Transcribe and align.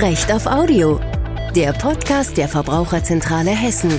Recht 0.00 0.30
auf 0.30 0.46
Audio, 0.46 1.00
der 1.56 1.72
Podcast 1.72 2.36
der 2.36 2.48
Verbraucherzentrale 2.48 3.50
Hessen. 3.50 3.90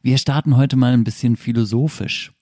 Wir 0.00 0.16
starten 0.16 0.56
heute 0.56 0.76
mal 0.76 0.94
ein 0.94 1.04
bisschen 1.04 1.36
philosophisch. 1.36 2.32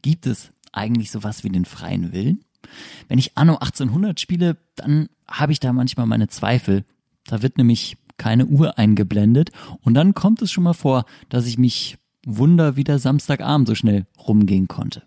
Gibt 0.00 0.28
es 0.28 0.52
eigentlich 0.70 1.10
sowas 1.10 1.42
wie 1.42 1.48
den 1.48 1.64
freien 1.64 2.12
Willen? 2.12 2.44
Wenn 3.08 3.18
ich 3.18 3.36
Anno 3.36 3.54
1800 3.54 4.20
spiele, 4.20 4.58
dann 4.76 5.08
habe 5.26 5.50
ich 5.50 5.58
da 5.58 5.72
manchmal 5.72 6.06
meine 6.06 6.28
Zweifel. 6.28 6.84
Da 7.26 7.42
wird 7.42 7.58
nämlich 7.58 7.96
keine 8.16 8.46
Uhr 8.46 8.78
eingeblendet 8.78 9.50
und 9.80 9.94
dann 9.94 10.14
kommt 10.14 10.40
es 10.40 10.52
schon 10.52 10.62
mal 10.62 10.72
vor, 10.72 11.04
dass 11.30 11.46
ich 11.46 11.58
mich 11.58 11.98
wunder, 12.24 12.76
wie 12.76 12.84
der 12.84 13.00
Samstagabend 13.00 13.66
so 13.66 13.74
schnell 13.74 14.06
rumgehen 14.16 14.68
konnte. 14.68 15.02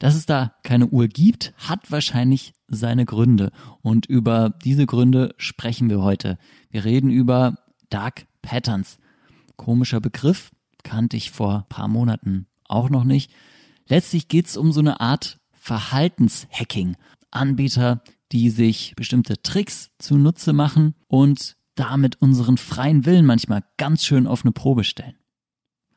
Dass 0.00 0.16
es 0.16 0.26
da 0.26 0.54
keine 0.64 0.88
Uhr 0.88 1.06
gibt, 1.08 1.52
hat 1.58 1.92
wahrscheinlich 1.92 2.54
seine 2.66 3.04
Gründe. 3.04 3.52
Und 3.82 4.06
über 4.06 4.50
diese 4.64 4.86
Gründe 4.86 5.34
sprechen 5.36 5.90
wir 5.90 6.00
heute. 6.00 6.38
Wir 6.70 6.84
reden 6.84 7.10
über 7.10 7.58
Dark 7.90 8.26
Patterns. 8.42 8.98
Komischer 9.56 10.00
Begriff, 10.00 10.50
kannte 10.82 11.18
ich 11.18 11.30
vor 11.30 11.66
paar 11.68 11.86
Monaten 11.86 12.46
auch 12.66 12.88
noch 12.88 13.04
nicht. 13.04 13.30
Letztlich 13.88 14.28
geht 14.28 14.46
es 14.46 14.56
um 14.56 14.72
so 14.72 14.80
eine 14.80 15.00
Art 15.00 15.38
Verhaltenshacking. 15.52 16.96
Anbieter, 17.30 18.02
die 18.32 18.48
sich 18.48 18.94
bestimmte 18.96 19.42
Tricks 19.42 19.90
zunutze 19.98 20.54
machen 20.54 20.94
und 21.08 21.56
damit 21.74 22.22
unseren 22.22 22.56
freien 22.56 23.04
Willen 23.04 23.26
manchmal 23.26 23.64
ganz 23.76 24.04
schön 24.04 24.26
auf 24.26 24.44
eine 24.44 24.52
Probe 24.52 24.82
stellen. 24.84 25.19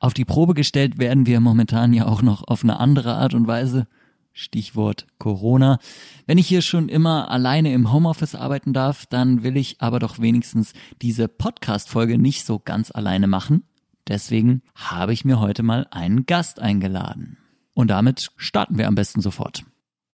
Auf 0.03 0.13
die 0.13 0.25
Probe 0.25 0.53
gestellt 0.53 0.98
werden 0.98 1.27
wir 1.27 1.39
momentan 1.39 1.93
ja 1.93 2.07
auch 2.07 2.21
noch 2.21 2.45
auf 2.45 2.61
eine 2.61 2.77
andere 2.77 3.13
Art 3.13 3.34
und 3.34 3.48
Weise. 3.48 3.88
Stichwort 4.34 5.08
Corona. 5.17 5.80
Wenn 6.25 6.38
ich 6.38 6.45
hier 6.45 6.61
schon 6.61 6.89
immer 6.89 7.31
alleine 7.31 7.72
im 7.72 7.94
Homeoffice 7.94 8.36
arbeiten 8.36 8.73
darf, 8.73 9.05
dann 9.05 9.44
will 9.44 9.55
ich 9.55 9.80
aber 9.80 10.00
doch 10.00 10.19
wenigstens 10.19 10.73
diese 11.02 11.30
Podcast-Folge 11.30 12.17
nicht 12.17 12.44
so 12.44 12.59
ganz 12.59 12.92
alleine 12.92 13.27
machen. 13.27 13.64
Deswegen 14.05 14.61
habe 14.75 15.14
ich 15.14 15.23
mir 15.23 15.39
heute 15.39 15.64
mal 15.64 15.88
einen 15.89 16.25
Gast 16.25 16.59
eingeladen. 16.59 17.38
Und 17.73 17.88
damit 17.88 18.31
starten 18.36 18.77
wir 18.77 18.89
am 18.89 18.95
besten 18.95 19.22
sofort. 19.22 19.64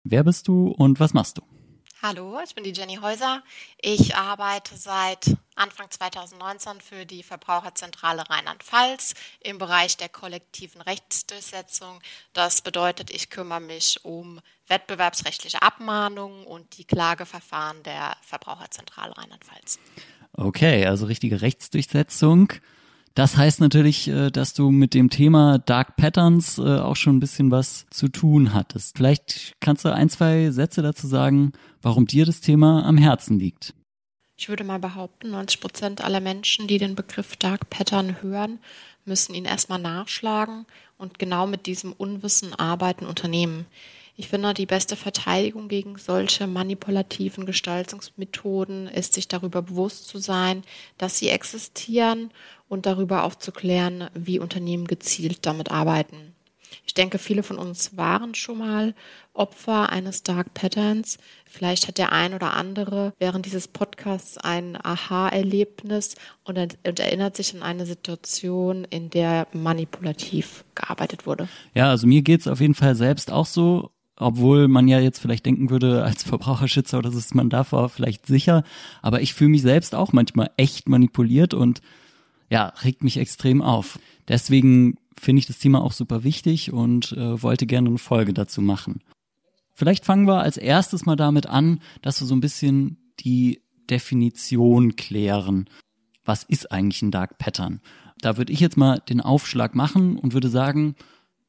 Wer 0.02 0.24
bist 0.24 0.48
du 0.48 0.66
und 0.66 0.98
was 0.98 1.14
machst 1.14 1.38
du? 1.38 1.55
Hallo, 2.02 2.38
ich 2.44 2.54
bin 2.54 2.62
die 2.62 2.74
Jenny 2.74 2.96
Häuser. 2.96 3.42
Ich 3.80 4.14
arbeite 4.14 4.76
seit 4.76 5.34
Anfang 5.54 5.90
2019 5.90 6.82
für 6.82 7.06
die 7.06 7.22
Verbraucherzentrale 7.22 8.28
Rheinland-Pfalz 8.28 9.14
im 9.40 9.56
Bereich 9.56 9.96
der 9.96 10.10
kollektiven 10.10 10.82
Rechtsdurchsetzung. 10.82 12.00
Das 12.34 12.60
bedeutet, 12.60 13.10
ich 13.10 13.30
kümmere 13.30 13.60
mich 13.60 14.04
um 14.04 14.40
wettbewerbsrechtliche 14.68 15.62
Abmahnungen 15.62 16.44
und 16.44 16.76
die 16.76 16.84
Klageverfahren 16.84 17.82
der 17.82 18.18
Verbraucherzentrale 18.20 19.16
Rheinland-Pfalz. 19.16 19.78
Okay, 20.34 20.84
also 20.84 21.06
richtige 21.06 21.40
Rechtsdurchsetzung. 21.40 22.52
Das 23.16 23.38
heißt 23.38 23.60
natürlich, 23.60 24.08
äh, 24.08 24.30
dass 24.30 24.52
du 24.52 24.70
mit 24.70 24.92
dem 24.92 25.08
Thema 25.08 25.58
Dark 25.58 25.96
Patterns 25.96 26.58
äh, 26.58 26.62
auch 26.62 26.96
schon 26.96 27.16
ein 27.16 27.20
bisschen 27.20 27.50
was 27.50 27.86
zu 27.90 28.08
tun 28.08 28.52
hattest. 28.52 28.98
Vielleicht 28.98 29.54
kannst 29.60 29.86
du 29.86 29.92
ein, 29.92 30.10
zwei 30.10 30.50
Sätze 30.50 30.82
dazu 30.82 31.06
sagen, 31.06 31.52
warum 31.80 32.06
dir 32.06 32.26
das 32.26 32.42
Thema 32.42 32.84
am 32.84 32.98
Herzen 32.98 33.38
liegt. 33.38 33.72
Ich 34.36 34.50
würde 34.50 34.64
mal 34.64 34.78
behaupten, 34.78 35.30
90 35.30 35.60
Prozent 35.62 36.04
aller 36.04 36.20
Menschen, 36.20 36.68
die 36.68 36.76
den 36.76 36.94
Begriff 36.94 37.36
Dark 37.36 37.70
Pattern 37.70 38.20
hören, 38.20 38.58
müssen 39.06 39.34
ihn 39.34 39.46
erstmal 39.46 39.78
nachschlagen 39.78 40.66
und 40.98 41.18
genau 41.18 41.46
mit 41.46 41.64
diesem 41.64 41.94
Unwissen 41.94 42.52
arbeiten 42.52 43.06
Unternehmen. 43.06 43.64
Ich 44.18 44.28
finde, 44.28 44.54
die 44.54 44.64
beste 44.64 44.96
Verteidigung 44.96 45.68
gegen 45.68 45.98
solche 45.98 46.46
manipulativen 46.46 47.44
Gestaltungsmethoden 47.44 48.88
ist, 48.88 49.12
sich 49.12 49.28
darüber 49.28 49.60
bewusst 49.60 50.08
zu 50.08 50.16
sein, 50.18 50.62
dass 50.96 51.18
sie 51.18 51.28
existieren 51.28 52.30
und 52.68 52.86
darüber 52.86 53.24
aufzuklären, 53.24 54.08
wie 54.14 54.38
Unternehmen 54.38 54.86
gezielt 54.86 55.44
damit 55.44 55.70
arbeiten. 55.70 56.34
Ich 56.86 56.94
denke, 56.94 57.18
viele 57.18 57.42
von 57.42 57.58
uns 57.58 57.96
waren 57.96 58.34
schon 58.34 58.58
mal 58.58 58.94
Opfer 59.34 59.90
eines 59.90 60.22
Dark 60.22 60.54
Patterns. 60.54 61.18
Vielleicht 61.44 61.86
hat 61.86 61.98
der 61.98 62.12
ein 62.12 62.32
oder 62.32 62.54
andere 62.54 63.12
während 63.18 63.44
dieses 63.44 63.68
Podcasts 63.68 64.38
ein 64.38 64.78
Aha-Erlebnis 64.82 66.14
und, 66.44 66.58
und, 66.58 67.00
erinnert 67.00 67.36
sich 67.36 67.54
an 67.54 67.62
eine 67.62 67.86
Situation, 67.86 68.84
in 68.84 69.10
der 69.10 69.46
manipulativ 69.52 70.64
gearbeitet 70.74 71.26
wurde. 71.26 71.48
Ja, 71.74 71.90
also 71.90 72.06
mir 72.06 72.22
geht's 72.22 72.48
auf 72.48 72.60
jeden 72.60 72.74
Fall 72.74 72.94
selbst 72.94 73.30
auch 73.30 73.46
so 73.46 73.90
obwohl 74.16 74.68
man 74.68 74.88
ja 74.88 74.98
jetzt 74.98 75.18
vielleicht 75.18 75.46
denken 75.46 75.70
würde, 75.70 76.04
als 76.04 76.22
Verbraucherschützer 76.22 76.98
oder 76.98 77.10
so 77.10 77.18
ist 77.18 77.34
man 77.34 77.50
davor 77.50 77.88
vielleicht 77.88 78.26
sicher. 78.26 78.64
Aber 79.02 79.20
ich 79.20 79.34
fühle 79.34 79.50
mich 79.50 79.62
selbst 79.62 79.94
auch 79.94 80.12
manchmal 80.12 80.50
echt 80.56 80.88
manipuliert 80.88 81.54
und 81.54 81.80
ja, 82.50 82.72
regt 82.82 83.04
mich 83.04 83.18
extrem 83.18 83.60
auf. 83.60 83.98
Deswegen 84.28 84.96
finde 85.18 85.40
ich 85.40 85.46
das 85.46 85.58
Thema 85.58 85.82
auch 85.82 85.92
super 85.92 86.24
wichtig 86.24 86.72
und 86.72 87.12
äh, 87.12 87.42
wollte 87.42 87.66
gerne 87.66 87.88
eine 87.88 87.98
Folge 87.98 88.32
dazu 88.32 88.62
machen. 88.62 89.00
Vielleicht 89.72 90.04
fangen 90.04 90.26
wir 90.26 90.40
als 90.40 90.56
erstes 90.56 91.04
mal 91.04 91.16
damit 91.16 91.46
an, 91.46 91.80
dass 92.02 92.20
wir 92.20 92.26
so 92.26 92.34
ein 92.34 92.40
bisschen 92.40 93.12
die 93.20 93.60
Definition 93.90 94.96
klären. 94.96 95.68
Was 96.24 96.44
ist 96.44 96.72
eigentlich 96.72 97.02
ein 97.02 97.10
Dark 97.10 97.38
Pattern? 97.38 97.80
Da 98.20 98.38
würde 98.38 98.52
ich 98.52 98.60
jetzt 98.60 98.76
mal 98.76 99.00
den 99.08 99.20
Aufschlag 99.20 99.74
machen 99.74 100.16
und 100.16 100.32
würde 100.32 100.48
sagen, 100.48 100.94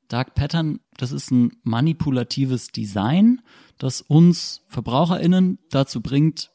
Dark 0.08 0.36
Pattern, 0.36 0.80
das 0.98 1.12
ist 1.12 1.32
ein 1.32 1.58
manipulatives 1.64 2.72
Design, 2.72 3.42
das 3.78 4.02
uns 4.02 4.64
VerbraucherInnen 4.68 5.60
dazu 5.70 6.02
bringt, 6.02 6.52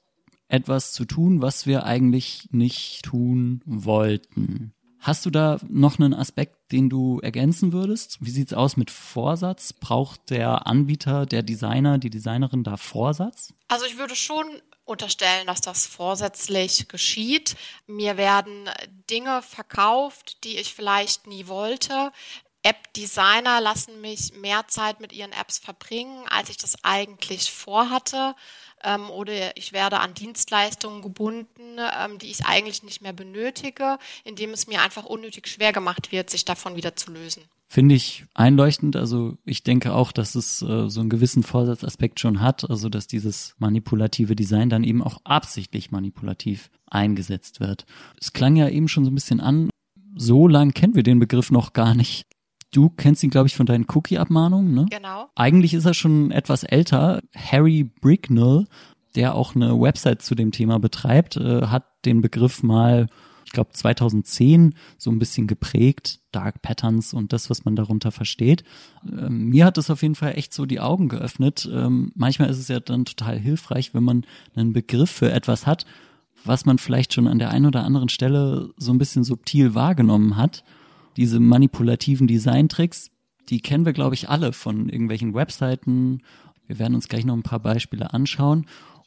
etwas 0.48 0.92
zu 0.92 1.04
tun, 1.04 1.40
was 1.40 1.66
wir 1.66 1.84
eigentlich 1.84 2.48
nicht 2.50 3.02
tun 3.04 3.62
wollten. 3.64 4.74
Hast 5.02 5.26
du 5.26 5.30
da 5.30 5.58
noch 5.68 5.98
einen 5.98 6.14
Aspekt, 6.14 6.70
den 6.70 6.88
du 6.88 7.18
ergänzen 7.18 7.72
würdest? 7.72 8.18
Wie 8.20 8.30
sieht's 8.30 8.52
aus 8.52 8.76
mit 8.76 8.88
Vorsatz? 8.88 9.72
Braucht 9.72 10.30
der 10.30 10.68
Anbieter, 10.68 11.26
der 11.26 11.42
Designer, 11.42 11.98
die 11.98 12.10
Designerin 12.10 12.62
da 12.62 12.76
Vorsatz? 12.76 13.52
Also 13.66 13.84
ich 13.86 13.98
würde 13.98 14.14
schon 14.14 14.46
unterstellen, 14.84 15.46
dass 15.48 15.60
das 15.60 15.86
vorsätzlich 15.86 16.86
geschieht. 16.86 17.56
Mir 17.88 18.16
werden 18.16 18.70
Dinge 19.10 19.42
verkauft, 19.42 20.44
die 20.44 20.58
ich 20.58 20.72
vielleicht 20.72 21.26
nie 21.26 21.48
wollte. 21.48 22.12
App-Designer 22.62 23.60
lassen 23.60 24.00
mich 24.00 24.34
mehr 24.40 24.66
Zeit 24.68 25.00
mit 25.00 25.12
ihren 25.12 25.32
Apps 25.32 25.58
verbringen, 25.58 26.24
als 26.30 26.48
ich 26.48 26.56
das 26.56 26.76
eigentlich 26.84 27.50
vorhatte. 27.50 28.34
Ähm, 28.84 29.10
oder 29.10 29.56
ich 29.56 29.72
werde 29.72 30.00
an 30.00 30.14
Dienstleistungen 30.14 31.02
gebunden, 31.02 31.78
ähm, 31.78 32.18
die 32.18 32.30
ich 32.30 32.46
eigentlich 32.46 32.82
nicht 32.82 33.02
mehr 33.02 33.12
benötige, 33.12 33.98
indem 34.24 34.50
es 34.50 34.66
mir 34.66 34.82
einfach 34.82 35.04
unnötig 35.04 35.48
schwer 35.48 35.72
gemacht 35.72 36.12
wird, 36.12 36.30
sich 36.30 36.44
davon 36.44 36.76
wieder 36.76 36.94
zu 36.94 37.12
lösen. 37.12 37.42
Finde 37.68 37.94
ich 37.94 38.26
einleuchtend. 38.34 38.96
Also 38.96 39.38
ich 39.44 39.62
denke 39.62 39.94
auch, 39.94 40.12
dass 40.12 40.34
es 40.34 40.62
äh, 40.62 40.88
so 40.88 41.00
einen 41.00 41.10
gewissen 41.10 41.42
Vorsatzaspekt 41.42 42.20
schon 42.20 42.40
hat. 42.40 42.68
Also 42.68 42.88
dass 42.88 43.06
dieses 43.06 43.54
manipulative 43.58 44.36
Design 44.36 44.68
dann 44.68 44.84
eben 44.84 45.02
auch 45.02 45.18
absichtlich 45.24 45.90
manipulativ 45.90 46.70
eingesetzt 46.86 47.60
wird. 47.60 47.86
Es 48.20 48.32
klang 48.32 48.56
ja 48.56 48.68
eben 48.68 48.88
schon 48.88 49.04
so 49.04 49.10
ein 49.10 49.14
bisschen 49.14 49.40
an, 49.40 49.70
so 50.14 50.46
lang 50.46 50.74
kennen 50.74 50.94
wir 50.94 51.02
den 51.02 51.18
Begriff 51.18 51.50
noch 51.50 51.72
gar 51.72 51.94
nicht. 51.94 52.26
Du 52.72 52.88
kennst 52.88 53.22
ihn, 53.22 53.30
glaube 53.30 53.48
ich, 53.48 53.54
von 53.54 53.66
deinen 53.66 53.86
Cookie-Abmahnungen, 53.86 54.72
ne? 54.72 54.86
Genau. 54.90 55.28
Eigentlich 55.34 55.74
ist 55.74 55.84
er 55.84 55.92
schon 55.92 56.30
etwas 56.30 56.64
älter. 56.64 57.20
Harry 57.36 57.84
Bricknell, 57.84 58.64
der 59.14 59.34
auch 59.34 59.54
eine 59.54 59.78
Website 59.78 60.22
zu 60.22 60.34
dem 60.34 60.52
Thema 60.52 60.78
betreibt, 60.78 61.36
äh, 61.36 61.66
hat 61.66 61.84
den 62.06 62.22
Begriff 62.22 62.62
mal, 62.62 63.08
ich 63.44 63.52
glaube, 63.52 63.72
2010 63.72 64.74
so 64.96 65.10
ein 65.10 65.18
bisschen 65.18 65.46
geprägt. 65.46 66.20
Dark 66.32 66.62
Patterns 66.62 67.12
und 67.12 67.34
das, 67.34 67.50
was 67.50 67.66
man 67.66 67.76
darunter 67.76 68.10
versteht. 68.10 68.64
Ähm, 69.06 69.50
mir 69.50 69.66
hat 69.66 69.76
es 69.76 69.90
auf 69.90 70.00
jeden 70.00 70.14
Fall 70.14 70.32
echt 70.38 70.54
so 70.54 70.64
die 70.64 70.80
Augen 70.80 71.10
geöffnet. 71.10 71.68
Ähm, 71.70 72.10
manchmal 72.14 72.48
ist 72.48 72.58
es 72.58 72.68
ja 72.68 72.80
dann 72.80 73.04
total 73.04 73.38
hilfreich, 73.38 73.92
wenn 73.92 74.02
man 74.02 74.24
einen 74.56 74.72
Begriff 74.72 75.10
für 75.10 75.30
etwas 75.30 75.66
hat, 75.66 75.84
was 76.42 76.64
man 76.64 76.78
vielleicht 76.78 77.12
schon 77.12 77.28
an 77.28 77.38
der 77.38 77.50
einen 77.50 77.66
oder 77.66 77.84
anderen 77.84 78.08
Stelle 78.08 78.70
so 78.78 78.92
ein 78.94 78.98
bisschen 78.98 79.24
subtil 79.24 79.74
wahrgenommen 79.74 80.38
hat 80.38 80.64
diese 81.16 81.40
manipulativen 81.40 82.26
Designtricks, 82.26 83.10
die 83.48 83.60
kennen 83.60 83.84
wir, 83.84 83.92
glaube 83.92 84.14
ich, 84.14 84.28
alle 84.28 84.52
von 84.52 84.88
irgendwelchen 84.88 85.34
Webseiten. 85.34 86.22
Wir 86.66 86.78
werden 86.78 86.94
uns 86.94 87.08
gleich 87.08 87.24
noch 87.24 87.34
ein 87.34 87.42
paar 87.42 87.60
Beispiele 87.60 88.12
anschauen. 88.14 88.66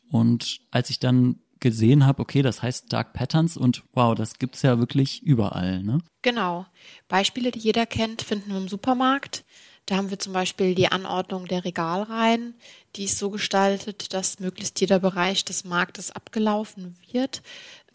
Und 0.10 0.60
als 0.72 0.90
ich 0.90 1.00
dann 1.00 1.40
gesehen 1.60 2.06
habe, 2.06 2.22
okay, 2.22 2.42
das 2.42 2.62
heißt 2.62 2.92
Dark 2.94 3.14
Patterns 3.14 3.58
und 3.58 3.84
wow, 3.94 4.14
das 4.14 4.38
gibt's 4.38 4.62
ja 4.62 4.78
wirklich 4.78 5.24
überall, 5.24 5.82
ne? 5.82 6.00
Genau. 6.22 6.66
Beispiele, 7.08 7.52
die 7.52 7.60
jeder 7.60 7.86
kennt, 7.86 8.22
finden 8.22 8.52
wir 8.52 8.58
im 8.58 8.68
Supermarkt. 8.68 9.46
Da 9.86 9.98
haben 9.98 10.10
wir 10.10 10.18
zum 10.20 10.34
Beispiel 10.34 10.74
die 10.74 10.92
Anordnung 10.92 11.48
der 11.48 11.64
Regalreihen, 11.64 12.56
die 12.96 13.04
ist 13.04 13.20
so 13.20 13.30
gestaltet, 13.30 14.14
dass 14.14 14.40
möglichst 14.40 14.80
jeder 14.82 15.00
Bereich 15.00 15.46
des 15.46 15.64
Marktes 15.64 16.12
abgelaufen 16.12 16.96
wird. 17.12 17.44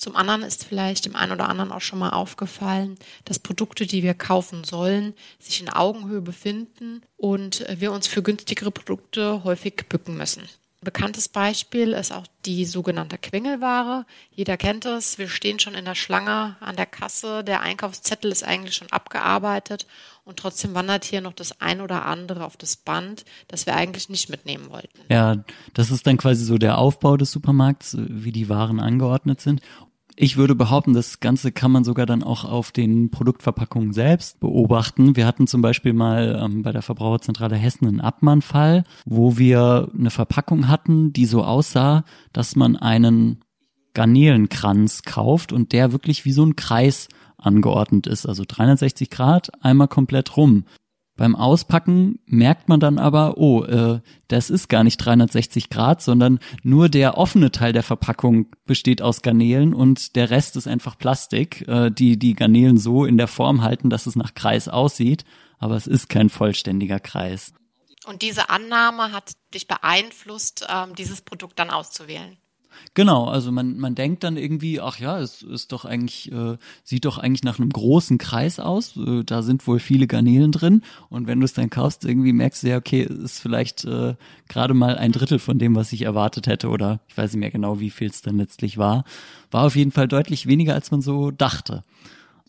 Zum 0.00 0.17
anderen 0.17 0.43
ist 0.43 0.64
vielleicht 0.64 1.05
dem 1.05 1.14
einen 1.14 1.32
oder 1.32 1.50
anderen 1.50 1.73
auch 1.73 1.82
schon 1.82 1.99
mal 1.99 2.08
aufgefallen, 2.08 2.97
dass 3.26 3.38
Produkte, 3.38 3.87
die 3.87 4.02
wir 4.02 4.14
kaufen 4.14 4.64
sollen, 4.64 5.12
sich 5.38 5.61
in 5.61 5.69
Augenhöhe 5.69 6.23
befinden 6.23 7.02
und 7.19 7.67
wir 7.70 7.93
uns 7.93 8.06
für 8.06 8.23
günstigere 8.23 8.70
Produkte 8.70 9.44
häufig 9.44 9.75
bücken 9.91 10.17
müssen. 10.17 10.49
Bekanntes 10.82 11.29
Beispiel 11.29 11.93
ist 11.93 12.11
auch 12.11 12.26
die 12.47 12.64
sogenannte 12.64 13.19
Quengelware. 13.19 14.06
Jeder 14.31 14.56
kennt 14.56 14.87
es. 14.87 15.19
Wir 15.19 15.29
stehen 15.29 15.58
schon 15.58 15.75
in 15.75 15.85
der 15.85 15.94
Schlange 15.94 16.56
an 16.61 16.76
der 16.76 16.87
Kasse. 16.87 17.44
Der 17.44 17.61
Einkaufszettel 17.61 18.32
ist 18.32 18.43
eigentlich 18.43 18.76
schon 18.76 18.91
abgearbeitet 18.91 19.87
und 20.25 20.38
trotzdem 20.38 20.73
wandert 20.73 21.05
hier 21.05 21.20
noch 21.20 21.35
das 21.35 21.61
ein 21.61 21.82
oder 21.82 22.06
andere 22.06 22.46
auf 22.46 22.56
das 22.56 22.76
Band, 22.76 23.26
das 23.49 23.67
wir 23.67 23.76
eigentlich 23.76 24.08
nicht 24.08 24.31
mitnehmen 24.31 24.70
wollten. 24.70 25.00
Ja, 25.11 25.44
das 25.75 25.91
ist 25.91 26.06
dann 26.06 26.17
quasi 26.17 26.46
so 26.46 26.56
der 26.56 26.79
Aufbau 26.79 27.19
des 27.19 27.31
Supermarkts, 27.31 27.99
wie 27.99 28.32
die 28.32 28.49
Waren 28.49 28.81
angeordnet 28.81 29.43
sind. 29.43 29.61
Ich 30.16 30.36
würde 30.36 30.54
behaupten, 30.54 30.92
das 30.92 31.20
Ganze 31.20 31.52
kann 31.52 31.70
man 31.70 31.84
sogar 31.84 32.04
dann 32.04 32.22
auch 32.22 32.44
auf 32.44 32.72
den 32.72 33.10
Produktverpackungen 33.10 33.92
selbst 33.92 34.40
beobachten. 34.40 35.16
Wir 35.16 35.26
hatten 35.26 35.46
zum 35.46 35.62
Beispiel 35.62 35.92
mal 35.92 36.38
ähm, 36.42 36.62
bei 36.62 36.72
der 36.72 36.82
Verbraucherzentrale 36.82 37.56
Hessen 37.56 37.86
einen 37.86 38.00
Abmannfall, 38.00 38.84
wo 39.06 39.38
wir 39.38 39.90
eine 39.96 40.10
Verpackung 40.10 40.68
hatten, 40.68 41.12
die 41.12 41.26
so 41.26 41.44
aussah, 41.44 42.04
dass 42.32 42.56
man 42.56 42.76
einen 42.76 43.40
Garnelenkranz 43.94 45.02
kauft 45.02 45.52
und 45.52 45.72
der 45.72 45.92
wirklich 45.92 46.24
wie 46.24 46.32
so 46.32 46.44
ein 46.44 46.56
Kreis 46.56 47.08
angeordnet 47.38 48.06
ist, 48.06 48.26
also 48.26 48.44
360 48.46 49.10
Grad 49.10 49.50
einmal 49.62 49.88
komplett 49.88 50.36
rum. 50.36 50.64
Beim 51.20 51.37
Auspacken 51.37 52.19
merkt 52.25 52.70
man 52.70 52.81
dann 52.81 52.99
aber, 52.99 53.37
oh, 53.37 53.62
äh, 53.64 54.00
das 54.28 54.49
ist 54.49 54.70
gar 54.70 54.84
nicht 54.84 54.96
360 54.96 55.69
Grad, 55.69 56.00
sondern 56.00 56.38
nur 56.62 56.88
der 56.88 57.19
offene 57.19 57.50
Teil 57.50 57.75
der 57.75 57.82
Verpackung 57.82 58.46
besteht 58.64 59.02
aus 59.02 59.20
Garnelen 59.20 59.75
und 59.75 60.17
der 60.17 60.31
Rest 60.31 60.56
ist 60.56 60.67
einfach 60.67 60.96
Plastik, 60.96 61.69
äh, 61.69 61.90
die 61.90 62.19
die 62.19 62.32
Garnelen 62.32 62.78
so 62.78 63.05
in 63.05 63.19
der 63.19 63.28
Form 63.28 63.61
halten, 63.61 63.90
dass 63.90 64.06
es 64.06 64.17
nach 64.17 64.32
Kreis 64.32 64.67
aussieht, 64.69 65.26
aber 65.58 65.76
es 65.76 65.87
ist 65.87 66.08
kein 66.08 66.31
vollständiger 66.31 67.00
Kreis. 67.00 67.52
Und 68.06 68.22
diese 68.22 68.49
Annahme 68.49 69.12
hat 69.12 69.32
dich 69.52 69.69
beeinflusst, 69.69 70.67
ähm, 70.70 70.94
dieses 70.94 71.20
Produkt 71.20 71.58
dann 71.58 71.69
auszuwählen? 71.69 72.38
Genau, 72.94 73.26
also 73.26 73.52
man, 73.52 73.78
man 73.78 73.94
denkt 73.94 74.25
dann 74.25 74.37
irgendwie, 74.37 74.81
ach 74.81 74.99
ja, 74.99 75.19
es 75.19 75.43
ist 75.43 75.72
doch 75.72 75.84
eigentlich, 75.84 76.31
äh, 76.32 76.56
sieht 76.82 77.05
doch 77.05 77.19
eigentlich 77.19 77.44
nach 77.44 77.58
einem 77.58 77.70
großen 77.70 78.19
Kreis 78.19 78.58
aus. 78.58 78.96
Äh, 78.96 79.25
da 79.25 79.43
sind 79.43 79.67
wohl 79.67 79.78
viele 79.78 80.06
Garnelen 80.06 80.52
drin. 80.52 80.82
Und 81.08 81.26
wenn 81.26 81.40
du 81.40 81.44
es 81.44 81.52
dann 81.52 81.70
kaufst, 81.70 82.05
irgendwie 82.05 82.32
merkst 82.32 82.62
du 82.62 82.69
ja, 82.69 82.76
okay, 82.76 83.02
ist 83.02 83.40
vielleicht 83.40 83.84
äh, 83.84 84.14
gerade 84.49 84.75
mal 84.75 84.96
ein 84.96 85.12
Drittel 85.12 85.38
von 85.38 85.58
dem, 85.58 85.76
was 85.76 85.93
ich 85.93 86.02
erwartet 86.02 86.46
hätte. 86.46 86.69
Oder 86.69 87.00
ich 87.08 87.17
weiß 87.17 87.32
nicht 87.32 87.40
mehr 87.40 87.50
genau, 87.50 87.81
wie 87.81 87.90
viel 87.90 88.08
es 88.08 88.22
dann 88.22 88.38
letztlich 88.38 88.78
war. 88.78 89.05
War 89.50 89.64
auf 89.67 89.76
jeden 89.76 89.93
Fall 89.93 90.08
deutlich 90.08 90.46
weniger, 90.46 90.75
als 90.75 90.90
man 90.90 91.00
so 91.00 91.31
dachte. 91.31 91.82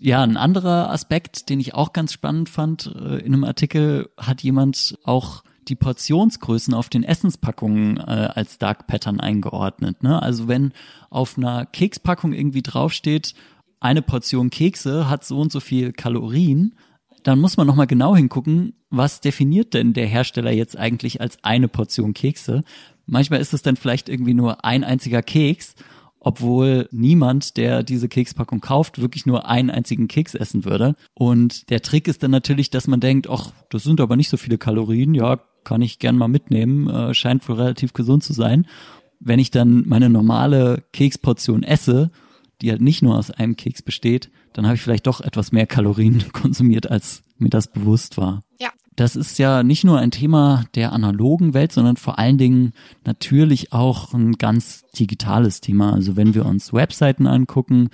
Ja, 0.03 0.23
ein 0.23 0.35
anderer 0.35 0.89
Aspekt, 0.89 1.49
den 1.49 1.59
ich 1.59 1.75
auch 1.75 1.93
ganz 1.93 2.11
spannend 2.11 2.49
fand, 2.49 2.87
äh, 2.87 3.19
in 3.19 3.33
einem 3.33 3.43
Artikel 3.43 4.09
hat 4.17 4.41
jemand 4.41 4.97
auch 5.03 5.43
die 5.67 5.75
Portionsgrößen 5.75 6.73
auf 6.73 6.89
den 6.89 7.03
Essenspackungen 7.03 7.97
äh, 7.97 8.29
als 8.33 8.57
Dark 8.57 8.87
Pattern 8.87 9.19
eingeordnet. 9.19 10.03
Ne? 10.03 10.21
Also 10.21 10.47
wenn 10.47 10.73
auf 11.09 11.37
einer 11.37 11.65
Kekspackung 11.65 12.33
irgendwie 12.33 12.61
draufsteht, 12.61 13.33
eine 13.79 14.01
Portion 14.01 14.49
Kekse 14.49 15.09
hat 15.09 15.23
so 15.23 15.39
und 15.39 15.51
so 15.51 15.59
viel 15.59 15.91
Kalorien, 15.91 16.75
dann 17.23 17.39
muss 17.39 17.57
man 17.57 17.67
nochmal 17.67 17.87
genau 17.87 18.15
hingucken, 18.15 18.73
was 18.89 19.21
definiert 19.21 19.73
denn 19.73 19.93
der 19.93 20.07
Hersteller 20.07 20.51
jetzt 20.51 20.77
eigentlich 20.77 21.21
als 21.21 21.43
eine 21.43 21.67
Portion 21.67 22.13
Kekse? 22.13 22.63
Manchmal 23.05 23.39
ist 23.39 23.53
es 23.53 23.61
dann 23.61 23.75
vielleicht 23.75 24.09
irgendwie 24.09 24.33
nur 24.33 24.65
ein 24.65 24.83
einziger 24.83 25.21
Keks 25.21 25.75
obwohl 26.23 26.87
niemand, 26.91 27.57
der 27.57 27.81
diese 27.81 28.07
Kekspackung 28.07 28.61
kauft, 28.61 29.01
wirklich 29.01 29.25
nur 29.25 29.47
einen 29.49 29.71
einzigen 29.71 30.07
Keks 30.07 30.35
essen 30.35 30.65
würde. 30.65 30.95
Und 31.15 31.69
der 31.71 31.81
Trick 31.81 32.07
ist 32.07 32.21
dann 32.21 32.31
natürlich, 32.31 32.69
dass 32.69 32.87
man 32.87 32.99
denkt, 32.99 33.27
ach, 33.27 33.51
das 33.69 33.83
sind 33.83 33.99
aber 33.99 34.15
nicht 34.15 34.29
so 34.29 34.37
viele 34.37 34.59
Kalorien, 34.59 35.15
ja, 35.15 35.39
kann 35.63 35.81
ich 35.81 35.99
gern 35.99 36.17
mal 36.17 36.27
mitnehmen, 36.27 36.89
äh, 36.89 37.13
scheint 37.13 37.47
wohl 37.47 37.55
relativ 37.55 37.93
gesund 37.93 38.23
zu 38.23 38.33
sein. 38.33 38.67
Wenn 39.19 39.39
ich 39.39 39.51
dann 39.51 39.87
meine 39.87 40.09
normale 40.09 40.83
Keksportion 40.93 41.63
esse, 41.63 42.11
die 42.61 42.71
halt 42.71 42.81
nicht 42.81 43.01
nur 43.01 43.17
aus 43.17 43.31
einem 43.31 43.55
Keks 43.55 43.81
besteht, 43.81 44.31
dann 44.53 44.65
habe 44.65 44.75
ich 44.75 44.81
vielleicht 44.81 45.07
doch 45.07 45.21
etwas 45.21 45.51
mehr 45.51 45.67
Kalorien 45.67 46.23
konsumiert, 46.33 46.89
als 46.89 47.23
mir 47.37 47.49
das 47.49 47.71
bewusst 47.71 48.17
war. 48.17 48.43
Ja. 48.59 48.69
Das 48.97 49.15
ist 49.15 49.39
ja 49.39 49.63
nicht 49.63 49.85
nur 49.85 49.99
ein 49.99 50.11
Thema 50.11 50.65
der 50.75 50.91
analogen 50.91 51.53
Welt, 51.53 51.71
sondern 51.71 51.95
vor 51.95 52.19
allen 52.19 52.37
Dingen 52.37 52.73
natürlich 53.05 53.71
auch 53.71 54.13
ein 54.13 54.33
ganz 54.33 54.83
digitales 54.97 55.61
Thema. 55.61 55.93
Also 55.93 56.17
wenn 56.17 56.35
wir 56.35 56.45
uns 56.45 56.73
Webseiten 56.73 57.25
angucken, 57.25 57.89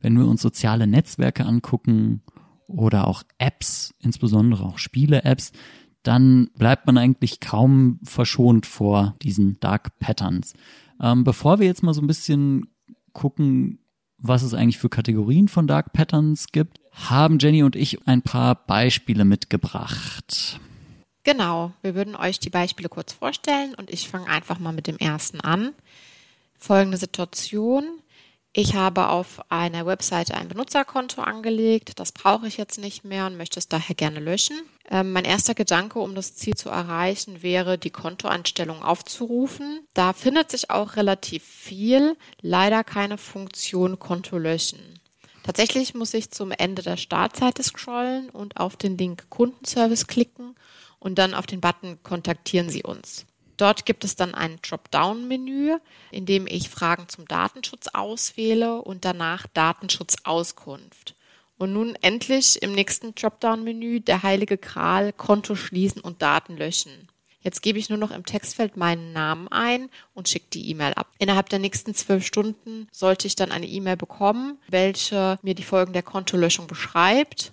wenn 0.00 0.18
wir 0.18 0.26
uns 0.26 0.42
soziale 0.42 0.88
Netzwerke 0.88 1.46
angucken 1.46 2.22
oder 2.66 3.06
auch 3.06 3.22
Apps, 3.38 3.94
insbesondere 4.00 4.64
auch 4.64 4.78
Spiele-Apps, 4.78 5.52
dann 6.02 6.50
bleibt 6.56 6.86
man 6.86 6.98
eigentlich 6.98 7.40
kaum 7.40 8.00
verschont 8.02 8.66
vor 8.66 9.14
diesen 9.22 9.58
Dark 9.60 9.98
Patterns. 9.98 10.54
Ähm, 11.00 11.24
bevor 11.24 11.58
wir 11.58 11.66
jetzt 11.66 11.82
mal 11.82 11.94
so 11.94 12.00
ein 12.00 12.06
bisschen 12.06 12.68
gucken, 13.12 13.78
was 14.18 14.42
es 14.42 14.54
eigentlich 14.54 14.78
für 14.78 14.88
Kategorien 14.88 15.48
von 15.48 15.66
Dark 15.66 15.92
Patterns 15.92 16.46
gibt, 16.52 16.78
haben 16.92 17.38
Jenny 17.38 17.62
und 17.62 17.76
ich 17.76 18.06
ein 18.06 18.22
paar 18.22 18.54
Beispiele 18.54 19.24
mitgebracht. 19.24 20.60
Genau, 21.24 21.72
wir 21.82 21.94
würden 21.94 22.16
euch 22.16 22.40
die 22.40 22.50
Beispiele 22.50 22.88
kurz 22.88 23.12
vorstellen 23.12 23.74
und 23.74 23.90
ich 23.90 24.08
fange 24.08 24.28
einfach 24.28 24.58
mal 24.58 24.72
mit 24.72 24.86
dem 24.86 24.98
ersten 24.98 25.40
an. 25.40 25.72
Folgende 26.58 26.96
Situation. 26.96 27.84
Ich 28.54 28.74
habe 28.74 29.08
auf 29.08 29.40
einer 29.50 29.86
Webseite 29.86 30.34
ein 30.34 30.48
Benutzerkonto 30.48 31.22
angelegt. 31.22 31.98
Das 31.98 32.12
brauche 32.12 32.46
ich 32.46 32.58
jetzt 32.58 32.78
nicht 32.78 33.02
mehr 33.02 33.26
und 33.26 33.38
möchte 33.38 33.58
es 33.58 33.66
daher 33.66 33.94
gerne 33.94 34.20
löschen. 34.20 34.60
Ähm, 34.90 35.12
mein 35.12 35.24
erster 35.24 35.54
Gedanke, 35.54 36.00
um 36.00 36.14
das 36.14 36.34
Ziel 36.34 36.54
zu 36.54 36.68
erreichen, 36.68 37.42
wäre, 37.42 37.78
die 37.78 37.90
Kontoeinstellung 37.90 38.82
aufzurufen. 38.82 39.86
Da 39.94 40.12
findet 40.12 40.50
sich 40.50 40.70
auch 40.70 40.96
relativ 40.96 41.42
viel, 41.42 42.14
leider 42.42 42.84
keine 42.84 43.16
Funktion 43.16 43.98
Konto 43.98 44.36
löschen. 44.36 45.00
Tatsächlich 45.44 45.94
muss 45.94 46.12
ich 46.12 46.30
zum 46.30 46.50
Ende 46.50 46.82
der 46.82 46.98
Startseite 46.98 47.62
scrollen 47.62 48.28
und 48.28 48.58
auf 48.58 48.76
den 48.76 48.98
Link 48.98 49.30
Kundenservice 49.30 50.06
klicken 50.06 50.56
und 50.98 51.18
dann 51.18 51.32
auf 51.32 51.46
den 51.46 51.62
Button 51.62 52.02
Kontaktieren 52.02 52.68
Sie 52.68 52.82
uns. 52.82 53.24
Dort 53.62 53.86
gibt 53.86 54.02
es 54.02 54.16
dann 54.16 54.34
ein 54.34 54.58
Dropdown-Menü, 54.60 55.76
in 56.10 56.26
dem 56.26 56.48
ich 56.48 56.68
Fragen 56.68 57.08
zum 57.08 57.28
Datenschutz 57.28 57.86
auswähle 57.92 58.82
und 58.82 59.04
danach 59.04 59.46
Datenschutzauskunft. 59.54 61.14
Und 61.58 61.72
nun 61.72 61.94
endlich 62.02 62.60
im 62.60 62.72
nächsten 62.72 63.14
Dropdown-Menü 63.14 64.00
der 64.00 64.24
heilige 64.24 64.58
Gral 64.58 65.12
Konto 65.12 65.54
schließen 65.54 66.02
und 66.02 66.22
Daten 66.22 66.56
löschen. 66.56 67.06
Jetzt 67.40 67.62
gebe 67.62 67.78
ich 67.78 67.88
nur 67.88 67.98
noch 67.98 68.10
im 68.10 68.26
Textfeld 68.26 68.76
meinen 68.76 69.12
Namen 69.12 69.46
ein 69.46 69.90
und 70.12 70.28
schicke 70.28 70.50
die 70.52 70.68
E-Mail 70.70 70.94
ab. 70.94 71.12
Innerhalb 71.18 71.48
der 71.48 71.60
nächsten 71.60 71.94
zwölf 71.94 72.26
Stunden 72.26 72.88
sollte 72.90 73.28
ich 73.28 73.36
dann 73.36 73.52
eine 73.52 73.68
E-Mail 73.68 73.96
bekommen, 73.96 74.58
welche 74.66 75.38
mir 75.42 75.54
die 75.54 75.62
Folgen 75.62 75.92
der 75.92 76.02
Kontolöschung 76.02 76.66
beschreibt 76.66 77.52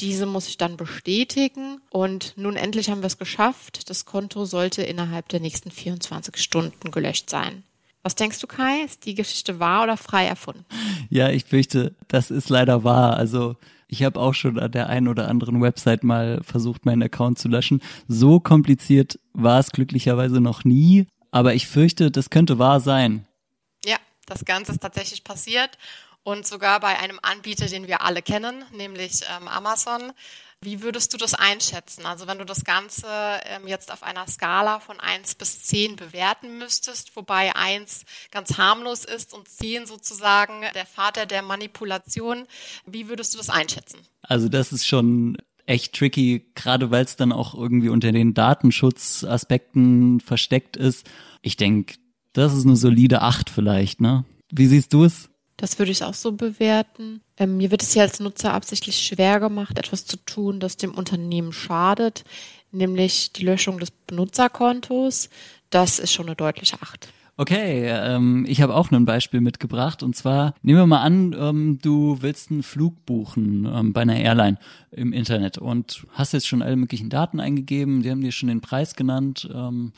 diese 0.00 0.26
muss 0.26 0.48
ich 0.48 0.58
dann 0.58 0.76
bestätigen 0.76 1.80
und 1.90 2.34
nun 2.36 2.56
endlich 2.56 2.90
haben 2.90 3.02
wir 3.02 3.06
es 3.06 3.18
geschafft. 3.18 3.88
Das 3.88 4.04
Konto 4.04 4.44
sollte 4.44 4.82
innerhalb 4.82 5.28
der 5.28 5.40
nächsten 5.40 5.70
24 5.70 6.36
Stunden 6.36 6.90
gelöscht 6.90 7.30
sein. 7.30 7.62
Was 8.02 8.14
denkst 8.14 8.38
du, 8.40 8.46
Kai? 8.46 8.82
Ist 8.84 9.04
die 9.04 9.14
Geschichte 9.14 9.58
wahr 9.58 9.82
oder 9.82 9.96
frei 9.96 10.26
erfunden? 10.26 10.64
Ja, 11.08 11.30
ich 11.30 11.44
fürchte, 11.44 11.94
das 12.08 12.30
ist 12.30 12.50
leider 12.50 12.84
wahr. 12.84 13.16
Also 13.16 13.56
ich 13.88 14.02
habe 14.04 14.20
auch 14.20 14.34
schon 14.34 14.58
an 14.58 14.70
der 14.70 14.88
einen 14.88 15.08
oder 15.08 15.28
anderen 15.28 15.60
Website 15.60 16.04
mal 16.04 16.40
versucht, 16.42 16.84
meinen 16.84 17.02
Account 17.02 17.38
zu 17.38 17.48
löschen. 17.48 17.80
So 18.06 18.38
kompliziert 18.38 19.18
war 19.32 19.58
es 19.58 19.70
glücklicherweise 19.70 20.40
noch 20.40 20.64
nie, 20.64 21.06
aber 21.30 21.54
ich 21.54 21.66
fürchte, 21.66 22.10
das 22.10 22.30
könnte 22.30 22.58
wahr 22.58 22.80
sein. 22.80 23.26
Ja, 23.84 23.96
das 24.26 24.44
Ganze 24.44 24.72
ist 24.72 24.82
tatsächlich 24.82 25.24
passiert 25.24 25.78
und 26.26 26.44
sogar 26.44 26.80
bei 26.80 26.98
einem 26.98 27.20
Anbieter, 27.22 27.66
den 27.66 27.86
wir 27.86 28.02
alle 28.02 28.20
kennen, 28.20 28.64
nämlich 28.72 29.22
ähm, 29.30 29.46
Amazon. 29.46 30.10
Wie 30.60 30.82
würdest 30.82 31.14
du 31.14 31.18
das 31.18 31.34
einschätzen? 31.34 32.04
Also 32.04 32.26
wenn 32.26 32.38
du 32.38 32.44
das 32.44 32.64
Ganze 32.64 33.06
ähm, 33.44 33.68
jetzt 33.68 33.92
auf 33.92 34.02
einer 34.02 34.26
Skala 34.26 34.80
von 34.80 34.98
1 34.98 35.36
bis 35.36 35.62
10 35.62 35.94
bewerten 35.94 36.58
müsstest, 36.58 37.14
wobei 37.14 37.54
1 37.54 38.02
ganz 38.32 38.58
harmlos 38.58 39.04
ist 39.04 39.34
und 39.34 39.46
10 39.46 39.86
sozusagen 39.86 40.62
der 40.74 40.84
Vater 40.84 41.26
der 41.26 41.42
Manipulation, 41.42 42.46
wie 42.86 43.08
würdest 43.08 43.34
du 43.34 43.38
das 43.38 43.48
einschätzen? 43.48 44.00
Also 44.22 44.48
das 44.48 44.72
ist 44.72 44.84
schon 44.84 45.38
echt 45.64 45.94
tricky, 45.94 46.50
gerade 46.56 46.90
weil 46.90 47.04
es 47.04 47.14
dann 47.14 47.30
auch 47.30 47.54
irgendwie 47.54 47.88
unter 47.88 48.10
den 48.10 48.34
Datenschutzaspekten 48.34 50.18
versteckt 50.18 50.76
ist. 50.76 51.08
Ich 51.42 51.56
denke, 51.56 51.94
das 52.32 52.52
ist 52.52 52.66
eine 52.66 52.74
solide 52.74 53.22
8 53.22 53.48
vielleicht, 53.48 54.00
ne? 54.00 54.24
Wie 54.50 54.66
siehst 54.66 54.92
du 54.92 55.04
es? 55.04 55.30
Das 55.56 55.78
würde 55.78 55.92
ich 55.92 56.04
auch 56.04 56.14
so 56.14 56.32
bewerten. 56.32 57.22
Ähm, 57.38 57.56
mir 57.56 57.70
wird 57.70 57.82
es 57.82 57.94
ja 57.94 58.02
als 58.02 58.20
Nutzer 58.20 58.52
absichtlich 58.52 58.98
schwer 58.98 59.40
gemacht, 59.40 59.78
etwas 59.78 60.04
zu 60.04 60.18
tun, 60.18 60.60
das 60.60 60.76
dem 60.76 60.94
Unternehmen 60.94 61.52
schadet, 61.52 62.24
nämlich 62.72 63.32
die 63.32 63.44
Löschung 63.44 63.78
des 63.78 63.90
Benutzerkontos. 63.90 65.30
Das 65.70 65.98
ist 65.98 66.12
schon 66.12 66.26
eine 66.26 66.36
deutliche 66.36 66.80
Acht. 66.82 67.08
Okay, 67.38 67.86
ähm, 67.86 68.46
ich 68.48 68.62
habe 68.62 68.74
auch 68.74 68.90
ein 68.90 69.04
Beispiel 69.04 69.42
mitgebracht 69.42 70.02
und 70.02 70.16
zwar 70.16 70.54
nehmen 70.62 70.78
wir 70.78 70.86
mal 70.86 71.02
an, 71.02 71.36
ähm, 71.38 71.78
du 71.82 72.22
willst 72.22 72.50
einen 72.50 72.62
Flug 72.62 73.04
buchen 73.04 73.68
ähm, 73.70 73.92
bei 73.92 74.02
einer 74.02 74.16
Airline 74.16 74.56
im 74.90 75.12
Internet 75.12 75.58
und 75.58 76.06
hast 76.12 76.32
jetzt 76.32 76.46
schon 76.46 76.62
alle 76.62 76.76
möglichen 76.76 77.10
Daten 77.10 77.38
eingegeben, 77.38 78.02
die 78.02 78.10
haben 78.10 78.22
dir 78.22 78.32
schon 78.32 78.48
den 78.48 78.62
Preis 78.62 78.94
genannt, 78.94 79.50
ähm, 79.52 79.92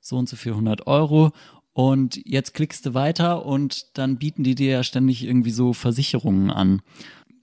so 0.00 0.18
und 0.18 0.28
so 0.28 0.36
400 0.36 0.86
Euro 0.86 1.32
und 1.74 2.20
jetzt 2.24 2.54
klickst 2.54 2.86
du 2.86 2.94
weiter 2.94 3.44
und 3.44 3.86
dann 3.94 4.16
bieten 4.16 4.42
die 4.42 4.54
dir 4.54 4.70
ja 4.70 4.82
ständig 4.82 5.24
irgendwie 5.24 5.50
so 5.50 5.72
Versicherungen 5.72 6.50
an. 6.50 6.80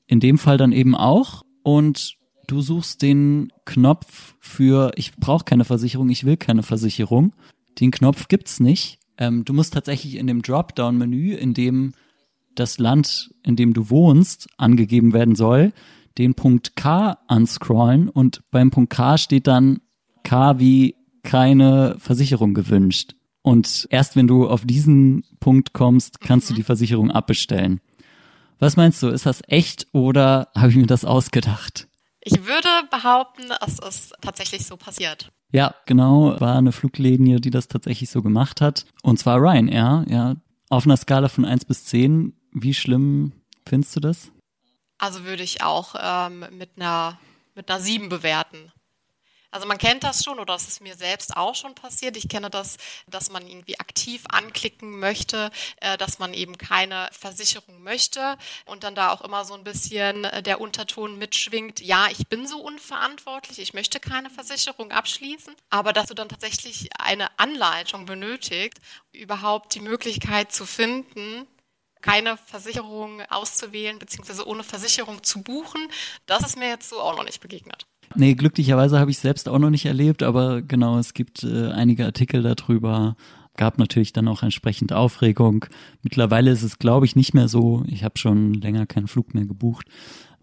In 0.08 0.20
dem 0.20 0.38
Fall 0.38 0.58
dann 0.58 0.72
eben 0.72 0.96
auch 0.96 1.44
und 1.64 2.16
du 2.48 2.62
suchst 2.62 3.02
den 3.02 3.54
Knopf 3.66 4.36
für 4.40 4.92
ich 4.96 5.16
brauche 5.16 5.46
keine 5.46 5.66
Versicherung, 5.66 6.10
ich 6.10 6.26
will 6.26 6.38
keine 6.38 6.64
Versicherung. 6.64 7.34
Den 7.80 7.92
Knopf 7.92 8.28
gibt's 8.28 8.60
nicht 8.60 9.02
ähm, 9.22 9.46
du 9.46 9.54
musst 9.54 9.74
tatsächlich 9.74 10.16
in 10.16 10.26
dem 10.26 10.42
Dropdown-Menü, 10.42 11.36
in 11.36 11.54
dem 11.54 11.94
das 12.56 12.80
Land, 12.80 13.30
in 13.44 13.56
dem 13.56 13.74
du 13.74 13.92
wohnst, 13.92 14.50
angegeben 14.58 15.14
werden 15.14 15.36
soll, 15.36 15.74
den 16.18 16.34
Punkt 16.34 16.76
K 16.76 17.18
unscrollen 17.28 18.10
und 18.10 18.42
beim 18.50 18.72
Punkt 18.72 18.92
K 18.92 19.20
steht 19.20 19.46
dann 19.46 19.80
K 20.24 20.60
wie 20.60 20.96
keine 21.22 21.96
Versicherung 22.00 22.56
gewünscht. 22.56 23.14
Und 23.42 23.88
erst 23.90 24.16
wenn 24.16 24.28
du 24.28 24.48
auf 24.48 24.66
diesen 24.66 25.24
Punkt 25.40 25.74
kommst, 25.74 26.22
kannst 26.22 26.50
mhm. 26.50 26.54
du 26.54 26.58
die 26.58 26.64
Versicherung 26.64 27.12
abbestellen. 27.12 27.82
Was 28.60 28.78
meinst 28.78 29.02
du, 29.02 29.08
ist 29.08 29.26
das 29.26 29.42
echt 29.48 29.88
oder 29.92 30.50
habe 30.56 30.70
ich 30.70 30.76
mir 30.76 30.86
das 30.86 31.06
ausgedacht? 31.06 31.88
Ich 32.22 32.46
würde 32.46 32.68
behaupten, 32.92 33.46
es 33.66 33.80
ist 33.80 34.14
tatsächlich 34.22 34.66
so 34.66 34.78
passiert. 34.78 35.32
Ja, 35.52 35.74
genau, 35.88 36.40
war 36.40 36.56
eine 36.56 36.72
Fluglinie, 36.72 37.42
die 37.42 37.50
das 37.50 37.68
tatsächlich 37.68 38.12
so 38.12 38.22
gemacht 38.22 38.62
hat. 38.62 38.86
Und 39.02 39.18
zwar 39.18 39.40
Ryanair, 39.40 40.06
ja. 40.08 40.36
Auf 40.70 40.86
einer 40.86 40.96
Skala 40.96 41.28
von 41.28 41.44
eins 41.44 41.66
bis 41.66 41.86
zehn, 41.86 42.34
wie 42.54 42.74
schlimm 42.74 43.34
findest 43.68 43.96
du 43.96 44.00
das? 44.00 44.32
Also 45.00 45.26
würde 45.26 45.44
ich 45.44 45.64
auch 45.64 45.96
ähm, 46.00 46.46
mit 46.52 46.70
einer 46.78 47.20
mit 47.56 47.70
einer 47.70 47.80
7 47.80 48.10
bewerten. 48.10 48.72
Also 49.52 49.68
man 49.68 49.78
kennt 49.78 50.04
das 50.04 50.24
schon 50.24 50.40
oder 50.40 50.54
das 50.54 50.68
ist 50.68 50.82
mir 50.82 50.96
selbst 50.96 51.36
auch 51.36 51.56
schon 51.56 51.76
passiert. 51.76 52.16
Ich 52.16 52.30
kenne 52.30 52.50
das, 52.50 52.78
dass 53.08 53.30
man 53.30 53.46
irgendwie 53.46 53.80
aktiv 53.80 54.24
anklicken 54.30 54.98
möchte, 55.00 55.52
äh, 55.82 55.98
dass 55.98 56.20
man 56.20 56.34
eben 56.34 56.58
keine 56.58 57.10
Versicherung 57.12 57.84
möchte 57.84 58.38
und 58.66 58.84
dann 58.84 58.96
da 58.96 59.12
auch 59.12 59.22
immer 59.22 59.44
so 59.44 59.54
ein 59.54 59.66
bisschen 59.66 60.24
äh, 60.24 60.42
der 60.42 60.62
Unterton 60.62 61.18
mitschwingt, 61.18 61.82
ja, 61.82 62.08
ich 62.10 62.28
bin 62.28 62.48
so 62.48 62.62
unverantwortlich, 62.62 63.60
ich 63.60 63.74
möchte 63.74 64.00
keine 64.00 64.30
Versicherung 64.30 64.92
abschließen, 64.92 65.54
aber 65.70 65.92
dass 65.92 66.08
du 66.08 66.14
dann 66.14 66.30
tatsächlich 66.30 66.90
eine 66.98 67.28
Anleitung 67.38 68.06
benötigt, 68.06 68.80
überhaupt 69.12 69.76
die 69.76 69.82
Möglichkeit 69.82 70.54
zu 70.54 70.66
finden, 70.66 71.46
keine 72.02 72.38
Versicherung 72.38 73.22
auszuwählen, 73.30 74.00
beziehungsweise 74.00 74.48
ohne 74.48 74.64
Versicherung 74.64 75.24
zu 75.24 75.44
buchen, 75.44 75.92
das 76.26 76.44
ist 76.44 76.58
mir 76.58 76.70
jetzt 76.70 76.90
so 76.90 77.00
auch 77.00 77.16
noch 77.16 77.24
nicht 77.24 77.42
begegnet. 77.42 77.86
Nee, 78.16 78.34
glücklicherweise 78.36 79.00
habe 79.00 79.12
ich 79.12 79.20
selbst 79.20 79.48
auch 79.50 79.60
noch 79.60 79.70
nicht 79.70 79.86
erlebt, 79.86 80.24
aber 80.24 80.62
genau, 80.62 80.98
es 80.98 81.14
gibt 81.14 81.44
äh, 81.44 81.70
einige 81.70 82.06
Artikel 82.06 82.42
darüber. 82.42 83.16
Gab 83.58 83.78
natürlich 83.78 84.14
dann 84.14 84.28
auch 84.28 84.44
entsprechend 84.44 84.94
Aufregung. 84.94 85.66
Mittlerweile 86.02 86.52
ist 86.52 86.64
es, 86.64 86.80
glaube 86.80 87.06
ich, 87.06 87.16
nicht 87.16 87.34
mehr 87.34 87.48
so. 87.48 87.84
Ich 87.88 88.04
habe 88.04 88.18
schon 88.18 88.54
länger 88.54 88.86
keinen 88.86 89.08
Flug 89.08 89.34
mehr 89.34 89.46
gebucht. 89.46 89.88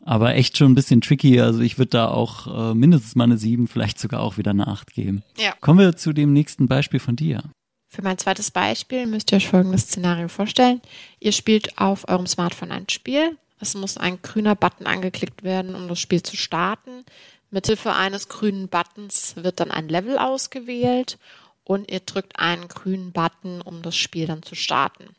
Aber 0.05 0.35
echt 0.35 0.57
schon 0.57 0.73
ein 0.73 0.75
bisschen 0.75 1.01
tricky. 1.01 1.41
Also 1.41 1.61
ich 1.61 1.79
würde 1.79 1.91
da 1.91 2.09
auch 2.09 2.71
äh, 2.71 2.75
mindestens 2.75 3.15
mal 3.15 3.25
eine 3.25 3.39
sieben, 3.39 3.67
vielleicht 3.67 3.99
sogar 3.99 4.21
auch 4.21 4.37
wieder 4.39 4.51
eine 4.51 4.67
acht 4.69 4.93
geben. 4.93 5.23
Ja. 5.39 5.53
Kommen 5.61 5.81
wir 5.81 5.97
zu 5.97 6.13
dem 6.13 6.33
nächsten 6.33 6.67
Beispiel 6.69 7.01
von 7.01 7.17
dir. 7.17 7.43
Für 7.89 8.03
mein 8.03 8.19
zweites 8.19 8.51
Beispiel 8.51 9.07
müsst 9.07 9.33
ihr 9.33 9.37
euch 9.37 9.49
folgendes 9.49 9.83
Szenario 9.83 10.29
vorstellen. 10.29 10.83
Ihr 11.21 11.33
spielt 11.33 11.79
auf 11.79 12.07
eurem 12.09 12.27
Smartphone 12.27 12.71
ein 12.71 12.89
Spiel. 12.91 13.37
Es 13.61 13.75
muss 13.75 13.97
ein 13.97 14.21
grüner 14.23 14.55
Button 14.55 14.87
angeklickt 14.87 15.43
werden, 15.43 15.75
um 15.75 15.89
das 15.89 15.99
Spiel 15.99 16.23
zu 16.23 16.37
starten. 16.37 17.05
Mithilfe 17.51 17.95
eines 17.95 18.29
grünen 18.29 18.69
Buttons 18.69 19.37
wird 19.37 19.61
dann 19.61 19.71
ein 19.71 19.89
Level 19.89 20.19
ausgewählt 20.19 21.19
und 21.65 21.91
ihr 21.91 22.01
drückt 22.01 22.39
einen 22.39 22.69
grünen 22.69 23.13
Button, 23.13 23.61
um 23.61 23.83
das 23.83 23.97
Spiel 23.97 24.27
dann 24.27 24.43
zu 24.43 24.55
starten. 24.55 25.15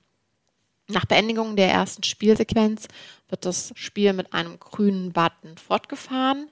Nach 0.87 1.05
Beendigung 1.05 1.55
der 1.55 1.69
ersten 1.69 2.03
Spielsequenz 2.03 2.87
wird 3.27 3.45
das 3.45 3.71
Spiel 3.75 4.13
mit 4.13 4.33
einem 4.33 4.59
grünen 4.59 5.13
Button 5.13 5.57
fortgefahren. 5.57 6.49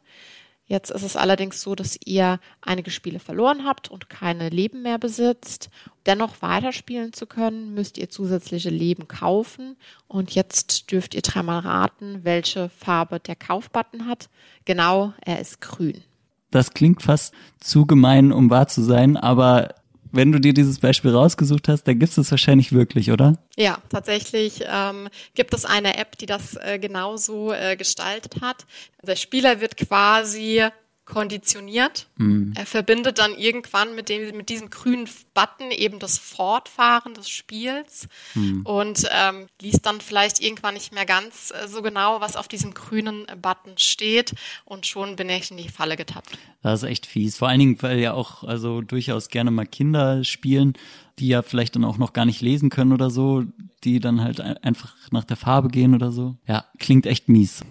Jetzt 0.70 0.92
ist 0.92 1.04
es 1.04 1.16
allerdings 1.16 1.62
so, 1.62 1.76
dass 1.76 1.98
ihr 2.06 2.40
einige 2.62 2.92
Spiele 2.92 3.20
verloren 3.20 3.64
habt 3.64 3.90
und 3.90 4.10
keine 4.10 4.50
Leben 4.50 4.82
mehr 4.82 4.98
besitzt. 4.98 5.70
Dennoch 6.06 6.42
weiterspielen 6.42 7.14
zu 7.14 7.26
können, 7.26 7.74
müsst 7.74 7.98
ihr 7.98 8.10
zusätzliche 8.10 8.70
Leben 8.70 9.08
kaufen. 9.08 9.78
Und 10.08 10.36
jetzt 10.36 10.92
dürft 10.92 11.16
ihr 11.16 11.22
dreimal 11.22 11.60
raten, 11.60 12.20
welche 12.24 12.68
Farbe 12.68 13.22
der 13.22 13.38
Kaufbutton 13.38 14.08
hat. 14.08 14.30
Genau, 14.66 15.14
er 15.22 15.40
ist 15.40 15.62
grün. 15.62 16.04
Das 16.52 16.74
klingt 16.74 17.02
fast 17.02 17.34
zu 17.60 17.86
gemein, 17.86 18.34
um 18.34 18.50
wahr 18.50 18.68
zu 18.68 18.82
sein, 18.82 19.16
aber 19.16 19.74
wenn 20.12 20.32
du 20.32 20.40
dir 20.40 20.54
dieses 20.54 20.80
Beispiel 20.80 21.12
rausgesucht 21.12 21.68
hast, 21.68 21.84
dann 21.84 22.00
gibt 22.00 22.18
es 22.18 22.32
wahrscheinlich 22.32 22.72
wirklich, 22.72 23.12
oder? 23.12 23.38
Ja, 23.58 23.78
tatsächlich 23.90 24.64
ähm, 24.68 25.10
gibt 25.36 25.54
es 25.54 25.66
eine 25.66 25.98
App, 25.98 26.18
die 26.18 26.26
das 26.26 26.56
äh, 26.56 26.80
genauso 26.80 27.54
äh, 27.54 27.76
gestaltet 27.76 28.42
hat. 28.42 28.66
Der 29.04 29.16
Spieler 29.16 29.62
wird 29.62 29.78
quasi 29.78 30.64
konditioniert. 31.08 32.08
Mhm. 32.18 32.54
Er 32.56 32.66
verbindet 32.66 33.18
dann 33.18 33.34
irgendwann 33.34 33.96
mit 33.96 34.10
dem 34.10 34.36
mit 34.36 34.50
diesem 34.50 34.70
grünen 34.70 35.08
Button 35.34 35.72
eben 35.72 36.00
das 36.00 36.18
Fortfahren 36.18 37.14
des 37.14 37.30
Spiels 37.30 38.08
mhm. 38.36 38.62
und 38.64 39.08
ähm, 39.12 39.48
liest 39.62 39.86
dann 39.86 40.02
vielleicht 40.02 40.42
irgendwann 40.42 40.74
nicht 40.74 40.94
mehr 40.94 41.06
ganz 41.06 41.52
äh, 41.52 41.68
so 41.68 41.82
genau, 41.82 42.20
was 42.20 42.36
auf 42.36 42.48
diesem 42.48 42.74
grünen 42.74 43.26
Button 43.42 43.78
steht 43.78 44.34
und 44.66 44.86
schon 44.86 45.16
bin 45.16 45.30
ich 45.30 45.50
in 45.50 45.58
die 45.58 45.70
Falle 45.70 45.96
getappt. 45.96 46.38
Das 46.62 46.84
ist 46.84 46.90
echt 46.90 47.06
fies. 47.06 47.38
Vor 47.38 47.48
allen 47.48 47.60
Dingen, 47.60 47.82
weil 47.82 48.00
ja 48.00 48.14
auch 48.14 48.44
also 48.44 48.82
durchaus 48.82 49.30
gerne 49.30 49.50
mal 49.50 49.66
Kinder 49.66 50.26
spielen, 50.26 50.74
die 51.20 51.30
ja 51.30 51.42
vielleicht 51.42 51.76
dann 51.76 51.86
auch 51.86 51.98
noch 51.98 52.12
gar 52.12 52.26
nicht 52.26 52.42
lesen 52.42 52.70
können 52.70 52.92
oder 52.92 53.10
so, 53.10 53.44
die 53.86 54.02
dann 54.02 54.22
halt 54.22 54.42
einfach 54.42 54.94
nach 55.12 55.24
der 55.24 55.38
Farbe 55.38 55.70
gehen 55.70 55.96
oder 55.96 56.12
so. 56.12 56.36
Ja, 56.46 56.66
klingt 56.80 57.06
echt 57.06 57.30
mies 57.30 57.64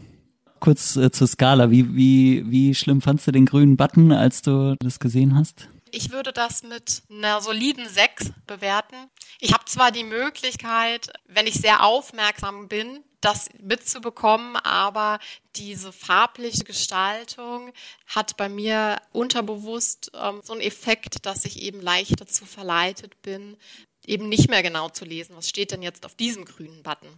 kurz 0.60 0.96
äh, 0.96 1.10
zur 1.10 1.26
Skala. 1.26 1.70
Wie, 1.70 1.94
wie, 1.94 2.50
wie 2.50 2.74
schlimm 2.74 3.00
fandst 3.00 3.26
du 3.26 3.32
den 3.32 3.46
grünen 3.46 3.76
Button, 3.76 4.12
als 4.12 4.42
du 4.42 4.76
das 4.78 4.98
gesehen 4.98 5.36
hast? 5.36 5.68
Ich 5.92 6.10
würde 6.10 6.32
das 6.32 6.62
mit 6.62 7.02
einer 7.10 7.40
soliden 7.40 7.88
6 7.88 8.32
bewerten. 8.46 8.96
Ich 9.40 9.52
habe 9.52 9.64
zwar 9.66 9.92
die 9.92 10.04
Möglichkeit, 10.04 11.12
wenn 11.26 11.46
ich 11.46 11.54
sehr 11.54 11.84
aufmerksam 11.84 12.68
bin, 12.68 13.02
das 13.20 13.48
mitzubekommen, 13.60 14.56
aber 14.56 15.18
diese 15.56 15.92
farbliche 15.92 16.64
Gestaltung 16.64 17.72
hat 18.06 18.36
bei 18.36 18.48
mir 18.48 18.98
unterbewusst 19.12 20.10
ähm, 20.14 20.40
so 20.44 20.52
einen 20.52 20.62
Effekt, 20.62 21.24
dass 21.24 21.44
ich 21.44 21.62
eben 21.62 21.80
leicht 21.80 22.20
dazu 22.20 22.44
verleitet 22.44 23.22
bin, 23.22 23.56
eben 24.04 24.28
nicht 24.28 24.50
mehr 24.50 24.62
genau 24.62 24.88
zu 24.88 25.04
lesen, 25.04 25.34
was 25.36 25.48
steht 25.48 25.72
denn 25.72 25.82
jetzt 25.82 26.04
auf 26.04 26.14
diesem 26.14 26.44
grünen 26.44 26.82
Button. 26.82 27.08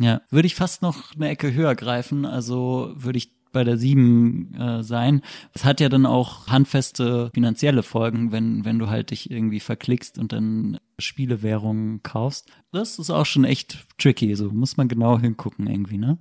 Ja, 0.00 0.22
würde 0.30 0.46
ich 0.46 0.54
fast 0.54 0.82
noch 0.82 1.14
eine 1.14 1.28
Ecke 1.28 1.54
höher 1.54 1.74
greifen, 1.74 2.24
also 2.24 2.92
würde 2.96 3.18
ich 3.18 3.30
bei 3.54 3.64
der 3.64 3.78
sieben 3.78 4.52
äh, 4.54 4.82
sein. 4.82 5.22
Es 5.54 5.64
hat 5.64 5.80
ja 5.80 5.88
dann 5.88 6.04
auch 6.04 6.48
handfeste 6.48 7.30
finanzielle 7.32 7.82
Folgen, 7.82 8.32
wenn, 8.32 8.66
wenn 8.66 8.78
du 8.78 8.90
halt 8.90 9.12
dich 9.12 9.30
irgendwie 9.30 9.60
verklickst 9.60 10.18
und 10.18 10.32
dann 10.32 10.78
Spielewährungen 10.98 12.02
kaufst. 12.02 12.50
Das 12.72 12.98
ist 12.98 13.10
auch 13.10 13.24
schon 13.24 13.44
echt 13.44 13.86
tricky, 13.96 14.34
so 14.34 14.50
muss 14.50 14.76
man 14.76 14.88
genau 14.88 15.18
hingucken 15.18 15.68
irgendwie, 15.68 15.98
ne? 15.98 16.18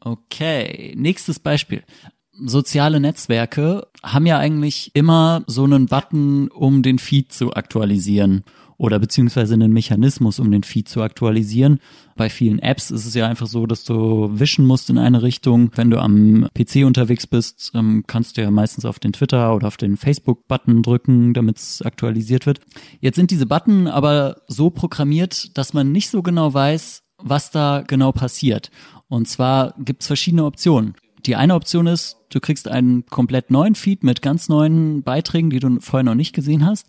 Okay, 0.00 0.94
nächstes 0.96 1.38
Beispiel. 1.38 1.84
Soziale 2.32 3.00
Netzwerke 3.00 3.88
haben 4.02 4.26
ja 4.26 4.38
eigentlich 4.38 4.92
immer 4.94 5.42
so 5.46 5.64
einen 5.64 5.86
Button, 5.86 6.48
um 6.48 6.82
den 6.82 6.98
Feed 6.98 7.32
zu 7.32 7.52
aktualisieren 7.52 8.44
oder 8.78 9.00
beziehungsweise 9.00 9.54
einen 9.54 9.72
Mechanismus, 9.72 10.38
um 10.38 10.50
den 10.50 10.62
Feed 10.62 10.88
zu 10.88 11.02
aktualisieren. 11.02 11.80
Bei 12.16 12.30
vielen 12.30 12.60
Apps 12.60 12.90
ist 12.90 13.06
es 13.06 13.14
ja 13.14 13.26
einfach 13.26 13.48
so, 13.48 13.66
dass 13.66 13.84
du 13.84 14.30
wischen 14.32 14.64
musst 14.64 14.88
in 14.88 14.98
eine 14.98 15.22
Richtung. 15.22 15.72
Wenn 15.74 15.90
du 15.90 15.98
am 15.98 16.48
PC 16.54 16.86
unterwegs 16.86 17.26
bist, 17.26 17.72
ähm, 17.74 18.04
kannst 18.06 18.36
du 18.36 18.42
ja 18.42 18.50
meistens 18.50 18.84
auf 18.84 19.00
den 19.00 19.12
Twitter 19.12 19.54
oder 19.54 19.66
auf 19.66 19.76
den 19.76 19.96
Facebook-Button 19.96 20.82
drücken, 20.82 21.34
damit 21.34 21.58
es 21.58 21.82
aktualisiert 21.82 22.46
wird. 22.46 22.60
Jetzt 23.00 23.16
sind 23.16 23.32
diese 23.32 23.46
Button 23.46 23.88
aber 23.88 24.42
so 24.46 24.70
programmiert, 24.70 25.58
dass 25.58 25.74
man 25.74 25.90
nicht 25.90 26.08
so 26.08 26.22
genau 26.22 26.54
weiß, 26.54 27.02
was 27.18 27.50
da 27.50 27.82
genau 27.84 28.12
passiert. 28.12 28.70
Und 29.08 29.26
zwar 29.26 29.74
gibt 29.78 30.02
es 30.02 30.06
verschiedene 30.06 30.44
Optionen. 30.44 30.94
Die 31.26 31.34
eine 31.34 31.54
Option 31.54 31.86
ist, 31.88 32.16
du 32.30 32.38
kriegst 32.40 32.68
einen 32.68 33.06
komplett 33.06 33.50
neuen 33.50 33.74
Feed 33.74 34.04
mit 34.04 34.22
ganz 34.22 34.48
neuen 34.48 35.02
Beiträgen, 35.02 35.50
die 35.50 35.58
du 35.58 35.80
vorher 35.80 36.04
noch 36.04 36.14
nicht 36.14 36.32
gesehen 36.32 36.64
hast. 36.64 36.86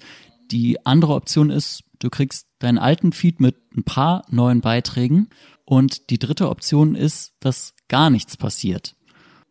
Die 0.51 0.85
andere 0.85 1.13
Option 1.13 1.49
ist, 1.49 1.83
du 1.99 2.09
kriegst 2.09 2.47
deinen 2.59 2.77
alten 2.77 3.11
Feed 3.11 3.39
mit 3.39 3.55
ein 3.75 3.83
paar 3.83 4.23
neuen 4.29 4.61
Beiträgen. 4.61 5.29
Und 5.65 6.09
die 6.09 6.19
dritte 6.19 6.49
Option 6.49 6.95
ist, 6.95 7.33
dass 7.39 7.75
gar 7.87 8.09
nichts 8.09 8.37
passiert. 8.37 8.95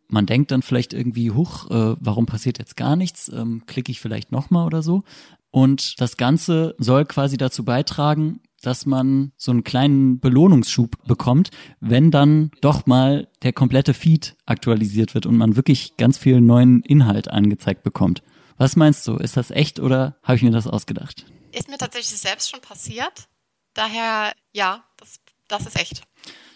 Man 0.08 0.26
denkt 0.26 0.50
dann 0.50 0.62
vielleicht 0.62 0.94
irgendwie, 0.94 1.30
huch, 1.30 1.70
äh, 1.70 1.96
warum 2.00 2.26
passiert 2.26 2.58
jetzt 2.58 2.76
gar 2.76 2.96
nichts? 2.96 3.30
Ähm, 3.32 3.64
Klicke 3.66 3.92
ich 3.92 4.00
vielleicht 4.00 4.32
nochmal 4.32 4.66
oder 4.66 4.82
so. 4.82 5.04
Und 5.50 6.00
das 6.00 6.16
Ganze 6.16 6.74
soll 6.78 7.04
quasi 7.04 7.36
dazu 7.36 7.64
beitragen, 7.64 8.40
dass 8.62 8.86
man 8.86 9.32
so 9.36 9.52
einen 9.52 9.64
kleinen 9.64 10.18
Belohnungsschub 10.18 10.96
bekommt, 11.06 11.50
wenn 11.80 12.10
dann 12.10 12.50
doch 12.60 12.86
mal 12.86 13.28
der 13.42 13.52
komplette 13.52 13.94
Feed 13.94 14.36
aktualisiert 14.46 15.14
wird 15.14 15.26
und 15.26 15.36
man 15.36 15.56
wirklich 15.56 15.96
ganz 15.96 16.18
viel 16.18 16.40
neuen 16.40 16.82
Inhalt 16.82 17.30
angezeigt 17.30 17.82
bekommt. 17.82 18.22
Was 18.58 18.76
meinst 18.76 19.06
du? 19.06 19.16
Ist 19.16 19.36
das 19.36 19.50
echt 19.50 19.80
oder 19.80 20.16
habe 20.22 20.36
ich 20.36 20.42
mir 20.42 20.50
das 20.50 20.66
ausgedacht? 20.66 21.24
Ist 21.52 21.68
mir 21.68 21.78
tatsächlich 21.78 22.18
selbst 22.18 22.50
schon 22.50 22.60
passiert. 22.60 23.28
Daher, 23.72 24.32
ja, 24.52 24.84
das, 24.96 25.20
das 25.46 25.66
ist 25.66 25.80
echt. 25.80 26.02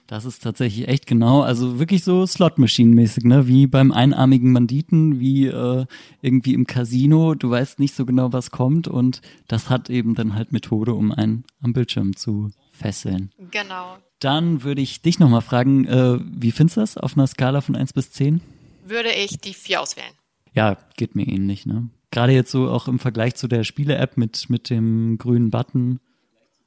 Das 0.09 0.25
ist 0.25 0.42
tatsächlich 0.42 0.88
echt 0.88 1.06
genau, 1.06 1.42
also 1.42 1.78
wirklich 1.78 2.02
so 2.02 2.26
Slot-Machine-mäßig, 2.26 3.25
ne? 3.25 3.47
Wie 3.47 3.68
beim 3.68 3.92
einarmigen 3.92 4.52
Banditen, 4.52 5.21
wie 5.21 5.47
äh, 5.47 5.87
irgendwie 6.21 6.54
im 6.54 6.66
Casino. 6.66 7.35
Du 7.35 7.49
weißt 7.50 7.78
nicht 7.78 7.94
so 7.94 8.04
genau, 8.04 8.32
was 8.32 8.50
kommt 8.50 8.88
und 8.88 9.23
das 9.47 9.71
hat 9.71 9.88
eben 9.88 10.14
dann 10.14 10.35
halt 10.35 10.52
Methode, 10.52 10.94
um 10.94 11.12
einen 11.12 11.44
am 11.62 11.73
Bildschirm 11.73 12.16
zu 12.16 12.50
fesseln. 12.73 13.30
Genau. 13.52 13.97
Dann 14.18 14.64
würde 14.64 14.82
ich 14.82 15.02
dich 15.02 15.21
nochmal 15.21 15.40
fragen, 15.40 15.87
äh, 15.87 16.18
wie 16.21 16.50
findest 16.50 16.76
du 16.76 16.80
das 16.80 16.99
auf 16.99 17.16
einer 17.16 17.28
Skala 17.28 17.61
von 17.61 17.76
1 17.76 17.92
bis 17.92 18.11
10? 18.11 18.40
Würde 18.85 19.12
ich 19.12 19.38
die 19.38 19.54
4 19.54 19.80
auswählen. 19.80 20.12
Ja, 20.52 20.76
geht 20.97 21.14
mir 21.14 21.26
ähnlich, 21.26 21.66
ne? 21.66 21.88
Gerade 22.11 22.32
jetzt 22.32 22.50
so 22.50 22.68
auch 22.68 22.88
im 22.88 22.99
Vergleich 22.99 23.37
zu 23.37 23.49
der 23.49 23.64
Spiele-App 23.64 24.16
mit, 24.16 24.50
mit 24.50 24.68
dem 24.68 25.16
grünen 25.18 25.50
Button 25.50 26.00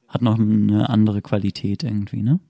hat 0.08 0.22
noch 0.22 0.38
eine 0.38 0.88
andere 0.88 1.22
Qualität 1.22 1.84
irgendwie, 1.84 2.22
ne? 2.22 2.40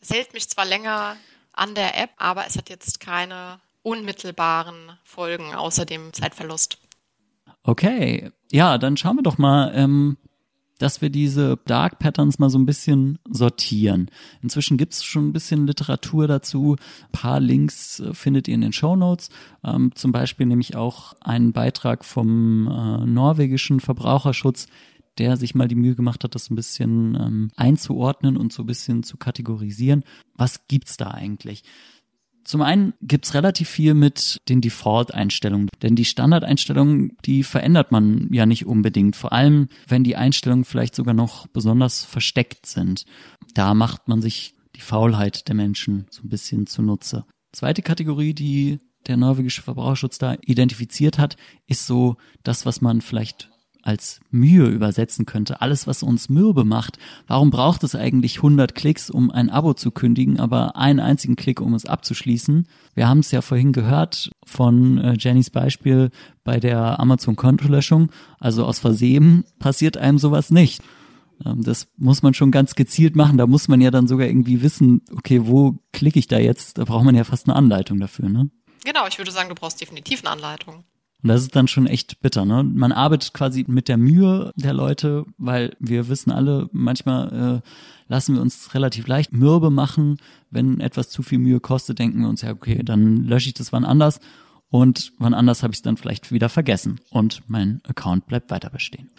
Es 0.00 0.10
hält 0.10 0.32
mich 0.32 0.48
zwar 0.48 0.64
länger 0.64 1.16
an 1.52 1.74
der 1.74 2.00
App, 2.00 2.10
aber 2.16 2.46
es 2.46 2.56
hat 2.56 2.70
jetzt 2.70 3.00
keine 3.00 3.60
unmittelbaren 3.82 4.92
Folgen 5.04 5.54
außer 5.54 5.84
dem 5.84 6.12
Zeitverlust. 6.12 6.78
Okay, 7.62 8.30
ja, 8.50 8.78
dann 8.78 8.96
schauen 8.96 9.16
wir 9.16 9.22
doch 9.22 9.38
mal, 9.38 9.72
ähm, 9.74 10.16
dass 10.80 11.02
wir 11.02 11.10
diese 11.10 11.58
Dark 11.66 11.98
Patterns 11.98 12.38
mal 12.38 12.48
so 12.48 12.58
ein 12.58 12.64
bisschen 12.64 13.18
sortieren. 13.28 14.10
Inzwischen 14.42 14.78
gibt's 14.78 15.04
schon 15.04 15.28
ein 15.28 15.32
bisschen 15.32 15.66
Literatur 15.66 16.26
dazu. 16.26 16.76
Ein 17.02 17.12
paar 17.12 17.38
Links 17.38 18.00
äh, 18.00 18.14
findet 18.14 18.48
ihr 18.48 18.54
in 18.54 18.62
den 18.62 18.72
Show 18.72 18.96
Notes. 18.96 19.28
Ähm, 19.62 19.94
zum 19.94 20.10
Beispiel 20.10 20.46
nämlich 20.46 20.76
auch 20.76 21.14
einen 21.20 21.52
Beitrag 21.52 22.04
vom 22.04 22.66
äh, 22.66 23.06
norwegischen 23.06 23.80
Verbraucherschutz, 23.80 24.68
der 25.18 25.36
sich 25.36 25.54
mal 25.54 25.68
die 25.68 25.74
Mühe 25.74 25.94
gemacht 25.94 26.24
hat, 26.24 26.34
das 26.34 26.50
ein 26.50 26.56
bisschen 26.56 27.14
ähm, 27.14 27.50
einzuordnen 27.56 28.38
und 28.38 28.50
so 28.52 28.62
ein 28.62 28.66
bisschen 28.66 29.02
zu 29.02 29.18
kategorisieren. 29.18 30.02
Was 30.34 30.66
gibt's 30.66 30.96
da 30.96 31.10
eigentlich? 31.10 31.62
Zum 32.50 32.62
einen 32.62 32.94
gibt's 33.00 33.34
relativ 33.34 33.68
viel 33.68 33.94
mit 33.94 34.40
den 34.48 34.60
Default-Einstellungen, 34.60 35.68
denn 35.82 35.94
die 35.94 36.04
Standardeinstellungen, 36.04 37.16
die 37.24 37.44
verändert 37.44 37.92
man 37.92 38.28
ja 38.32 38.44
nicht 38.44 38.66
unbedingt, 38.66 39.14
vor 39.14 39.32
allem 39.32 39.68
wenn 39.86 40.02
die 40.02 40.16
Einstellungen 40.16 40.64
vielleicht 40.64 40.96
sogar 40.96 41.14
noch 41.14 41.46
besonders 41.46 42.04
versteckt 42.04 42.66
sind. 42.66 43.04
Da 43.54 43.72
macht 43.72 44.08
man 44.08 44.20
sich 44.20 44.56
die 44.74 44.80
Faulheit 44.80 45.46
der 45.46 45.54
Menschen 45.54 46.08
so 46.10 46.24
ein 46.24 46.28
bisschen 46.28 46.66
zunutze. 46.66 47.24
Zweite 47.52 47.82
Kategorie, 47.82 48.34
die 48.34 48.80
der 49.06 49.16
norwegische 49.16 49.62
Verbraucherschutz 49.62 50.18
da 50.18 50.34
identifiziert 50.40 51.20
hat, 51.20 51.36
ist 51.68 51.86
so 51.86 52.16
das, 52.42 52.66
was 52.66 52.80
man 52.80 53.00
vielleicht 53.00 53.49
als 53.82 54.20
Mühe 54.30 54.66
übersetzen 54.66 55.26
könnte. 55.26 55.60
Alles, 55.60 55.86
was 55.86 56.02
uns 56.02 56.28
mürbe 56.28 56.64
macht. 56.64 56.98
Warum 57.26 57.50
braucht 57.50 57.84
es 57.84 57.94
eigentlich 57.94 58.36
100 58.36 58.74
Klicks, 58.74 59.10
um 59.10 59.30
ein 59.30 59.50
Abo 59.50 59.74
zu 59.74 59.90
kündigen, 59.90 60.38
aber 60.40 60.76
einen 60.76 61.00
einzigen 61.00 61.36
Klick, 61.36 61.60
um 61.60 61.74
es 61.74 61.86
abzuschließen? 61.86 62.66
Wir 62.94 63.08
haben 63.08 63.20
es 63.20 63.30
ja 63.30 63.42
vorhin 63.42 63.72
gehört 63.72 64.30
von 64.44 64.98
äh, 64.98 65.14
Jennys 65.18 65.50
Beispiel 65.50 66.10
bei 66.44 66.60
der 66.60 67.00
Amazon-Kontolöschung. 67.00 68.10
Also 68.38 68.64
aus 68.64 68.78
Versehen 68.78 69.44
passiert 69.58 69.96
einem 69.96 70.18
sowas 70.18 70.50
nicht. 70.50 70.82
Ähm, 71.44 71.62
das 71.62 71.88
muss 71.96 72.22
man 72.22 72.34
schon 72.34 72.50
ganz 72.50 72.74
gezielt 72.74 73.16
machen. 73.16 73.38
Da 73.38 73.46
muss 73.46 73.68
man 73.68 73.80
ja 73.80 73.90
dann 73.90 74.06
sogar 74.06 74.26
irgendwie 74.26 74.62
wissen, 74.62 75.02
okay, 75.16 75.46
wo 75.46 75.78
klicke 75.92 76.18
ich 76.18 76.28
da 76.28 76.38
jetzt? 76.38 76.78
Da 76.78 76.84
braucht 76.84 77.04
man 77.04 77.14
ja 77.14 77.24
fast 77.24 77.48
eine 77.48 77.56
Anleitung 77.56 78.00
dafür, 78.00 78.28
ne? 78.28 78.50
Genau, 78.84 79.06
ich 79.06 79.18
würde 79.18 79.30
sagen, 79.30 79.50
du 79.50 79.54
brauchst 79.54 79.80
definitiv 79.80 80.24
eine 80.24 80.30
Anleitung. 80.30 80.84
Und 81.22 81.28
das 81.28 81.42
ist 81.42 81.54
dann 81.54 81.68
schon 81.68 81.86
echt 81.86 82.20
bitter, 82.20 82.44
ne? 82.44 82.62
Man 82.62 82.92
arbeitet 82.92 83.34
quasi 83.34 83.64
mit 83.68 83.88
der 83.88 83.98
Mühe 83.98 84.52
der 84.56 84.72
Leute, 84.72 85.26
weil 85.36 85.76
wir 85.78 86.08
wissen 86.08 86.30
alle, 86.30 86.68
manchmal 86.72 87.62
äh, 87.62 87.68
lassen 88.08 88.34
wir 88.34 88.42
uns 88.42 88.74
relativ 88.74 89.06
leicht 89.06 89.32
mürbe 89.32 89.70
machen. 89.70 90.16
Wenn 90.50 90.80
etwas 90.80 91.10
zu 91.10 91.22
viel 91.22 91.38
Mühe 91.38 91.60
kostet, 91.60 91.98
denken 91.98 92.22
wir 92.22 92.28
uns 92.28 92.42
ja, 92.42 92.52
okay, 92.52 92.82
dann 92.82 93.24
lösche 93.24 93.48
ich 93.48 93.54
das 93.54 93.72
wann 93.72 93.84
anders 93.84 94.20
und 94.70 95.12
wann 95.18 95.34
anders 95.34 95.62
habe 95.62 95.72
ich 95.72 95.78
es 95.78 95.82
dann 95.82 95.96
vielleicht 95.96 96.32
wieder 96.32 96.48
vergessen 96.48 97.00
und 97.10 97.42
mein 97.48 97.80
Account 97.86 98.26
bleibt 98.26 98.50
weiter 98.50 98.70
bestehen. 98.70 99.10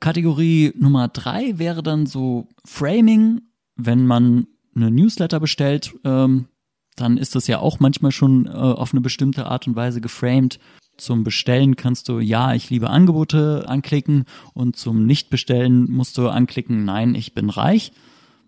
Kategorie 0.00 0.72
Nummer 0.78 1.08
drei 1.08 1.58
wäre 1.58 1.82
dann 1.82 2.06
so 2.06 2.48
Framing, 2.64 3.42
wenn 3.76 4.06
man 4.06 4.46
eine 4.74 4.90
Newsletter 4.90 5.40
bestellt, 5.40 5.94
ähm, 6.04 6.48
dann 6.96 7.18
ist 7.18 7.34
das 7.34 7.46
ja 7.46 7.58
auch 7.58 7.80
manchmal 7.80 8.12
schon 8.12 8.46
äh, 8.46 8.50
auf 8.50 8.92
eine 8.92 9.00
bestimmte 9.00 9.46
Art 9.46 9.66
und 9.66 9.76
Weise 9.76 10.00
geframed. 10.00 10.58
Zum 10.96 11.24
Bestellen 11.24 11.76
kannst 11.76 12.08
du 12.08 12.20
Ja, 12.20 12.54
ich 12.54 12.70
liebe 12.70 12.90
Angebote 12.90 13.64
anklicken 13.68 14.24
und 14.54 14.76
zum 14.76 15.04
Nicht-Bestellen 15.06 15.90
musst 15.90 16.16
du 16.18 16.28
anklicken 16.28 16.84
Nein, 16.84 17.14
ich 17.14 17.34
bin 17.34 17.50
reich. 17.50 17.92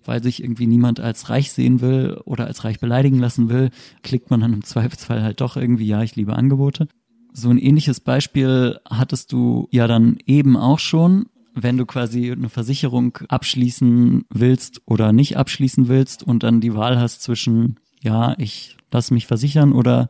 Weil 0.05 0.23
sich 0.23 0.43
irgendwie 0.43 0.67
niemand 0.67 1.01
als 1.01 1.29
reich 1.29 1.53
sehen 1.53 1.83
will 1.83 2.19
oder 2.25 2.47
als 2.47 2.65
reich 2.65 2.81
beleidigen 2.81 3.19
lassen 3.19 3.51
will, 3.51 3.71
klickt 4.03 4.31
man 4.31 4.41
dann 4.41 4.55
im 4.55 4.65
Zweifelsfall 4.65 5.23
halt 5.23 5.41
doch 5.41 5.57
irgendwie 5.57 5.87
Ja, 5.87 6.03
ich 6.03 6.17
liebe 6.17 6.35
Angebote. 6.35 6.89
So 7.33 7.51
ein 7.51 7.59
ähnliches 7.59 8.01
Beispiel 8.01 8.79
hattest 8.89 9.33
du 9.33 9.69
ja 9.71 9.87
dann 9.87 10.19
eben 10.25 10.57
auch 10.57 10.79
schon, 10.79 11.27
wenn 11.55 11.77
du 11.77 11.85
quasi 11.85 12.33
eine 12.33 12.49
Versicherung 12.49 13.19
abschließen 13.29 14.25
willst 14.31 14.81
oder 14.87 15.13
nicht 15.13 15.37
abschließen 15.37 15.89
willst 15.89 16.23
und 16.23 16.43
dann 16.43 16.61
die 16.61 16.75
Wahl 16.75 16.99
hast 16.99 17.23
zwischen 17.23 17.77
ja, 18.01 18.35
ich 18.39 18.77
lasse 18.91 19.15
mich 19.15 19.27
versichern 19.27 19.73
oder 19.73 20.09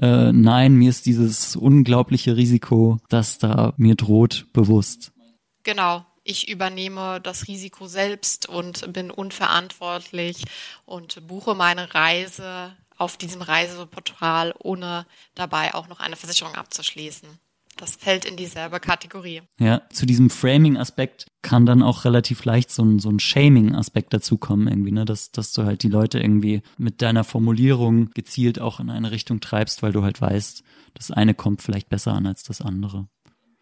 äh, 0.00 0.32
nein, 0.32 0.74
mir 0.74 0.90
ist 0.90 1.06
dieses 1.06 1.56
unglaubliche 1.56 2.36
Risiko, 2.36 2.98
das 3.08 3.38
da 3.38 3.74
mir 3.76 3.94
droht, 3.94 4.46
bewusst. 4.52 5.12
Genau. 5.62 6.04
Ich 6.22 6.48
übernehme 6.48 7.20
das 7.22 7.48
Risiko 7.48 7.86
selbst 7.86 8.48
und 8.48 8.92
bin 8.92 9.10
unverantwortlich 9.10 10.44
und 10.84 11.26
buche 11.26 11.54
meine 11.54 11.94
Reise 11.94 12.76
auf 12.96 13.16
diesem 13.16 13.40
Reiseportal, 13.40 14.54
ohne 14.58 15.06
dabei 15.34 15.74
auch 15.74 15.88
noch 15.88 16.00
eine 16.00 16.16
Versicherung 16.16 16.54
abzuschließen. 16.54 17.28
Das 17.80 17.96
fällt 17.96 18.26
in 18.26 18.36
dieselbe 18.36 18.78
Kategorie. 18.78 19.40
Ja, 19.58 19.80
zu 19.90 20.04
diesem 20.04 20.28
Framing-Aspekt 20.28 21.28
kann 21.40 21.64
dann 21.64 21.82
auch 21.82 22.04
relativ 22.04 22.44
leicht 22.44 22.70
so 22.70 22.84
ein, 22.84 22.98
so 22.98 23.08
ein 23.08 23.18
Shaming-Aspekt 23.18 24.12
dazukommen 24.12 24.68
irgendwie, 24.68 24.92
ne, 24.92 25.06
dass, 25.06 25.32
dass 25.32 25.54
du 25.54 25.64
halt 25.64 25.82
die 25.82 25.88
Leute 25.88 26.20
irgendwie 26.20 26.60
mit 26.76 27.00
deiner 27.00 27.24
Formulierung 27.24 28.10
gezielt 28.10 28.60
auch 28.60 28.80
in 28.80 28.90
eine 28.90 29.10
Richtung 29.12 29.40
treibst, 29.40 29.82
weil 29.82 29.92
du 29.92 30.02
halt 30.02 30.20
weißt, 30.20 30.62
das 30.92 31.10
eine 31.10 31.32
kommt 31.32 31.62
vielleicht 31.62 31.88
besser 31.88 32.12
an 32.12 32.26
als 32.26 32.42
das 32.42 32.60
andere. 32.60 33.08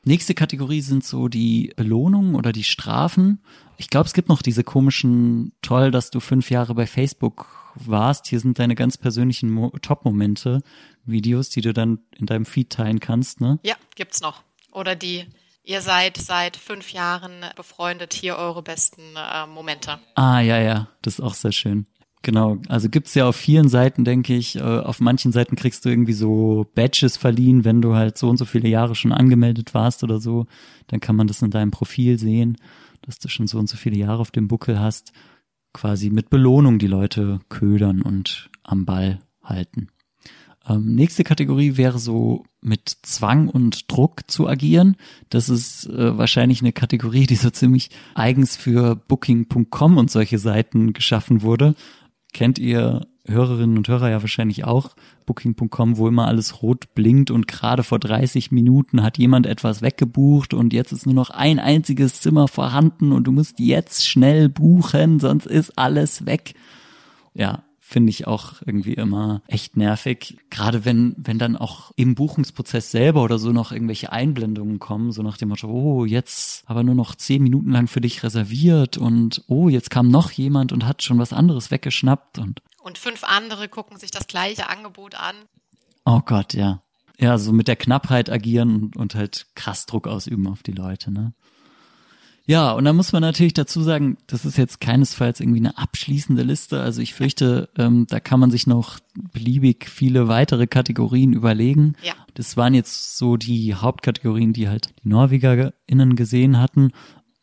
Nächste 0.04 0.35
Kategorie 0.35 0.81
sind 0.81 1.04
so 1.04 1.28
die 1.28 1.72
Belohnungen 1.76 2.35
oder 2.35 2.50
die 2.50 2.64
Strafen. 2.64 3.40
Ich 3.76 3.88
glaube, 3.88 4.07
es 4.07 4.14
gibt 4.14 4.28
noch 4.28 4.42
diese 4.42 4.64
komischen, 4.64 5.52
toll, 5.62 5.92
dass 5.92 6.11
du 6.11 6.18
fünf 6.18 6.50
Jahre 6.50 6.74
bei 6.74 6.87
Facebook 6.87 7.46
warst. 7.87 8.27
Hier 8.27 8.41
sind 8.41 8.59
deine 8.59 8.75
ganz 8.75 8.97
persönlichen 8.97 9.71
Top-Momente, 9.81 10.62
Videos, 11.05 11.51
die 11.51 11.61
du 11.61 11.73
dann 11.73 12.01
in 12.17 12.27
deinem 12.27 12.45
Feed 12.45 12.71
teilen 12.71 13.01
kannst, 13.01 13.41
ne? 13.41 13.59
Ja, 13.62 13.77
gibt's 13.95 14.21
noch. 14.21 14.43
Oder 14.73 14.97
die, 14.97 15.27
ihr 15.62 15.81
seid 15.81 16.17
seit 16.17 16.57
fünf 16.57 16.93
Jahren 16.93 17.45
befreundet, 17.57 18.14
hier 18.14 18.37
eure 18.37 18.62
besten 18.62 19.03
äh, 19.17 19.47
Momente. 19.47 19.99
Ah, 20.14 20.41
ja, 20.41 20.61
ja, 20.61 20.88
das 21.03 21.14
ist 21.14 21.25
auch 21.25 21.35
sehr 21.35 21.53
schön. 21.53 21.87
Genau, 22.23 22.59
also 22.69 22.88
gibt's 22.88 23.14
ja 23.14 23.29
auf 23.29 23.37
vielen 23.37 23.69
Seiten, 23.69 24.05
denke 24.05 24.35
ich. 24.35 24.57
Äh, 24.57 24.62
auf 24.62 25.01
manchen 25.01 25.33
Seiten 25.33 25.57
kriegst 25.57 25.85
du 25.85 25.88
irgendwie 25.88 26.12
so 26.12 26.67
Badges 26.75 27.17
verliehen, 27.17 27.64
wenn 27.64 27.81
du 27.81 27.95
halt 27.95 28.19
so 28.19 28.29
und 28.29 28.37
so 28.38 28.45
viele 28.45 28.69
Jahre 28.69 28.95
schon 28.95 29.12
angemeldet 29.12 29.73
warst 29.73 30.03
oder 30.03 30.21
so. 30.21 30.47
Dann 30.88 31.01
kann 31.01 31.17
man 31.17 31.29
das 31.29 31.43
in 31.43 31.51
deinem 31.51 31.71
Profil 31.71 32.19
sehen, 32.19 32.57
dass 33.03 33.19
du 33.19 33.29
schon 33.29 33.47
so 33.47 33.59
und 33.59 33.69
so 33.69 33.77
viele 33.77 33.97
Jahre 33.97 34.21
auf 34.21 34.33
dem 34.33 34.49
Buckel 34.49 34.81
hast. 34.81 35.12
Quasi 35.79 36.11
mit 36.11 36.29
Belohnung 36.29 36.81
die 36.81 36.88
Leute 36.88 37.38
ködern 37.49 38.03
und 38.03 38.51
am 38.64 38.85
Ball 38.85 39.21
halten. 39.45 39.87
Ähm, 40.69 40.97
nächste 40.97 41.23
Kategorie 41.23 41.77
wäre 41.77 42.01
so 42.01 42.45
mit 42.61 42.97
Zwang 43.03 43.49
und 43.49 43.88
Druck 43.88 44.29
zu 44.29 44.49
agieren. 44.49 44.97
Das 45.31 45.49
ist 45.49 45.87
äh, 45.87 46.19
wahrscheinlich 46.19 46.62
eine 46.62 46.73
Kategorie, 46.73 47.27
die 47.29 47.37
so 47.37 47.51
ziemlich 47.51 47.91
eigens 48.17 48.57
für 48.57 48.97
Booking.com 48.97 49.99
und 49.99 50.11
solche 50.11 50.41
Seiten 50.41 50.95
geschaffen 50.95 51.43
wurde. 51.43 51.77
Kennt 52.33 52.59
ihr 52.59 53.07
Hörerinnen 53.29 53.77
und 53.77 53.88
Hörer 53.88 54.11
ja 54.11 54.21
wahrscheinlich 54.21 54.64
auch. 54.64 54.97
Booking.com, 55.27 55.97
wo 55.99 56.09
immer 56.09 56.27
alles 56.27 56.62
rot 56.62 56.95
blinkt 56.95 57.31
und 57.31 57.47
gerade 57.49 57.83
vor 57.83 57.99
30 57.99 58.51
Minuten 58.51 59.03
hat 59.03 59.19
jemand 59.19 59.47
etwas 59.47 59.83
weggebucht 59.83 60.55
und 60.55 60.73
jetzt 60.73 60.93
ist 60.93 61.07
nur 61.07 61.14
noch 61.14 61.31
ein 61.31 61.59
einziges 61.59 62.21
Zimmer 62.21 62.49
vorhanden 62.49 63.12
und 63.12 63.25
du 63.25 63.33
musst 63.33 63.61
jetzt 63.61 64.07
schnell 64.07 64.49
buchen, 64.49 65.21
sonst 65.21 65.47
ist 65.47 65.79
alles 65.79 66.27
weg. 66.27 66.55
Ja, 67.35 67.62
finde 67.88 68.11
ich 68.11 68.27
auch 68.27 68.55
irgendwie 68.67 68.93
immer 68.93 69.41
echt 69.47 69.79
nervig. 69.79 70.37
Gerade 70.51 70.85
wenn, 70.85 71.14
wenn 71.17 71.38
dann 71.38 71.57
auch 71.57 71.91
im 71.97 72.14
Buchungsprozess 72.14 72.91
selber 72.91 73.23
oder 73.23 73.38
so 73.38 73.51
noch 73.51 73.73
irgendwelche 73.73 74.12
Einblendungen 74.12 74.79
kommen, 74.79 75.11
so 75.11 75.23
nach 75.23 75.38
dem 75.38 75.49
Motto, 75.49 75.69
oh, 75.69 76.05
jetzt 76.05 76.64
aber 76.67 76.83
nur 76.83 76.95
noch 76.95 77.14
zehn 77.14 77.43
Minuten 77.43 77.71
lang 77.71 77.87
für 77.87 78.03
dich 78.03 78.23
reserviert 78.23 78.99
und 78.99 79.43
oh, 79.49 79.71
jetzt 79.71 79.88
kam 79.88 80.09
noch 80.09 80.31
jemand 80.33 80.73
und 80.73 80.87
hat 80.87 81.03
schon 81.03 81.19
was 81.19 81.33
anderes 81.33 81.71
weggeschnappt 81.71 82.38
und. 82.38 82.61
Und 82.88 82.96
fünf 82.96 83.22
andere 83.22 83.68
gucken 83.68 83.98
sich 83.98 84.11
das 84.11 84.29
gleiche 84.29 84.70
Angebot 84.70 85.14
an. 85.14 85.37
Oh 86.07 86.20
Gott, 86.24 86.55
ja. 86.55 86.83
Ja, 87.20 87.37
so 87.37 87.53
mit 87.53 87.68
der 87.68 87.77
Knappheit 87.77 88.31
agieren 88.31 88.77
und, 88.77 88.96
und 88.96 89.14
halt 89.14 89.46
krass 89.55 89.85
Druck 89.85 90.09
ausüben 90.09 90.46
auf 90.46 90.62
die 90.62 90.72
Leute, 90.72 91.11
ne? 91.11 91.35
Ja, 92.46 92.72
und 92.72 92.87
da 92.87 92.94
muss 92.94 93.12
man 93.12 93.20
natürlich 93.20 93.53
dazu 93.53 93.83
sagen, 93.83 94.16
das 94.27 94.46
ist 94.46 94.57
jetzt 94.57 94.81
keinesfalls 94.81 95.40
irgendwie 95.40 95.59
eine 95.59 95.77
abschließende 95.77 96.42
Liste. 96.42 96.81
Also 96.81 97.03
ich 97.03 97.12
fürchte, 97.12 97.68
ähm, 97.77 98.07
da 98.09 98.20
kann 98.20 98.40
man 98.40 98.51
sich 98.51 98.66
noch 98.66 99.01
beliebig 99.35 99.87
viele 99.90 100.29
weitere 100.29 100.66
Kategorien 100.66 101.35
überlegen. 101.35 101.94
Ja. 102.03 102.14
Das 102.33 102.57
waren 102.57 102.72
jetzt 102.72 103.18
so 103.18 103.37
die 103.37 103.74
Hauptkategorien, 103.74 104.55
die 104.55 104.70
halt 104.70 104.94
die 105.05 105.11
NorwegerInnen 105.11 106.16
gesehen 106.16 106.59
hatten. 106.59 106.92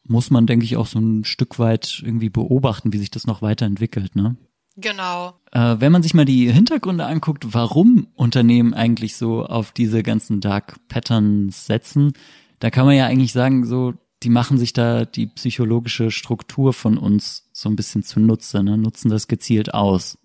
Muss 0.07 0.31
man, 0.31 0.47
denke 0.47 0.65
ich, 0.65 0.75
auch 0.75 0.87
so 0.87 0.97
ein 0.97 1.23
Stück 1.23 1.59
weit 1.59 2.01
irgendwie 2.03 2.31
beobachten, 2.31 2.93
wie 2.93 2.97
sich 2.97 3.11
das 3.11 3.27
noch 3.27 3.43
weiterentwickelt, 3.43 4.15
ne? 4.15 4.37
Genau. 4.77 5.39
Äh, 5.51 5.75
wenn 5.79 5.91
man 5.91 6.03
sich 6.03 6.13
mal 6.13 6.25
die 6.25 6.51
Hintergründe 6.51 7.05
anguckt, 7.05 7.53
warum 7.53 8.07
Unternehmen 8.15 8.73
eigentlich 8.73 9.15
so 9.15 9.45
auf 9.45 9.71
diese 9.71 10.03
ganzen 10.03 10.41
Dark 10.41 10.75
Patterns 10.89 11.65
setzen, 11.65 12.13
da 12.59 12.69
kann 12.69 12.85
man 12.85 12.95
ja 12.95 13.05
eigentlich 13.05 13.31
sagen, 13.31 13.65
so 13.65 13.93
die 14.23 14.29
machen 14.29 14.57
sich 14.57 14.73
da 14.73 15.05
die 15.05 15.27
psychologische 15.27 16.11
Struktur 16.11 16.73
von 16.73 16.97
uns 16.97 17.49
so 17.53 17.69
ein 17.69 17.75
bisschen 17.75 18.03
zunutze, 18.03 18.63
ne? 18.63 18.77
nutzen 18.77 19.09
das 19.09 19.27
gezielt 19.27 19.73
aus. 19.73 20.17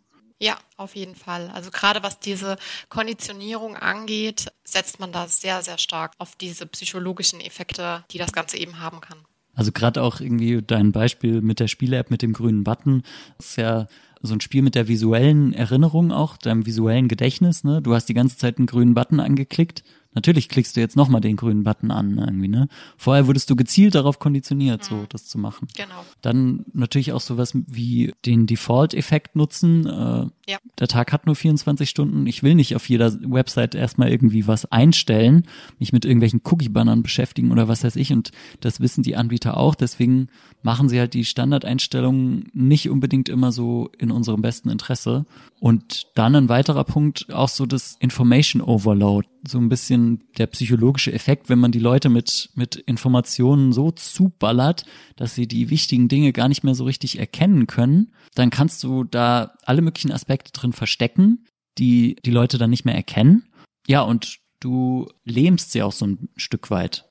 Ja, 0.42 0.56
auf 0.78 0.96
jeden 0.96 1.14
Fall. 1.14 1.50
Also 1.50 1.70
gerade 1.70 2.02
was 2.02 2.18
diese 2.18 2.56
Konditionierung 2.88 3.76
angeht, 3.76 4.50
setzt 4.64 4.98
man 4.98 5.12
da 5.12 5.28
sehr, 5.28 5.62
sehr 5.62 5.76
stark 5.76 6.14
auf 6.18 6.34
diese 6.36 6.66
psychologischen 6.66 7.40
Effekte, 7.40 8.04
die 8.10 8.18
das 8.18 8.32
Ganze 8.32 8.56
eben 8.56 8.80
haben 8.80 9.02
kann. 9.02 9.18
Also 9.60 9.72
gerade 9.72 10.02
auch 10.02 10.22
irgendwie 10.22 10.62
dein 10.66 10.90
Beispiel 10.90 11.42
mit 11.42 11.60
der 11.60 11.68
Spiele-App 11.68 12.10
mit 12.10 12.22
dem 12.22 12.32
grünen 12.32 12.64
Button 12.64 13.02
ist 13.38 13.56
ja 13.56 13.88
so 14.22 14.32
ein 14.32 14.40
Spiel 14.40 14.62
mit 14.62 14.74
der 14.74 14.88
visuellen 14.88 15.52
Erinnerung 15.52 16.12
auch, 16.12 16.38
deinem 16.38 16.64
visuellen 16.64 17.08
Gedächtnis. 17.08 17.62
Ne? 17.62 17.82
Du 17.82 17.92
hast 17.92 18.06
die 18.06 18.14
ganze 18.14 18.38
Zeit 18.38 18.56
einen 18.56 18.66
grünen 18.66 18.94
Button 18.94 19.20
angeklickt 19.20 19.84
Natürlich 20.12 20.48
klickst 20.48 20.76
du 20.76 20.80
jetzt 20.80 20.96
nochmal 20.96 21.20
den 21.20 21.36
grünen 21.36 21.62
Button 21.62 21.92
an 21.92 22.18
irgendwie, 22.18 22.48
ne? 22.48 22.66
Vorher 22.96 23.28
wurdest 23.28 23.48
du 23.48 23.54
gezielt 23.54 23.94
darauf 23.94 24.18
konditioniert, 24.18 24.82
so 24.84 24.96
mhm. 24.96 25.06
das 25.08 25.26
zu 25.26 25.38
machen. 25.38 25.68
Genau. 25.76 26.04
Dann 26.20 26.64
natürlich 26.72 27.12
auch 27.12 27.20
sowas 27.20 27.52
wie 27.54 28.12
den 28.26 28.46
Default-Effekt 28.46 29.36
nutzen. 29.36 29.86
Äh, 29.86 30.26
ja. 30.50 30.58
Der 30.80 30.88
Tag 30.88 31.12
hat 31.12 31.26
nur 31.26 31.36
24 31.36 31.88
Stunden. 31.88 32.26
Ich 32.26 32.42
will 32.42 32.56
nicht 32.56 32.74
auf 32.74 32.88
jeder 32.88 33.12
Website 33.22 33.76
erstmal 33.76 34.10
irgendwie 34.10 34.48
was 34.48 34.64
einstellen, 34.66 35.46
mich 35.78 35.92
mit 35.92 36.04
irgendwelchen 36.04 36.40
Cookie-Bannern 36.42 37.04
beschäftigen 37.04 37.52
oder 37.52 37.68
was 37.68 37.84
weiß 37.84 37.94
ich. 37.94 38.12
Und 38.12 38.32
das 38.58 38.80
wissen 38.80 39.04
die 39.04 39.16
Anbieter 39.16 39.56
auch. 39.56 39.76
Deswegen 39.76 40.26
machen 40.62 40.88
sie 40.88 40.98
halt 40.98 41.14
die 41.14 41.24
Standardeinstellungen 41.24 42.50
nicht 42.52 42.90
unbedingt 42.90 43.28
immer 43.28 43.52
so 43.52 43.90
in 43.96 44.10
unserem 44.10 44.42
besten 44.42 44.70
Interesse. 44.70 45.24
Und 45.60 46.08
dann 46.16 46.34
ein 46.34 46.48
weiterer 46.48 46.84
Punkt, 46.84 47.32
auch 47.32 47.48
so 47.48 47.64
das 47.64 47.96
Information 48.00 48.60
Overload. 48.60 49.28
So 49.46 49.58
ein 49.58 49.68
bisschen 49.68 50.24
der 50.38 50.46
psychologische 50.48 51.12
Effekt, 51.12 51.48
wenn 51.48 51.58
man 51.58 51.72
die 51.72 51.78
Leute 51.78 52.08
mit, 52.08 52.50
mit 52.54 52.76
Informationen 52.76 53.72
so 53.72 53.90
zuballert, 53.90 54.84
dass 55.16 55.34
sie 55.34 55.48
die 55.48 55.70
wichtigen 55.70 56.08
Dinge 56.08 56.32
gar 56.32 56.48
nicht 56.48 56.62
mehr 56.62 56.74
so 56.74 56.84
richtig 56.84 57.18
erkennen 57.18 57.66
können, 57.66 58.12
dann 58.34 58.50
kannst 58.50 58.82
du 58.82 59.04
da 59.04 59.54
alle 59.64 59.82
möglichen 59.82 60.12
Aspekte 60.12 60.52
drin 60.52 60.72
verstecken, 60.72 61.46
die 61.78 62.16
die 62.24 62.30
Leute 62.30 62.58
dann 62.58 62.70
nicht 62.70 62.84
mehr 62.84 62.94
erkennen. 62.94 63.48
Ja, 63.86 64.02
und 64.02 64.38
du 64.60 65.08
lähmst 65.24 65.72
sie 65.72 65.82
auch 65.82 65.92
so 65.92 66.06
ein 66.06 66.28
Stück 66.36 66.70
weit 66.70 67.10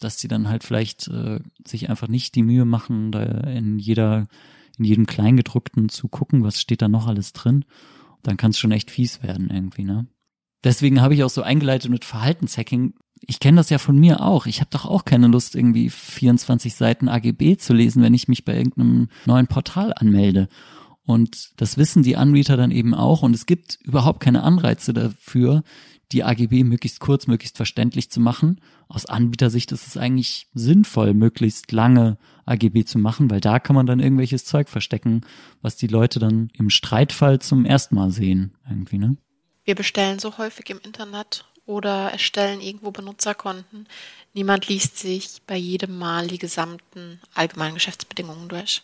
dass 0.00 0.18
sie 0.18 0.28
dann 0.28 0.48
halt 0.48 0.64
vielleicht 0.64 1.08
äh, 1.08 1.40
sich 1.66 1.90
einfach 1.90 2.08
nicht 2.08 2.34
die 2.34 2.42
Mühe 2.42 2.64
machen, 2.64 3.12
da 3.12 3.22
in 3.22 3.78
jeder, 3.78 4.26
in 4.78 4.84
jedem 4.84 5.06
Kleingedruckten 5.06 5.88
zu 5.88 6.08
gucken, 6.08 6.44
was 6.44 6.60
steht 6.60 6.82
da 6.82 6.88
noch 6.88 7.06
alles 7.06 7.32
drin. 7.32 7.64
Dann 8.22 8.36
kann 8.36 8.50
es 8.50 8.58
schon 8.58 8.72
echt 8.72 8.90
fies 8.90 9.22
werden 9.22 9.50
irgendwie, 9.50 9.84
ne? 9.84 10.06
Deswegen 10.64 11.00
habe 11.00 11.14
ich 11.14 11.24
auch 11.24 11.30
so 11.30 11.42
eingeleitet 11.42 11.90
mit 11.90 12.04
Verhaltenshacking. 12.04 12.94
Ich 13.20 13.40
kenne 13.40 13.58
das 13.58 13.70
ja 13.70 13.78
von 13.78 13.98
mir 13.98 14.22
auch. 14.22 14.46
Ich 14.46 14.60
habe 14.60 14.70
doch 14.70 14.84
auch 14.84 15.04
keine 15.04 15.28
Lust, 15.28 15.54
irgendwie 15.54 15.90
24 15.90 16.74
Seiten 16.74 17.08
AGB 17.08 17.56
zu 17.56 17.74
lesen, 17.74 18.02
wenn 18.02 18.14
ich 18.14 18.28
mich 18.28 18.44
bei 18.44 18.56
irgendeinem 18.56 19.08
neuen 19.26 19.46
Portal 19.46 19.92
anmelde. 19.94 20.48
Und 21.04 21.52
das 21.56 21.78
wissen 21.78 22.02
die 22.02 22.16
Anbieter 22.16 22.56
dann 22.56 22.70
eben 22.70 22.94
auch. 22.94 23.22
Und 23.22 23.34
es 23.34 23.46
gibt 23.46 23.78
überhaupt 23.82 24.20
keine 24.20 24.42
Anreize 24.42 24.92
dafür, 24.92 25.62
die 26.12 26.24
AGB 26.24 26.64
möglichst 26.64 27.00
kurz, 27.00 27.26
möglichst 27.26 27.56
verständlich 27.56 28.10
zu 28.10 28.20
machen. 28.20 28.60
Aus 28.88 29.06
Anbietersicht 29.06 29.72
ist 29.72 29.86
es 29.86 29.96
eigentlich 29.96 30.48
sinnvoll, 30.54 31.14
möglichst 31.14 31.70
lange 31.72 32.18
AGB 32.46 32.84
zu 32.84 32.98
machen, 32.98 33.30
weil 33.30 33.40
da 33.40 33.58
kann 33.58 33.76
man 33.76 33.86
dann 33.86 34.00
irgendwelches 34.00 34.44
Zeug 34.44 34.68
verstecken, 34.68 35.22
was 35.60 35.76
die 35.76 35.86
Leute 35.86 36.18
dann 36.18 36.50
im 36.54 36.70
Streitfall 36.70 37.40
zum 37.40 37.64
ersten 37.64 37.94
Mal 37.94 38.10
sehen, 38.10 38.54
irgendwie, 38.68 38.98
ne? 38.98 39.16
Wir 39.68 39.74
bestellen 39.74 40.18
so 40.18 40.38
häufig 40.38 40.70
im 40.70 40.80
Internet 40.82 41.44
oder 41.66 42.10
erstellen 42.10 42.62
irgendwo 42.62 42.90
Benutzerkonten. 42.90 43.86
Niemand 44.32 44.66
liest 44.66 44.96
sich 44.96 45.42
bei 45.46 45.58
jedem 45.58 45.98
Mal 45.98 46.26
die 46.26 46.38
gesamten 46.38 47.20
allgemeinen 47.34 47.74
Geschäftsbedingungen 47.74 48.48
durch. 48.48 48.82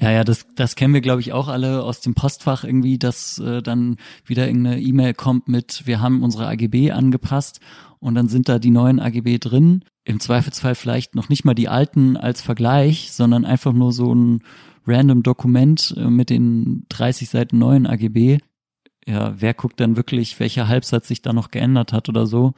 Ja, 0.00 0.10
ja, 0.10 0.24
das, 0.24 0.44
das 0.56 0.74
kennen 0.74 0.94
wir, 0.94 1.00
glaube 1.00 1.20
ich, 1.20 1.32
auch 1.32 1.46
alle 1.46 1.84
aus 1.84 2.00
dem 2.00 2.16
Postfach 2.16 2.64
irgendwie, 2.64 2.98
dass 2.98 3.38
äh, 3.38 3.62
dann 3.62 3.98
wieder 4.24 4.48
irgendeine 4.48 4.80
E-Mail 4.80 5.14
kommt 5.14 5.46
mit, 5.46 5.86
wir 5.86 6.00
haben 6.00 6.24
unsere 6.24 6.48
AGB 6.48 6.90
angepasst 6.90 7.60
und 8.00 8.16
dann 8.16 8.26
sind 8.26 8.48
da 8.48 8.58
die 8.58 8.72
neuen 8.72 8.98
AGB 8.98 9.38
drin. 9.38 9.84
Im 10.02 10.18
Zweifelsfall 10.18 10.74
vielleicht 10.74 11.14
noch 11.14 11.28
nicht 11.28 11.44
mal 11.44 11.54
die 11.54 11.68
alten 11.68 12.16
als 12.16 12.42
Vergleich, 12.42 13.12
sondern 13.12 13.44
einfach 13.44 13.72
nur 13.72 13.92
so 13.92 14.12
ein 14.12 14.42
random 14.88 15.22
Dokument 15.22 15.94
äh, 15.96 16.10
mit 16.10 16.30
den 16.30 16.84
30 16.88 17.28
Seiten 17.28 17.58
neuen 17.58 17.86
AGB. 17.86 18.38
Ja, 19.06 19.34
wer 19.40 19.54
guckt 19.54 19.80
dann 19.80 19.96
wirklich, 19.96 20.38
welcher 20.40 20.68
Halbsatz 20.68 21.08
sich 21.08 21.22
da 21.22 21.32
noch 21.32 21.50
geändert 21.50 21.92
hat 21.92 22.08
oder 22.08 22.26
so? 22.26 22.54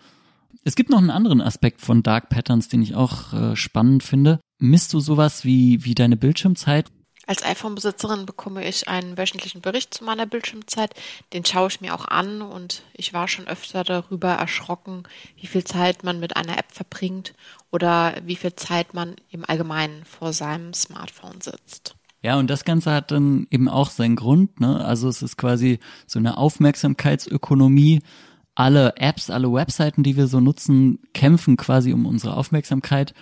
Es 0.65 0.77
gibt 0.77 0.91
noch 0.91 0.99
einen 0.99 1.11
anderen 1.11 1.41
Aspekt 1.41 1.81
von 1.83 2.03
Dark 2.03 2.31
Patterns, 2.31 2.69
den 2.69 2.83
ich 2.83 2.95
auch 2.95 3.33
äh, 3.33 3.57
spannend 3.57 4.03
finde. 4.03 4.41
Misst 4.59 4.93
du 4.93 5.01
sowas 5.01 5.45
wie, 5.45 5.85
wie 5.85 5.95
deine 5.95 6.17
Bildschirmzeit? 6.17 6.91
Als 7.27 7.45
iPhone-Besitzerin 7.45 8.25
bekomme 8.25 8.67
ich 8.67 8.89
einen 8.89 9.19
wöchentlichen 9.19 9.61
Bericht 9.61 9.93
zu 9.93 10.03
meiner 10.03 10.25
Bildschirmzeit. 10.25 10.95
Den 11.35 11.45
schaue 11.45 11.69
ich 11.69 11.83
mir 11.83 11.95
auch 11.95 12.07
an 12.07 12.41
und 12.41 12.83
ich 12.95 13.13
war 13.13 13.29
schon 13.29 13.47
öfter 13.47 13.85
darüber 13.85 14.31
erschrocken, 14.31 15.03
wie 15.37 15.47
viel 15.47 15.63
Zeit 15.63 16.05
man 16.05 16.21
mit 16.21 16.39
einer 16.39 16.57
App 16.57 16.73
verbringt 16.73 17.35
oder 17.71 18.15
wie 18.25 18.37
viel 18.37 18.57
Zeit 18.57 18.95
man 18.95 19.17
im 19.31 19.45
Allgemeinen 19.45 20.07
vor 20.07 20.33
seinem 20.33 20.73
Smartphone 20.73 21.43
sitzt. 21.43 21.98
Ja, 22.23 22.37
und 22.37 22.51
das 22.51 22.65
Ganze 22.65 22.93
hat 22.93 23.11
dann 23.11 23.47
eben 23.51 23.69
auch 23.69 23.91
seinen 23.91 24.17
Grund. 24.17 24.61
Ne? 24.61 24.85
Also 24.85 25.09
es 25.09 25.23
ist 25.23 25.37
quasi 25.37 25.79
so 26.07 26.19
eine 26.19 26.37
Aufmerksamkeitsökonomie. 26.37 28.01
Alle 28.55 28.97
Apps, 28.97 29.31
alle 29.31 29.53
Webseiten, 29.53 30.03
die 30.03 30.17
wir 30.17 30.27
so 30.27 30.41
nutzen, 30.41 30.99
kämpfen 31.15 31.57
quasi 31.57 31.93
um 31.93 32.07
unsere 32.07 32.37
Aufmerksamkeit. 32.37 33.15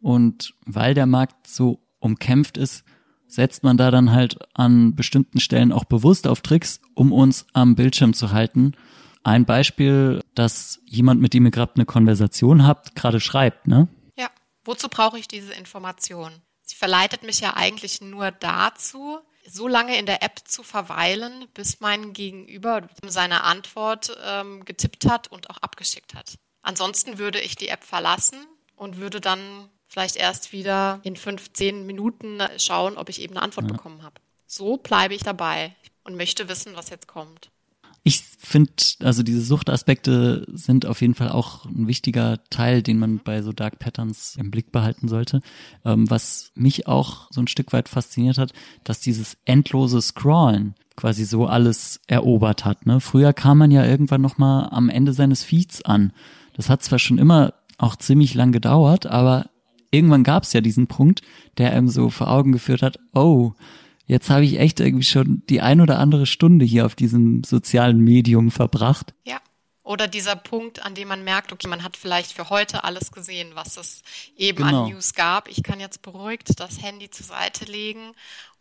Und 0.00 0.54
weil 0.66 0.94
der 0.94 1.06
Markt 1.06 1.46
so 1.46 1.80
umkämpft 2.00 2.56
ist, 2.56 2.84
setzt 3.28 3.62
man 3.62 3.76
da 3.76 3.92
dann 3.92 4.10
halt 4.10 4.38
an 4.54 4.96
bestimmten 4.96 5.38
Stellen 5.38 5.70
auch 5.70 5.84
bewusst 5.84 6.26
auf 6.26 6.40
Tricks, 6.40 6.80
um 6.94 7.12
uns 7.12 7.46
am 7.52 7.76
Bildschirm 7.76 8.14
zu 8.14 8.32
halten. 8.32 8.72
Ein 9.22 9.44
Beispiel, 9.44 10.22
dass 10.34 10.80
jemand, 10.86 11.20
mit 11.20 11.34
dem 11.34 11.44
ihr 11.44 11.52
gerade 11.52 11.74
eine 11.76 11.84
Konversation 11.84 12.66
habt, 12.66 12.96
gerade 12.96 13.20
schreibt, 13.20 13.68
ne? 13.68 13.86
Ja, 14.18 14.28
wozu 14.64 14.88
brauche 14.88 15.18
ich 15.18 15.28
diese 15.28 15.52
Information? 15.52 16.32
Sie 16.70 16.76
verleitet 16.76 17.24
mich 17.24 17.40
ja 17.40 17.54
eigentlich 17.56 18.00
nur 18.00 18.30
dazu, 18.30 19.18
so 19.44 19.66
lange 19.66 19.98
in 19.98 20.06
der 20.06 20.22
App 20.22 20.38
zu 20.44 20.62
verweilen, 20.62 21.48
bis 21.52 21.80
mein 21.80 22.12
Gegenüber 22.12 22.88
seine 23.04 23.42
Antwort 23.42 24.16
ähm, 24.24 24.64
getippt 24.64 25.04
hat 25.10 25.26
und 25.26 25.50
auch 25.50 25.58
abgeschickt 25.58 26.14
hat. 26.14 26.36
Ansonsten 26.62 27.18
würde 27.18 27.40
ich 27.40 27.56
die 27.56 27.66
App 27.66 27.82
verlassen 27.82 28.46
und 28.76 28.98
würde 28.98 29.20
dann 29.20 29.68
vielleicht 29.88 30.14
erst 30.14 30.52
wieder 30.52 31.00
in 31.02 31.16
15 31.16 31.86
Minuten 31.86 32.40
schauen, 32.58 32.96
ob 32.96 33.08
ich 33.08 33.20
eben 33.20 33.34
eine 33.34 33.42
Antwort 33.42 33.66
ja. 33.66 33.72
bekommen 33.72 34.04
habe. 34.04 34.20
So 34.46 34.76
bleibe 34.76 35.14
ich 35.14 35.24
dabei 35.24 35.74
und 36.04 36.14
möchte 36.14 36.48
wissen, 36.48 36.76
was 36.76 36.88
jetzt 36.90 37.08
kommt. 37.08 37.50
Ich 38.02 38.22
finde, 38.38 38.72
also 39.00 39.22
diese 39.22 39.42
Suchtaspekte 39.42 40.46
sind 40.52 40.86
auf 40.86 41.02
jeden 41.02 41.14
Fall 41.14 41.30
auch 41.30 41.66
ein 41.66 41.86
wichtiger 41.86 42.42
Teil, 42.48 42.82
den 42.82 42.98
man 42.98 43.18
bei 43.18 43.42
so 43.42 43.52
Dark 43.52 43.78
Patterns 43.78 44.36
im 44.38 44.50
Blick 44.50 44.72
behalten 44.72 45.06
sollte. 45.08 45.42
Ähm, 45.84 46.10
was 46.10 46.50
mich 46.54 46.86
auch 46.86 47.28
so 47.30 47.40
ein 47.40 47.48
Stück 47.48 47.72
weit 47.72 47.88
fasziniert 47.88 48.38
hat, 48.38 48.52
dass 48.84 49.00
dieses 49.00 49.36
endlose 49.44 50.00
Scrollen 50.00 50.74
quasi 50.96 51.24
so 51.24 51.46
alles 51.46 52.00
erobert 52.06 52.64
hat. 52.64 52.86
Ne? 52.86 53.00
Früher 53.00 53.32
kam 53.32 53.58
man 53.58 53.70
ja 53.70 53.84
irgendwann 53.84 54.22
noch 54.22 54.38
mal 54.38 54.68
am 54.70 54.88
Ende 54.88 55.12
seines 55.12 55.44
Feeds 55.44 55.82
an. 55.82 56.12
Das 56.54 56.68
hat 56.68 56.82
zwar 56.82 56.98
schon 56.98 57.18
immer 57.18 57.54
auch 57.78 57.96
ziemlich 57.96 58.34
lang 58.34 58.52
gedauert, 58.52 59.06
aber 59.06 59.50
irgendwann 59.90 60.24
gab 60.24 60.44
es 60.44 60.52
ja 60.52 60.60
diesen 60.60 60.86
Punkt, 60.86 61.22
der 61.58 61.72
einem 61.72 61.88
so 61.88 62.10
vor 62.10 62.30
Augen 62.30 62.52
geführt 62.52 62.82
hat, 62.82 62.98
oh, 63.14 63.52
Jetzt 64.10 64.28
habe 64.28 64.44
ich 64.44 64.58
echt 64.58 64.80
irgendwie 64.80 65.04
schon 65.04 65.44
die 65.48 65.60
ein 65.60 65.80
oder 65.80 66.00
andere 66.00 66.26
Stunde 66.26 66.64
hier 66.64 66.84
auf 66.84 66.96
diesem 66.96 67.44
sozialen 67.44 68.00
Medium 68.00 68.50
verbracht. 68.50 69.14
Ja. 69.24 69.40
Oder 69.84 70.08
dieser 70.08 70.34
Punkt, 70.34 70.84
an 70.84 70.96
dem 70.96 71.06
man 71.06 71.22
merkt, 71.22 71.52
okay, 71.52 71.68
man 71.68 71.84
hat 71.84 71.96
vielleicht 71.96 72.32
für 72.32 72.50
heute 72.50 72.82
alles 72.82 73.12
gesehen, 73.12 73.52
was 73.54 73.76
es 73.76 74.02
eben 74.36 74.64
Genau. 74.64 74.84
an 74.84 74.90
News 74.90 75.14
gab. 75.14 75.48
Ich 75.48 75.62
kann 75.62 75.78
jetzt 75.78 76.02
beruhigt 76.02 76.58
das 76.58 76.82
Handy 76.82 77.08
zur 77.10 77.26
Seite 77.26 77.66
legen 77.66 78.12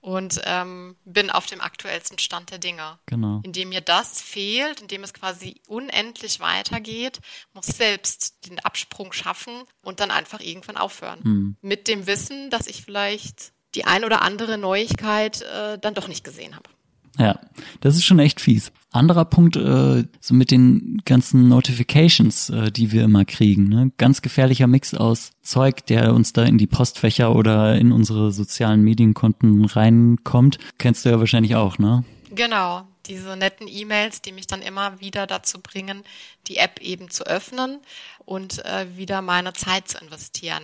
und 0.02 0.40
ähm, 0.46 0.96
bin 1.06 1.32
auf 1.32 1.48
dem 1.48 1.62
aktuellsten 1.62 2.20
Stand 2.20 2.52
der 2.52 2.60
Dinge. 2.60 3.00
Genau. 3.08 3.42
Indem 3.44 3.70
mir 3.70 3.82
das 3.82 4.22
fehlt, 4.22 4.82
indem 4.82 5.04
es 5.04 5.16
quasi 5.16 5.62
unendlich 5.68 6.40
weitergeht, 6.40 7.22
muss 7.56 7.70
ich 7.70 7.76
selbst 7.76 8.48
den 8.48 8.60
Absprung 8.60 9.14
schaffen 9.14 9.64
und 9.82 10.00
dann 10.00 10.12
einfach 10.12 10.42
irgendwann 10.42 10.78
aufhören. 10.78 11.58
Mit 11.62 11.88
dem 11.88 12.06
Wissen, 12.06 12.52
dass 12.52 12.68
ich 12.68 12.84
vielleicht 12.84 13.52
die 13.76 13.86
ein 13.86 14.04
oder 14.04 14.22
andere 14.22 14.58
Neuigkeit 14.58 15.42
äh, 15.42 15.78
dann 15.80 15.94
doch 15.94 16.08
nicht 16.08 16.24
gesehen 16.24 16.56
habe. 16.56 16.70
Ja, 17.18 17.38
das 17.82 17.96
ist 17.96 18.06
schon 18.06 18.20
echt 18.20 18.40
fies. 18.40 18.72
Anderer 18.92 19.26
Punkt, 19.26 19.58
äh, 19.58 20.06
so 20.22 20.34
mit 20.34 20.52
den 20.52 21.02
ganzen 21.06 21.50
Notifications, 21.50 22.50
äh, 22.50 22.72
die 22.72 22.94
wir 22.94 23.04
immer 23.04 23.26
kriegen. 23.26 23.68
Ne? 23.68 23.92
Ganz 23.98 24.22
gefährlicher 24.22 24.68
Mix 24.68 24.94
aus 24.94 25.32
Zeug, 25.42 25.86
der 25.88 26.14
uns 26.14 26.32
da 26.32 26.44
in 26.44 26.58
die 26.58 26.66
Postfächer 26.66 27.36
oder 27.36 27.76
in 27.76 27.92
unsere 27.92 28.32
sozialen 28.32 28.82
Medienkonten 28.82 29.66
reinkommt. 29.66 30.60
Kennst 30.78 31.04
du 31.04 31.10
ja 31.10 31.20
wahrscheinlich 31.20 31.56
auch, 31.56 31.78
ne? 31.78 32.06
Genau, 32.34 32.84
diese 33.10 33.36
netten 33.36 33.68
E-Mails, 33.68 34.22
die 34.22 34.32
mich 34.32 34.48
dann 34.48 34.62
immer 34.62 35.02
wieder 35.02 35.28
dazu 35.28 35.60
bringen, 35.60 36.04
die 36.48 36.58
App 36.58 36.80
eben 36.82 37.10
zu 37.10 37.26
öffnen 37.26 37.82
und 38.26 38.64
äh, 38.66 38.96
wieder 38.96 39.22
meine 39.22 39.54
Zeit 39.54 39.88
zu 39.90 39.98
investieren. 39.98 40.64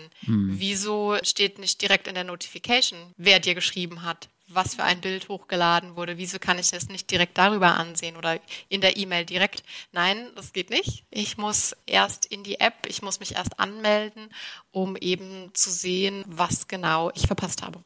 Wieso 0.60 1.18
steht 1.24 1.60
nicht 1.60 1.82
direkt 1.82 2.08
in 2.08 2.16
der 2.16 2.24
Notification, 2.24 3.14
wer 3.18 3.40
dir 3.40 3.56
geschrieben 3.56 4.04
hat, 4.04 4.30
was 4.48 4.76
für 4.76 4.84
ein 4.84 5.02
Bild 5.02 5.28
hochgeladen 5.28 5.96
wurde? 5.96 6.18
Wieso 6.18 6.38
kann 6.38 6.60
ich 6.60 6.70
das 6.70 6.88
nicht 6.88 7.10
direkt 7.10 7.36
darüber 7.38 7.76
ansehen 7.78 8.16
oder 8.16 8.40
in 8.70 8.80
der 8.82 8.96
E-Mail 8.96 9.26
direkt? 9.26 9.64
Nein, 9.92 10.30
das 10.36 10.54
geht 10.54 10.70
nicht. 10.70 11.04
Ich 11.10 11.38
muss 11.38 11.76
erst 11.88 12.28
in 12.28 12.44
die 12.44 12.60
App, 12.60 12.86
ich 12.88 13.02
muss 13.02 13.20
mich 13.20 13.34
erst 13.34 13.60
anmelden, 13.60 14.30
um 14.72 14.96
eben 14.98 15.50
zu 15.54 15.72
sehen, 15.72 16.24
was 16.28 16.68
genau 16.68 17.12
ich 17.16 17.26
verpasst 17.26 17.64
habe. 17.64 17.84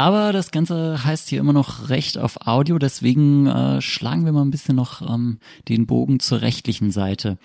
Aber 0.00 0.32
das 0.32 0.50
Ganze 0.50 1.04
heißt 1.04 1.28
hier 1.28 1.40
immer 1.40 1.52
noch 1.52 1.90
Recht 1.90 2.16
auf 2.16 2.46
Audio, 2.46 2.78
deswegen 2.78 3.46
äh, 3.46 3.82
schlagen 3.82 4.24
wir 4.24 4.32
mal 4.32 4.40
ein 4.40 4.50
bisschen 4.50 4.74
noch 4.74 5.02
ähm, 5.02 5.40
den 5.68 5.86
Bogen 5.86 6.20
zur 6.20 6.40
rechtlichen 6.40 6.90
Seite. 6.90 7.36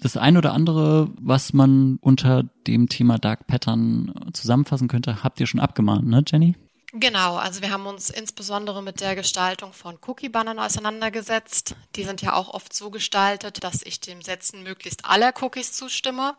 Das 0.00 0.16
ein 0.16 0.36
oder 0.36 0.52
andere, 0.52 1.12
was 1.20 1.52
man 1.52 1.98
unter 2.00 2.42
dem 2.66 2.88
Thema 2.88 3.20
Dark 3.20 3.46
Pattern 3.46 4.12
äh, 4.26 4.32
zusammenfassen 4.32 4.88
könnte, 4.88 5.22
habt 5.22 5.38
ihr 5.38 5.46
schon 5.46 5.60
abgemahnt, 5.60 6.08
ne, 6.08 6.24
Jenny? 6.26 6.56
Genau, 6.92 7.36
also 7.36 7.62
wir 7.62 7.70
haben 7.70 7.86
uns 7.86 8.10
insbesondere 8.10 8.82
mit 8.82 9.00
der 9.00 9.14
Gestaltung 9.14 9.72
von 9.72 9.96
Cookie-Bannern 10.04 10.58
auseinandergesetzt. 10.58 11.76
Die 11.94 12.02
sind 12.02 12.20
ja 12.20 12.34
auch 12.34 12.48
oft 12.48 12.74
so 12.74 12.90
gestaltet, 12.90 13.62
dass 13.62 13.84
ich 13.84 14.00
dem 14.00 14.22
Setzen 14.22 14.64
möglichst 14.64 15.04
aller 15.04 15.32
Cookies 15.40 15.72
zustimme. 15.72 16.34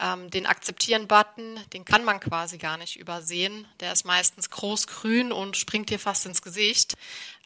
Ähm, 0.00 0.30
den 0.30 0.46
Akzeptieren-Button, 0.46 1.58
den 1.72 1.84
kann 1.84 2.04
man 2.04 2.20
quasi 2.20 2.58
gar 2.58 2.76
nicht 2.76 2.98
übersehen. 2.98 3.66
Der 3.80 3.92
ist 3.92 4.04
meistens 4.04 4.50
groß-grün 4.50 5.32
und 5.32 5.56
springt 5.56 5.90
dir 5.90 5.98
fast 5.98 6.26
ins 6.26 6.42
Gesicht. 6.42 6.94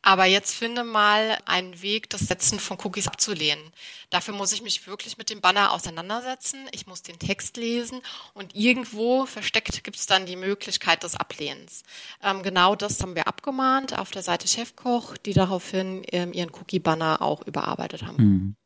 Aber 0.02 0.24
jetzt 0.24 0.54
finde 0.54 0.82
mal 0.82 1.38
einen 1.46 1.80
Weg, 1.80 2.10
das 2.10 2.22
Setzen 2.22 2.58
von 2.58 2.76
Cookies 2.82 3.06
abzulehnen. 3.06 3.62
Dafür 4.10 4.34
muss 4.34 4.52
ich 4.52 4.60
mich 4.60 4.86
wirklich 4.88 5.16
mit 5.16 5.30
dem 5.30 5.40
Banner 5.40 5.72
auseinandersetzen. 5.72 6.68
Ich 6.72 6.88
muss 6.88 7.02
den 7.02 7.20
Text 7.20 7.56
lesen 7.56 8.02
und 8.34 8.54
irgendwo 8.56 9.26
versteckt 9.26 9.84
gibt 9.84 9.96
es 9.96 10.06
dann 10.06 10.26
die 10.26 10.36
Möglichkeit 10.36 11.04
des 11.04 11.14
Ablehnens. 11.14 11.84
Ähm, 12.20 12.42
genau 12.42 12.74
das 12.74 13.00
haben 13.00 13.14
wir 13.14 13.28
abgemahnt 13.28 13.96
auf 13.96 14.10
der 14.10 14.22
Seite 14.22 14.48
Chefkoch, 14.48 15.16
die 15.16 15.34
daraufhin 15.34 16.02
ähm, 16.10 16.32
ihren 16.32 16.50
Cookie-Banner 16.50 17.22
auch 17.22 17.46
überarbeitet 17.46 18.02
haben. 18.02 18.56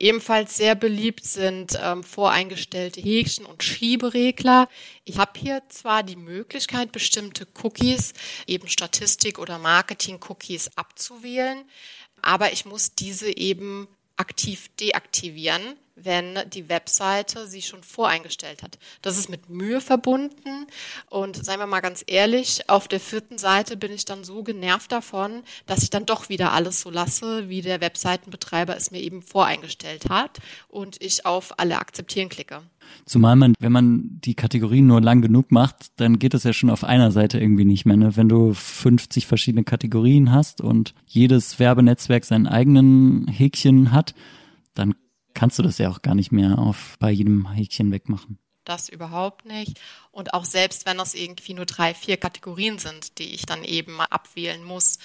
Ebenfalls 0.00 0.56
sehr 0.56 0.74
beliebt 0.74 1.24
sind 1.24 1.78
ähm, 1.82 2.04
voreingestellte 2.04 3.00
Häkchen 3.00 3.46
und 3.46 3.62
Schieberegler. 3.62 4.68
Ich 5.04 5.18
habe 5.18 5.38
hier 5.38 5.62
zwar 5.68 6.02
die 6.02 6.16
Möglichkeit, 6.16 6.92
bestimmte 6.92 7.46
Cookies, 7.62 8.14
eben 8.46 8.68
Statistik- 8.68 9.38
oder 9.38 9.58
Marketing-Cookies 9.58 10.70
abzuwählen, 10.76 11.64
aber 12.22 12.52
ich 12.52 12.64
muss 12.64 12.94
diese 12.94 13.36
eben 13.36 13.88
aktiv 14.16 14.68
deaktivieren, 14.80 15.62
wenn 16.02 16.38
die 16.52 16.68
Webseite 16.68 17.46
sie 17.46 17.62
schon 17.62 17.82
voreingestellt 17.82 18.62
hat. 18.62 18.78
Das 19.02 19.18
ist 19.18 19.28
mit 19.28 19.48
Mühe 19.48 19.80
verbunden 19.80 20.66
und 21.10 21.44
seien 21.44 21.60
wir 21.60 21.66
mal 21.66 21.80
ganz 21.80 22.04
ehrlich, 22.06 22.68
auf 22.68 22.88
der 22.88 23.00
vierten 23.00 23.38
Seite 23.38 23.76
bin 23.76 23.92
ich 23.92 24.04
dann 24.04 24.24
so 24.24 24.42
genervt 24.42 24.92
davon, 24.92 25.42
dass 25.66 25.82
ich 25.82 25.90
dann 25.90 26.06
doch 26.06 26.28
wieder 26.28 26.52
alles 26.52 26.80
so 26.80 26.90
lasse, 26.90 27.48
wie 27.48 27.62
der 27.62 27.80
Webseitenbetreiber 27.80 28.76
es 28.76 28.90
mir 28.90 29.00
eben 29.00 29.22
voreingestellt 29.22 30.08
hat 30.08 30.38
und 30.68 31.00
ich 31.02 31.26
auf 31.26 31.58
alle 31.58 31.78
akzeptieren 31.78 32.28
klicke. 32.28 32.62
Zumal 33.04 33.36
man, 33.36 33.54
wenn 33.58 33.72
man 33.72 34.20
die 34.20 34.34
Kategorien 34.34 34.86
nur 34.86 35.00
lang 35.00 35.22
genug 35.22 35.50
macht, 35.50 35.92
dann 35.96 36.18
geht 36.18 36.34
es 36.34 36.44
ja 36.44 36.52
schon 36.52 36.70
auf 36.70 36.84
einer 36.84 37.10
Seite 37.10 37.38
irgendwie 37.38 37.64
nicht 37.64 37.84
mehr. 37.84 37.96
Ne? 37.96 38.16
Wenn 38.16 38.28
du 38.28 38.52
50 38.54 39.26
verschiedene 39.26 39.64
Kategorien 39.64 40.32
hast 40.32 40.60
und 40.60 40.94
jedes 41.06 41.58
Werbenetzwerk 41.58 42.24
seinen 42.24 42.46
eigenen 42.46 43.26
Häkchen 43.28 43.92
hat, 43.92 44.14
dann 44.74 44.94
kannst 45.38 45.56
du 45.56 45.62
das 45.62 45.78
ja 45.78 45.88
auch 45.88 46.02
gar 46.02 46.16
nicht 46.16 46.32
mehr 46.32 46.58
auf 46.58 46.96
bei 46.98 47.12
jedem 47.12 47.48
Häkchen 47.52 47.92
wegmachen. 47.92 48.38
Das 48.64 48.88
überhaupt 48.88 49.44
nicht. 49.44 49.80
Und 50.10 50.34
auch 50.34 50.44
selbst 50.44 50.84
wenn 50.84 50.98
das 50.98 51.14
irgendwie 51.14 51.54
nur 51.54 51.64
drei, 51.64 51.94
vier 51.94 52.16
Kategorien 52.16 52.78
sind, 52.78 53.18
die 53.18 53.34
ich 53.34 53.46
dann 53.46 53.62
eben 53.62 53.92
mal 53.92 54.08
abwählen 54.10 54.62
muss, 54.64 54.98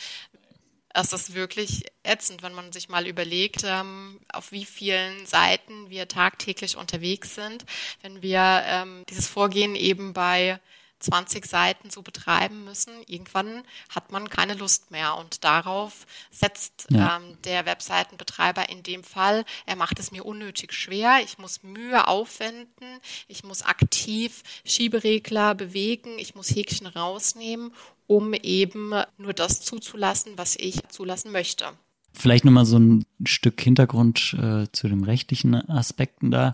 ist 0.96 1.36
wirklich 1.36 1.86
ätzend, 2.02 2.42
wenn 2.42 2.54
man 2.54 2.72
sich 2.72 2.90
mal 2.90 3.08
überlegt, 3.08 3.64
ähm, 3.64 4.20
auf 4.32 4.52
wie 4.52 4.66
vielen 4.66 5.26
Seiten 5.28 5.90
wir 5.90 6.08
tagtäglich 6.08 6.78
unterwegs 6.78 7.36
sind. 7.36 7.66
Wenn 8.02 8.24
wir 8.24 8.64
ähm, 8.66 9.04
dieses 9.10 9.28
Vorgehen 9.28 9.76
eben 9.76 10.14
bei 10.14 10.60
20 11.04 11.46
Seiten 11.46 11.90
so 11.90 12.02
betreiben 12.02 12.64
müssen, 12.64 12.94
irgendwann 13.08 13.64
hat 13.90 14.12
man 14.12 14.30
keine 14.30 14.54
Lust 14.54 14.92
mehr. 14.92 15.18
Und 15.18 15.44
darauf 15.44 16.06
setzt 16.32 16.88
Ja. 16.90 17.18
ähm, 17.18 17.38
der 17.44 17.66
Webseitenbetreiber 17.66 18.70
in 18.70 18.84
dem 18.84 19.04
Fall, 19.04 19.46
er 19.66 19.76
macht 19.76 20.00
es 20.00 20.12
mir 20.12 20.26
unnötig 20.26 20.74
schwer. 20.74 21.20
Ich 21.24 21.38
muss 21.38 21.64
Mühe 21.64 22.08
aufwenden. 22.08 23.00
Ich 23.28 23.44
muss 23.44 23.62
aktiv 23.62 24.44
Schieberegler 24.66 25.56
bewegen. 25.56 26.18
Ich 26.18 26.36
muss 26.36 26.50
Häkchen 26.50 26.88
rausnehmen, 26.88 27.74
um 28.08 28.34
eben 28.34 28.94
nur 29.18 29.34
das 29.34 29.62
zuzulassen, 29.62 30.34
was 30.38 30.56
ich 30.56 30.88
zulassen 30.90 31.32
möchte. 31.32 31.66
Vielleicht 32.16 32.46
nochmal 32.46 32.66
so 32.68 32.78
ein 32.78 33.06
Stück 33.26 33.60
Hintergrund 33.60 34.36
äh, 34.40 34.68
zu 34.72 34.88
den 34.88 35.04
rechtlichen 35.04 35.56
Aspekten 35.70 36.30
da. 36.30 36.54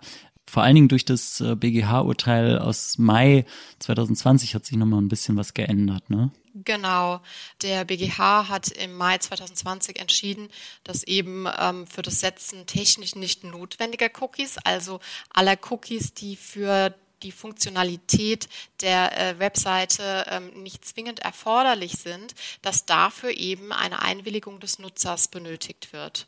Vor 0.50 0.64
allen 0.64 0.74
Dingen 0.74 0.88
durch 0.88 1.06
das 1.06 1.42
äh, 1.42 1.56
BGH-Urteil 1.56 2.58
aus 2.58 2.98
Mai 2.98 3.46
2020 3.78 4.56
hat 4.56 4.66
sich 4.66 4.78
nochmal 4.78 5.00
ein 5.00 5.08
bisschen 5.08 5.38
was 5.38 5.54
geändert, 5.54 6.10
ne? 6.10 6.32
Genau. 6.56 7.22
Der 7.62 7.86
BGH 7.86 8.50
hat 8.50 8.70
im 8.70 8.96
Mai 8.98 9.20
2020 9.20 10.00
entschieden, 10.00 10.50
dass 10.84 11.04
eben 11.04 11.46
ähm, 11.60 11.86
für 11.86 12.02
das 12.02 12.20
Setzen 12.20 12.66
technisch 12.66 13.16
nicht 13.16 13.44
notwendiger 13.44 14.10
Cookies, 14.20 14.58
also 14.58 15.00
aller 15.30 15.56
Cookies, 15.70 16.16
die 16.16 16.36
für 16.36 16.96
die 17.22 17.32
Funktionalität 17.32 18.50
der 18.82 19.18
äh, 19.20 19.38
Webseite 19.38 20.26
ähm, 20.30 20.64
nicht 20.64 20.84
zwingend 20.84 21.20
erforderlich 21.20 21.94
sind, 21.94 22.34
dass 22.64 22.88
dafür 22.88 23.38
eben 23.38 23.72
eine 23.72 24.02
Einwilligung 24.02 24.60
des 24.60 24.80
Nutzers 24.80 25.28
benötigt 25.28 25.94
wird. 25.94 26.28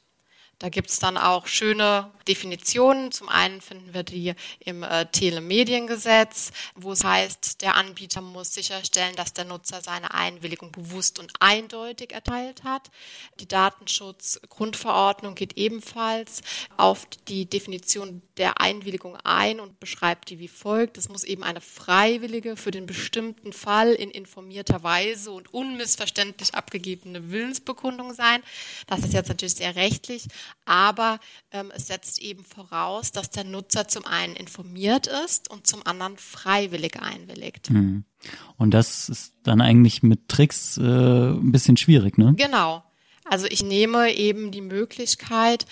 Da 0.61 0.69
gibt's 0.69 0.99
dann 0.99 1.17
auch 1.17 1.47
schöne 1.47 2.11
Definitionen. 2.27 3.11
Zum 3.11 3.29
einen 3.29 3.61
finden 3.61 3.95
wir 3.95 4.03
die 4.03 4.35
im 4.59 4.83
äh, 4.83 5.07
Telemediengesetz, 5.07 6.51
wo 6.75 6.91
es 6.91 7.03
heißt, 7.03 7.63
der 7.63 7.73
Anbieter 7.73 8.21
muss 8.21 8.53
sicherstellen, 8.53 9.15
dass 9.15 9.33
der 9.33 9.45
Nutzer 9.45 9.81
seine 9.81 10.13
Einwilligung 10.13 10.71
bewusst 10.71 11.17
und 11.17 11.33
eindeutig 11.39 12.13
erteilt 12.13 12.63
hat. 12.63 12.91
Die 13.39 13.47
Datenschutzgrundverordnung 13.47 15.33
geht 15.33 15.57
ebenfalls 15.57 16.41
auf 16.77 17.07
die 17.27 17.47
Definition 17.47 18.21
der 18.37 18.61
Einwilligung 18.61 19.17
ein 19.23 19.59
und 19.59 19.79
beschreibt 19.79 20.29
die 20.29 20.37
wie 20.37 20.47
folgt. 20.47 20.99
Es 20.99 21.09
muss 21.09 21.23
eben 21.23 21.43
eine 21.43 21.61
freiwillige, 21.61 22.55
für 22.55 22.69
den 22.69 22.85
bestimmten 22.85 23.51
Fall 23.51 23.93
in 23.93 24.11
informierter 24.11 24.83
Weise 24.83 25.31
und 25.31 25.51
unmissverständlich 25.53 26.53
abgegebene 26.53 27.31
Willensbekundung 27.31 28.13
sein. 28.13 28.43
Das 28.85 28.99
ist 28.99 29.13
jetzt 29.13 29.29
natürlich 29.29 29.55
sehr 29.55 29.75
rechtlich, 29.75 30.27
aber 30.65 31.19
ähm, 31.51 31.71
es 31.75 31.87
setzt 31.87 32.21
eben 32.21 32.43
voraus, 32.43 33.11
dass 33.11 33.29
der 33.29 33.43
Nutzer 33.43 33.87
zum 33.87 34.05
einen 34.05 34.35
informiert 34.35 35.07
ist 35.07 35.49
und 35.49 35.67
zum 35.67 35.85
anderen 35.85 36.17
freiwillig 36.17 37.01
einwilligt. 37.01 37.69
Und 38.57 38.73
das 38.73 39.09
ist 39.09 39.33
dann 39.43 39.61
eigentlich 39.61 40.03
mit 40.03 40.27
Tricks 40.27 40.77
äh, 40.77 40.81
ein 40.81 41.51
bisschen 41.51 41.77
schwierig, 41.77 42.17
ne? 42.17 42.33
Genau. 42.35 42.83
Also 43.25 43.45
ich 43.47 43.63
nehme 43.63 44.13
eben 44.13 44.51
die 44.51 44.61
Möglichkeit 44.61 45.65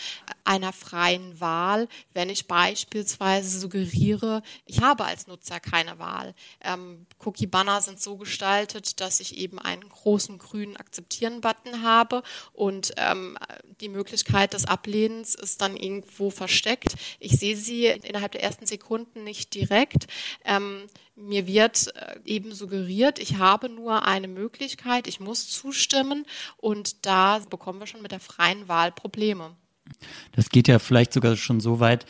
einer 0.43 0.71
freien 0.71 1.39
Wahl, 1.39 1.87
wenn 2.13 2.29
ich 2.29 2.47
beispielsweise 2.47 3.59
suggeriere, 3.59 4.43
ich 4.65 4.81
habe 4.81 5.05
als 5.05 5.27
Nutzer 5.27 5.59
keine 5.59 5.99
Wahl. 5.99 6.35
Ähm, 6.61 7.05
Cookie-Banner 7.23 7.81
sind 7.81 8.01
so 8.01 8.17
gestaltet, 8.17 8.99
dass 9.01 9.19
ich 9.19 9.37
eben 9.37 9.59
einen 9.59 9.87
großen 9.87 10.37
grünen 10.37 10.77
Akzeptieren-Button 10.77 11.81
habe 11.81 12.23
und 12.53 12.93
ähm, 12.97 13.37
die 13.81 13.89
Möglichkeit 13.89 14.53
des 14.53 14.65
Ablehnens 14.65 15.35
ist 15.35 15.61
dann 15.61 15.75
irgendwo 15.75 16.29
versteckt. 16.29 16.95
Ich 17.19 17.39
sehe 17.39 17.57
sie 17.57 17.87
innerhalb 17.87 18.31
der 18.31 18.43
ersten 18.43 18.65
Sekunden 18.65 19.23
nicht 19.23 19.53
direkt. 19.53 20.07
Ähm, 20.45 20.87
mir 21.19 21.47
wird 21.47 21.93
äh, 21.95 22.19
eben 22.25 22.53
suggeriert, 22.53 23.19
ich 23.19 23.37
habe 23.37 23.69
nur 23.69 24.05
eine 24.05 24.27
Möglichkeit, 24.27 25.07
ich 25.07 25.19
muss 25.19 25.49
zustimmen 25.49 26.25
und 26.57 27.05
da 27.05 27.39
bekommen 27.49 27.79
wir 27.79 27.87
schon 27.87 28.01
mit 28.01 28.11
der 28.11 28.19
freien 28.19 28.67
Wahl 28.67 28.91
Probleme. 28.91 29.51
Das 30.33 30.49
geht 30.49 30.67
ja 30.67 30.79
vielleicht 30.79 31.13
sogar 31.13 31.35
schon 31.35 31.59
so 31.59 31.79
weit, 31.79 32.05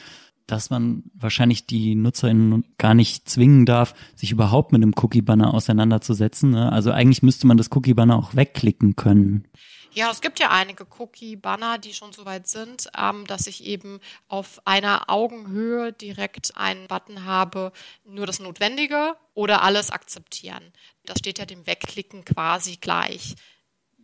dass 0.47 0.69
man 0.69 1.03
wahrscheinlich 1.13 1.65
die 1.65 1.95
NutzerInnen 1.95 2.65
gar 2.77 2.93
nicht 2.93 3.29
zwingen 3.29 3.65
darf, 3.65 3.93
sich 4.15 4.31
überhaupt 4.31 4.71
mit 4.71 4.81
einem 4.81 4.93
Cookie-Banner 4.95 5.53
auseinanderzusetzen. 5.53 6.51
Ne? 6.51 6.71
Also 6.71 6.91
eigentlich 6.91 7.21
müsste 7.21 7.47
man 7.47 7.57
das 7.57 7.71
Cookie-Banner 7.71 8.17
auch 8.17 8.35
wegklicken 8.35 8.95
können. 8.95 9.47
Ja, 9.91 10.11
es 10.11 10.21
gibt 10.21 10.39
ja 10.39 10.51
einige 10.51 10.85
Cookie-Banner, 10.99 11.79
die 11.79 11.93
schon 11.95 12.13
so 12.13 12.25
weit 12.25 12.47
sind, 12.47 12.89
ähm, 12.95 13.25
dass 13.25 13.47
ich 13.47 13.63
eben 13.63 13.99
auf 14.27 14.61
einer 14.65 15.09
Augenhöhe 15.09 15.91
direkt 15.91 16.55
einen 16.55 16.87
Button 16.87 17.25
habe, 17.25 17.71
nur 18.03 18.27
das 18.27 18.39
Notwendige 18.39 19.15
oder 19.33 19.63
alles 19.63 19.89
akzeptieren. 19.89 20.73
Das 21.05 21.17
steht 21.17 21.39
ja 21.39 21.45
dem 21.45 21.65
Wegklicken 21.65 22.23
quasi 22.23 22.77
gleich. 22.77 23.35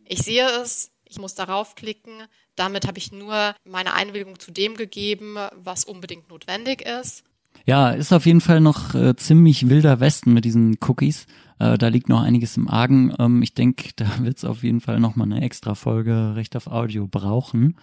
Ich 0.05 0.19
sehe 0.19 0.47
es, 0.49 0.91
ich 1.03 1.19
muss 1.19 1.35
darauf 1.35 1.75
klicken. 1.75 2.27
Damit 2.55 2.87
habe 2.87 2.97
ich 2.97 3.11
nur 3.11 3.55
meine 3.63 3.93
Einwilligung 3.93 4.39
zu 4.39 4.51
dem 4.51 4.75
gegeben, 4.75 5.37
was 5.53 5.85
unbedingt 5.85 6.29
notwendig 6.29 6.81
ist. 6.81 7.23
Ja, 7.65 7.91
ist 7.91 8.13
auf 8.13 8.25
jeden 8.25 8.41
Fall 8.41 8.61
noch 8.61 8.93
äh, 8.93 9.15
ziemlich 9.15 9.69
wilder 9.69 9.99
Westen 9.99 10.33
mit 10.33 10.45
diesen 10.45 10.77
Cookies. 10.87 11.25
Äh, 11.59 11.77
da 11.77 11.87
liegt 11.87 12.09
noch 12.09 12.21
einiges 12.21 12.57
im 12.57 12.67
Argen. 12.67 13.13
Ähm, 13.17 13.41
ich 13.41 13.53
denke, 13.53 13.89
da 13.95 14.05
wird 14.19 14.37
es 14.37 14.45
auf 14.45 14.63
jeden 14.63 14.81
Fall 14.81 14.99
noch 14.99 15.15
mal 15.15 15.25
eine 15.25 15.41
extra 15.41 15.75
Folge 15.75 16.35
Recht 16.35 16.55
auf 16.55 16.67
Audio 16.67 17.07
brauchen. 17.07 17.75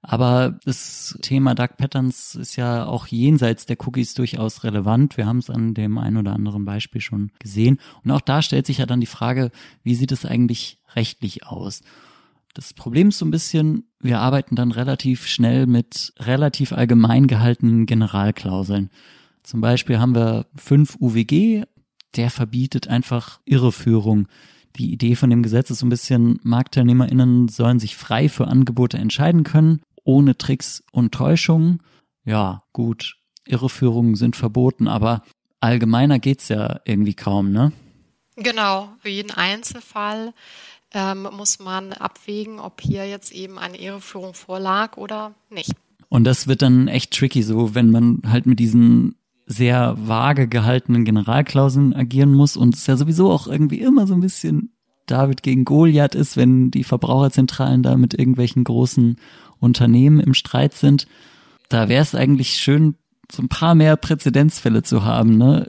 Aber 0.00 0.58
das 0.64 1.18
Thema 1.22 1.56
Dark 1.56 1.76
Patterns 1.76 2.36
ist 2.36 2.54
ja 2.54 2.86
auch 2.86 3.08
jenseits 3.08 3.66
der 3.66 3.76
Cookies 3.84 4.14
durchaus 4.14 4.62
relevant. 4.62 5.16
Wir 5.16 5.26
haben 5.26 5.38
es 5.38 5.50
an 5.50 5.74
dem 5.74 5.98
einen 5.98 6.18
oder 6.18 6.34
anderen 6.34 6.64
Beispiel 6.64 7.00
schon 7.00 7.32
gesehen. 7.40 7.80
Und 8.04 8.12
auch 8.12 8.20
da 8.20 8.40
stellt 8.40 8.66
sich 8.66 8.78
ja 8.78 8.86
dann 8.86 9.00
die 9.00 9.06
Frage, 9.06 9.50
wie 9.82 9.96
sieht 9.96 10.12
es 10.12 10.24
eigentlich 10.24 10.78
rechtlich 10.94 11.46
aus? 11.46 11.82
Das 12.54 12.74
Problem 12.74 13.08
ist 13.08 13.18
so 13.18 13.26
ein 13.26 13.30
bisschen, 13.30 13.84
wir 14.00 14.20
arbeiten 14.20 14.56
dann 14.56 14.72
relativ 14.72 15.26
schnell 15.26 15.66
mit 15.66 16.12
relativ 16.18 16.72
allgemein 16.72 17.26
gehaltenen 17.26 17.86
Generalklauseln. 17.86 18.90
Zum 19.42 19.60
Beispiel 19.60 19.98
haben 19.98 20.14
wir 20.14 20.46
5 20.56 20.96
UWG, 21.00 21.64
der 22.16 22.30
verbietet 22.30 22.88
einfach 22.88 23.40
Irreführung. 23.44 24.28
Die 24.76 24.92
Idee 24.92 25.14
von 25.14 25.30
dem 25.30 25.42
Gesetz 25.42 25.70
ist 25.70 25.80
so 25.80 25.86
ein 25.86 25.90
bisschen, 25.90 26.38
MarktteilnehmerInnen 26.42 27.48
sollen 27.48 27.78
sich 27.78 27.96
frei 27.96 28.28
für 28.28 28.48
Angebote 28.48 28.98
entscheiden 28.98 29.44
können, 29.44 29.80
ohne 30.04 30.36
Tricks 30.36 30.82
und 30.92 31.12
Täuschungen. 31.12 31.80
Ja, 32.24 32.62
gut, 32.72 33.16
Irreführungen 33.46 34.14
sind 34.14 34.36
verboten, 34.36 34.88
aber 34.88 35.22
allgemeiner 35.60 36.18
geht's 36.18 36.48
ja 36.48 36.80
irgendwie 36.84 37.14
kaum, 37.14 37.50
ne? 37.50 37.72
Genau, 38.36 38.88
für 39.00 39.08
jeden 39.08 39.32
Einzelfall 39.32 40.32
ähm, 40.92 41.28
muss 41.32 41.58
man 41.58 41.92
abwägen, 41.92 42.60
ob 42.60 42.80
hier 42.80 43.08
jetzt 43.08 43.32
eben 43.32 43.58
eine 43.58 43.78
Irreführung 43.78 44.34
vorlag 44.34 44.96
oder 44.96 45.34
nicht. 45.50 45.72
Und 46.08 46.24
das 46.24 46.46
wird 46.46 46.62
dann 46.62 46.88
echt 46.88 47.12
tricky, 47.12 47.42
so 47.42 47.74
wenn 47.74 47.90
man 47.90 48.22
halt 48.26 48.46
mit 48.46 48.58
diesen 48.58 49.16
sehr 49.46 49.96
vage 49.98 50.48
gehaltenen 50.48 51.04
Generalklauseln 51.04 51.94
agieren 51.94 52.34
muss 52.34 52.56
und 52.56 52.74
es 52.74 52.86
ja 52.86 52.96
sowieso 52.96 53.30
auch 53.30 53.46
irgendwie 53.46 53.80
immer 53.80 54.06
so 54.06 54.14
ein 54.14 54.20
bisschen 54.20 54.72
David 55.06 55.42
gegen 55.42 55.64
Goliath 55.64 56.14
ist, 56.14 56.36
wenn 56.36 56.70
die 56.70 56.84
Verbraucherzentralen 56.84 57.82
da 57.82 57.96
mit 57.96 58.14
irgendwelchen 58.14 58.64
großen 58.64 59.16
Unternehmen 59.58 60.20
im 60.20 60.34
Streit 60.34 60.74
sind. 60.74 61.06
Da 61.68 61.88
wäre 61.88 62.02
es 62.02 62.14
eigentlich 62.14 62.54
schön, 62.54 62.94
so 63.30 63.42
ein 63.42 63.48
paar 63.48 63.74
mehr 63.74 63.96
Präzedenzfälle 63.96 64.82
zu 64.82 65.04
haben. 65.04 65.36
Ne? 65.36 65.68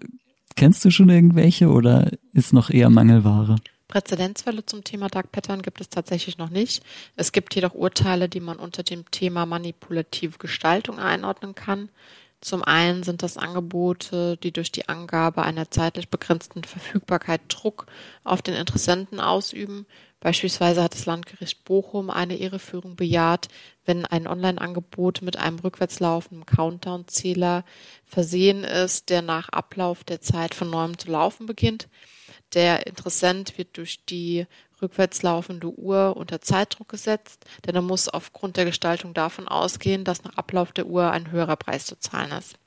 Kennst 0.55 0.83
du 0.83 0.91
schon 0.91 1.09
irgendwelche 1.09 1.69
oder 1.69 2.11
ist 2.33 2.53
noch 2.53 2.69
eher 2.69 2.89
Mangelware? 2.89 3.57
Präzedenzfälle 3.89 4.65
zum 4.65 4.83
Thema 4.85 5.09
Dark 5.09 5.31
Pattern 5.33 5.61
gibt 5.61 5.81
es 5.81 5.89
tatsächlich 5.89 6.37
noch 6.37 6.51
nicht. 6.51 6.83
Es 7.17 7.33
gibt 7.33 7.53
jedoch 7.55 7.73
Urteile, 7.73 8.29
die 8.29 8.39
man 8.39 8.57
unter 8.57 8.83
dem 8.83 9.09
Thema 9.11 9.45
manipulative 9.45 10.37
Gestaltung 10.37 10.99
einordnen 10.99 11.55
kann. 11.55 11.89
Zum 12.39 12.63
einen 12.63 13.03
sind 13.03 13.21
das 13.23 13.35
Angebote, 13.35 14.37
die 14.37 14.53
durch 14.53 14.71
die 14.71 14.87
Angabe 14.87 15.43
einer 15.43 15.71
zeitlich 15.71 16.07
begrenzten 16.07 16.63
Verfügbarkeit 16.63 17.41
Druck 17.49 17.87
auf 18.23 18.41
den 18.41 18.53
Interessenten 18.53 19.19
ausüben. 19.19 19.85
Beispielsweise 20.19 20.83
hat 20.83 20.93
das 20.93 21.05
Landgericht 21.05 21.63
Bochum 21.63 22.09
eine 22.09 22.37
Irreführung 22.37 22.97
bejaht, 22.97 23.47
wenn 23.85 24.05
ein 24.05 24.27
Online-Angebot 24.27 25.21
mit 25.21 25.37
einem 25.37 25.59
rückwärts 25.59 26.01
laufenden 26.01 26.45
Countdown-Zähler 26.45 27.63
versehen 28.05 28.63
ist, 28.65 29.09
der 29.09 29.21
nach 29.21 29.49
Ablauf 29.49 30.03
der 30.03 30.19
Zeit 30.19 30.53
von 30.53 30.69
neuem 30.69 30.97
zu 30.97 31.09
laufen 31.09 31.45
beginnt. 31.45 31.87
Der 32.53 32.85
Interessent 32.87 33.57
wird 33.57 33.77
durch 33.77 34.03
die 34.05 34.45
rückwärts 34.81 35.21
laufende 35.21 35.69
Uhr 35.69 36.17
unter 36.17 36.41
Zeitdruck 36.41 36.89
gesetzt, 36.89 37.45
denn 37.65 37.75
er 37.75 37.81
muss 37.81 38.09
aufgrund 38.09 38.57
der 38.57 38.65
Gestaltung 38.65 39.13
davon 39.13 39.47
ausgehen, 39.47 40.03
dass 40.03 40.23
nach 40.23 40.35
Ablauf 40.35 40.71
der 40.71 40.87
Uhr 40.87 41.11
ein 41.11 41.31
höherer 41.31 41.55
Preis 41.55 41.85
zu 41.85 41.97
zahlen 41.97 42.31
ist. 42.31 42.57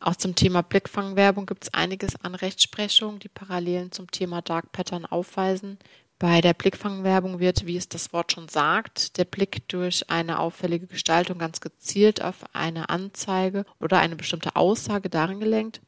Auch 0.00 0.16
zum 0.16 0.34
Thema 0.34 0.62
Blickfangwerbung 0.62 1.46
gibt 1.46 1.64
es 1.64 1.72
einiges 1.72 2.16
an 2.22 2.34
Rechtsprechung, 2.34 3.20
die 3.20 3.28
Parallelen 3.28 3.90
zum 3.90 4.10
Thema 4.10 4.42
Dark 4.42 4.70
Pattern 4.72 5.06
aufweisen. 5.06 5.78
Bei 6.18 6.40
der 6.40 6.54
Blickfangwerbung 6.54 7.40
wird, 7.40 7.66
wie 7.66 7.76
es 7.76 7.88
das 7.88 8.12
Wort 8.12 8.32
schon 8.32 8.48
sagt, 8.48 9.18
der 9.18 9.24
Blick 9.24 9.68
durch 9.68 10.08
eine 10.10 10.38
auffällige 10.38 10.86
Gestaltung 10.86 11.38
ganz 11.38 11.60
gezielt 11.60 12.22
auf 12.22 12.44
eine 12.52 12.88
Anzeige 12.88 13.64
oder 13.80 13.98
eine 13.98 14.14
bestimmte 14.16 14.54
Aussage 14.54 15.10
darin 15.10 15.40
gelenkt. 15.40 15.80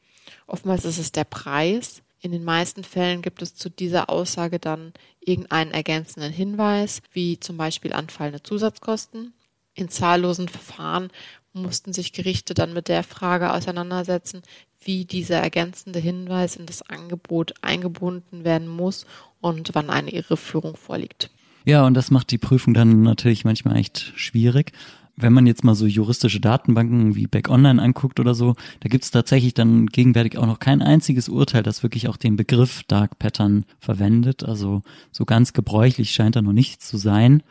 Oftmals 0.45 0.83
ist 0.83 0.97
es 0.97 1.11
der 1.13 1.23
Preis. 1.23 2.01
In 2.19 2.31
den 2.31 2.43
meisten 2.43 2.83
Fällen 2.83 3.21
gibt 3.21 3.41
es 3.41 3.55
zu 3.55 3.69
dieser 3.69 4.09
Aussage 4.09 4.59
dann 4.59 4.91
irgendeinen 5.21 5.71
ergänzenden 5.71 6.33
Hinweis, 6.33 7.01
wie 7.13 7.39
zum 7.39 7.55
Beispiel 7.57 7.93
anfallende 7.93 8.43
Zusatzkosten. 8.43 9.33
In 9.75 9.89
zahllosen 9.89 10.49
Verfahren 10.49 11.09
mussten 11.53 11.93
sich 11.93 12.11
Gerichte 12.11 12.53
dann 12.53 12.73
mit 12.73 12.87
der 12.87 13.03
Frage 13.03 13.53
auseinandersetzen, 13.53 14.41
wie 14.81 15.05
dieser 15.05 15.37
ergänzende 15.37 15.99
Hinweis 15.99 16.55
in 16.55 16.65
das 16.65 16.81
Angebot 16.81 17.53
eingebunden 17.61 18.43
werden 18.43 18.67
muss 18.67 19.05
und 19.41 19.71
wann 19.73 19.89
eine 19.89 20.11
Irreführung 20.11 20.75
vorliegt. 20.75 21.29
Ja, 21.65 21.85
und 21.85 21.95
das 21.95 22.11
macht 22.11 22.31
die 22.31 22.37
Prüfung 22.37 22.73
dann 22.73 23.01
natürlich 23.01 23.43
manchmal 23.43 23.77
echt 23.77 24.13
schwierig 24.15 24.71
wenn 25.17 25.33
man 25.33 25.47
jetzt 25.47 25.63
mal 25.63 25.75
so 25.75 25.87
juristische 25.87 26.39
Datenbanken 26.39 27.15
wie 27.15 27.25
Back 27.25 27.49
Online 27.49 27.81
anguckt 27.81 28.19
oder 28.19 28.35
so, 28.35 28.55
da 28.79 28.87
gibt 28.87 29.03
es 29.03 29.11
tatsächlich 29.11 29.55
dann 29.55 29.87
gegenwärtig 29.87 30.37
auch 30.37 30.45
noch 30.45 30.59
kein 30.59 30.81
einziges 30.81 31.27
Urteil, 31.27 31.63
das 31.63 31.81
wirklich 31.81 32.07
auch 32.07 32.17
den 32.17 32.35
Begriff 32.35 32.83
Dark 32.83 33.17
Pattern 33.17 33.65
verwendet. 33.79 34.43
Also 34.43 34.83
so 35.11 35.25
ganz 35.25 35.53
gebräuchlich 35.53 36.11
scheint 36.11 36.35
er 36.35 36.43
noch 36.43 36.53
nicht 36.53 36.83
zu 36.83 36.97
sein, 36.97 37.41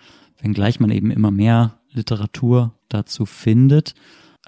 wenngleich 0.40 0.78
man 0.78 0.90
eben 0.92 1.10
immer 1.10 1.32
mehr 1.32 1.80
Literatur 1.92 2.72
dazu 2.88 3.26
findet. 3.26 3.94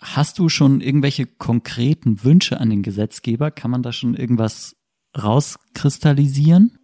Hast 0.01 0.38
du 0.38 0.48
schon 0.48 0.81
irgendwelche 0.81 1.27
konkreten 1.27 2.22
Wünsche 2.22 2.61
an 2.61 2.70
den 2.70 2.85
Gesetzgeber? 2.85 3.51
Kann 3.51 3.72
man 3.72 3.83
da 3.83 3.92
schon 3.92 4.14
irgendwas 4.14 4.77
rauskristallisieren? 5.20 6.78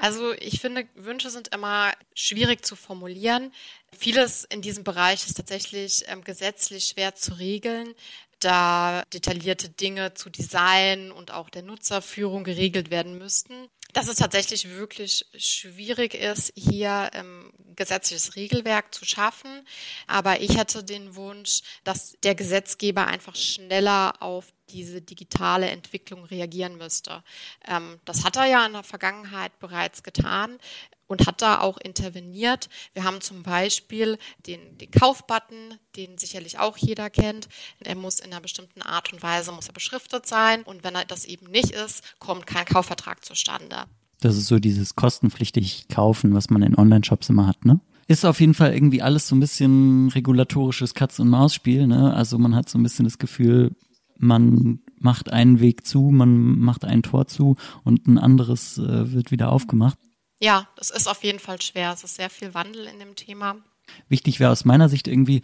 Also 0.00 0.32
ich 0.32 0.60
finde, 0.60 0.88
Wünsche 0.94 1.28
sind 1.28 1.48
immer 1.48 1.92
schwierig 2.14 2.64
zu 2.64 2.74
formulieren. 2.74 3.52
Vieles 3.92 4.44
in 4.44 4.62
diesem 4.62 4.82
Bereich 4.82 5.26
ist 5.26 5.34
tatsächlich 5.34 6.04
ähm, 6.06 6.24
gesetzlich 6.24 6.86
schwer 6.86 7.14
zu 7.14 7.34
regeln, 7.34 7.94
da 8.40 9.02
detaillierte 9.12 9.68
Dinge 9.68 10.14
zu 10.14 10.30
Design 10.30 11.12
und 11.12 11.32
auch 11.32 11.50
der 11.50 11.62
Nutzerführung 11.62 12.44
geregelt 12.44 12.90
werden 12.90 13.18
müssten. 13.18 13.68
Dass 13.92 14.08
es 14.08 14.16
tatsächlich 14.16 14.68
wirklich 14.68 15.26
schwierig 15.36 16.14
ist, 16.14 16.52
hier 16.54 17.10
ähm, 17.12 17.52
gesetzliches 17.74 18.36
Regelwerk 18.36 18.94
zu 18.94 19.04
schaffen. 19.04 19.66
Aber 20.06 20.40
ich 20.40 20.56
hätte 20.56 20.84
den 20.84 21.16
Wunsch, 21.16 21.62
dass 21.82 22.16
der 22.22 22.36
Gesetzgeber 22.36 23.06
einfach 23.06 23.34
schneller 23.34 24.22
auf 24.22 24.52
diese 24.68 25.02
digitale 25.02 25.68
Entwicklung 25.68 26.24
reagieren 26.24 26.76
müsste. 26.76 27.24
Ähm, 27.66 27.98
das 28.04 28.24
hat 28.24 28.36
er 28.36 28.46
ja 28.46 28.64
in 28.64 28.74
der 28.74 28.84
Vergangenheit 28.84 29.58
bereits 29.58 30.02
getan 30.04 30.58
und 31.10 31.26
hat 31.26 31.42
da 31.42 31.60
auch 31.60 31.76
interveniert. 31.78 32.68
Wir 32.94 33.02
haben 33.02 33.20
zum 33.20 33.42
Beispiel 33.42 34.16
den, 34.46 34.78
den 34.78 34.92
Kaufbutton, 34.92 35.74
den 35.96 36.16
sicherlich 36.18 36.60
auch 36.60 36.76
jeder 36.76 37.10
kennt. 37.10 37.48
Er 37.80 37.96
muss 37.96 38.20
in 38.20 38.32
einer 38.32 38.40
bestimmten 38.40 38.80
Art 38.80 39.12
und 39.12 39.20
Weise 39.20 39.50
muss 39.50 39.66
er 39.66 39.74
beschriftet 39.74 40.26
sein 40.26 40.62
und 40.62 40.84
wenn 40.84 40.94
er 40.94 41.04
das 41.04 41.24
eben 41.24 41.50
nicht 41.50 41.72
ist, 41.72 42.04
kommt 42.20 42.46
kein 42.46 42.64
Kaufvertrag 42.64 43.24
zustande. 43.24 43.86
Das 44.20 44.36
ist 44.36 44.46
so 44.46 44.60
dieses 44.60 44.94
kostenpflichtig 44.94 45.88
kaufen, 45.88 46.32
was 46.32 46.48
man 46.48 46.62
in 46.62 46.78
Online-Shops 46.78 47.28
immer 47.28 47.48
hat, 47.48 47.64
ne? 47.64 47.80
ist 48.06 48.24
auf 48.24 48.40
jeden 48.40 48.54
Fall 48.54 48.72
irgendwie 48.72 49.02
alles 49.02 49.26
so 49.26 49.36
ein 49.36 49.40
bisschen 49.40 50.08
regulatorisches 50.10 50.94
Katz-und-Maus-Spiel. 50.94 51.86
Ne? 51.86 52.12
Also 52.12 52.38
man 52.38 52.56
hat 52.56 52.68
so 52.68 52.76
ein 52.78 52.82
bisschen 52.82 53.04
das 53.04 53.18
Gefühl, 53.18 53.76
man 54.18 54.80
macht 54.98 55.32
einen 55.32 55.60
Weg 55.60 55.86
zu, 55.86 56.10
man 56.10 56.58
macht 56.58 56.84
ein 56.84 57.02
Tor 57.02 57.26
zu 57.26 57.56
und 57.84 58.06
ein 58.06 58.18
anderes 58.18 58.78
äh, 58.78 59.12
wird 59.12 59.30
wieder 59.30 59.50
aufgemacht. 59.50 59.96
Ja, 60.40 60.68
das 60.76 60.90
ist 60.90 61.06
auf 61.06 61.22
jeden 61.22 61.38
Fall 61.38 61.60
schwer. 61.60 61.92
Es 61.92 62.02
ist 62.02 62.16
sehr 62.16 62.30
viel 62.30 62.54
Wandel 62.54 62.86
in 62.86 62.98
dem 62.98 63.14
Thema. 63.14 63.56
Wichtig 64.08 64.40
wäre 64.40 64.50
aus 64.50 64.64
meiner 64.64 64.88
Sicht 64.88 65.06
irgendwie, 65.06 65.42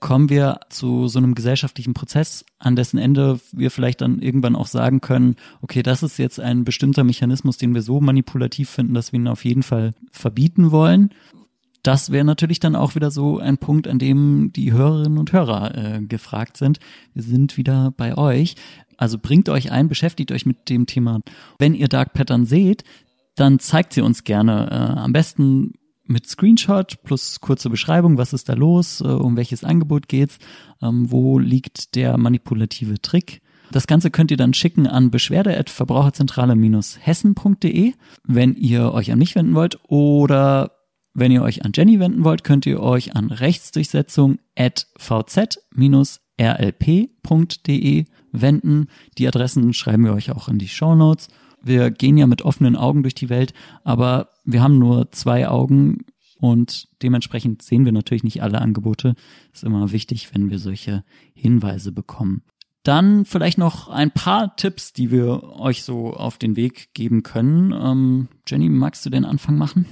kommen 0.00 0.28
wir 0.28 0.60
zu 0.68 1.08
so 1.08 1.18
einem 1.18 1.34
gesellschaftlichen 1.34 1.94
Prozess, 1.94 2.44
an 2.58 2.76
dessen 2.76 2.98
Ende 2.98 3.40
wir 3.52 3.70
vielleicht 3.70 4.00
dann 4.00 4.20
irgendwann 4.20 4.56
auch 4.56 4.66
sagen 4.66 5.00
können, 5.00 5.36
okay, 5.62 5.82
das 5.82 6.02
ist 6.02 6.18
jetzt 6.18 6.40
ein 6.40 6.64
bestimmter 6.64 7.04
Mechanismus, 7.04 7.56
den 7.56 7.74
wir 7.74 7.80
so 7.80 8.00
manipulativ 8.00 8.68
finden, 8.68 8.94
dass 8.94 9.12
wir 9.12 9.20
ihn 9.20 9.28
auf 9.28 9.44
jeden 9.44 9.62
Fall 9.62 9.94
verbieten 10.10 10.72
wollen. 10.72 11.10
Das 11.82 12.10
wäre 12.10 12.24
natürlich 12.24 12.60
dann 12.60 12.76
auch 12.76 12.94
wieder 12.94 13.10
so 13.10 13.38
ein 13.38 13.58
Punkt, 13.58 13.88
an 13.88 13.98
dem 13.98 14.52
die 14.54 14.72
Hörerinnen 14.72 15.18
und 15.18 15.32
Hörer 15.32 15.74
äh, 15.74 16.00
gefragt 16.00 16.56
sind. 16.56 16.80
Wir 17.12 17.22
sind 17.22 17.56
wieder 17.56 17.92
bei 17.96 18.16
euch. 18.16 18.56
Also 18.96 19.18
bringt 19.18 19.48
euch 19.48 19.70
ein, 19.70 19.88
beschäftigt 19.88 20.32
euch 20.32 20.46
mit 20.46 20.68
dem 20.68 20.86
Thema. 20.86 21.20
Wenn 21.58 21.74
ihr 21.74 21.88
Dark 21.88 22.12
Pattern 22.12 22.46
seht, 22.46 22.84
dann 23.36 23.58
zeigt 23.58 23.92
sie 23.92 24.00
uns 24.00 24.24
gerne. 24.24 24.70
Äh, 24.70 25.00
am 25.00 25.12
besten 25.12 25.74
mit 26.06 26.26
Screenshot 26.26 27.02
plus 27.02 27.40
kurze 27.40 27.70
Beschreibung, 27.70 28.18
was 28.18 28.32
ist 28.32 28.48
da 28.48 28.54
los, 28.54 29.00
äh, 29.00 29.04
um 29.04 29.36
welches 29.36 29.62
Angebot 29.64 30.08
geht's, 30.08 30.38
ähm, 30.82 31.10
wo 31.10 31.38
liegt 31.38 31.94
der 31.94 32.18
manipulative 32.18 33.00
Trick. 33.00 33.40
Das 33.70 33.86
Ganze 33.86 34.10
könnt 34.10 34.30
ihr 34.30 34.36
dann 34.36 34.52
schicken 34.54 34.86
an 34.86 35.10
beschwerde@verbraucherzentrale-hessen.de, 35.10 37.94
wenn 38.24 38.54
ihr 38.54 38.92
euch 38.92 39.10
an 39.10 39.18
mich 39.18 39.34
wenden 39.34 39.54
wollt 39.54 39.78
oder 39.88 40.72
wenn 41.14 41.32
ihr 41.32 41.40
euch 41.42 41.64
an 41.64 41.72
Jenny 41.74 41.98
wenden 42.00 42.24
wollt, 42.24 42.44
könnt 42.44 42.66
ihr 42.66 42.80
euch 42.80 43.16
an 43.16 43.30
rechtsdurchsetzung 43.30 44.36
at 44.56 44.86
vz-rlp.de 44.98 45.54
wenden. 48.32 48.88
Die 49.16 49.28
Adressen 49.28 49.72
schreiben 49.72 50.04
wir 50.04 50.12
euch 50.12 50.32
auch 50.32 50.48
in 50.48 50.58
die 50.58 50.68
Show 50.68 50.94
Notes 50.94 51.28
wir 51.64 51.90
gehen 51.90 52.16
ja 52.16 52.26
mit 52.26 52.42
offenen 52.42 52.76
Augen 52.76 53.02
durch 53.02 53.14
die 53.14 53.28
Welt, 53.28 53.54
aber 53.82 54.30
wir 54.44 54.62
haben 54.62 54.78
nur 54.78 55.10
zwei 55.12 55.48
Augen 55.48 56.04
und 56.38 56.88
dementsprechend 57.02 57.62
sehen 57.62 57.84
wir 57.84 57.92
natürlich 57.92 58.24
nicht 58.24 58.42
alle 58.42 58.60
Angebote. 58.60 59.14
Ist 59.52 59.64
immer 59.64 59.92
wichtig, 59.92 60.34
wenn 60.34 60.50
wir 60.50 60.58
solche 60.58 61.04
Hinweise 61.34 61.92
bekommen. 61.92 62.42
Dann 62.82 63.24
vielleicht 63.24 63.56
noch 63.56 63.88
ein 63.88 64.10
paar 64.10 64.56
Tipps, 64.56 64.92
die 64.92 65.10
wir 65.10 65.42
euch 65.58 65.84
so 65.84 66.12
auf 66.12 66.36
den 66.36 66.54
Weg 66.54 66.92
geben 66.92 67.22
können. 67.22 67.72
Ähm, 67.72 68.28
Jenny, 68.46 68.68
magst 68.68 69.06
du 69.06 69.10
den 69.10 69.24
Anfang 69.24 69.56
machen? 69.56 69.86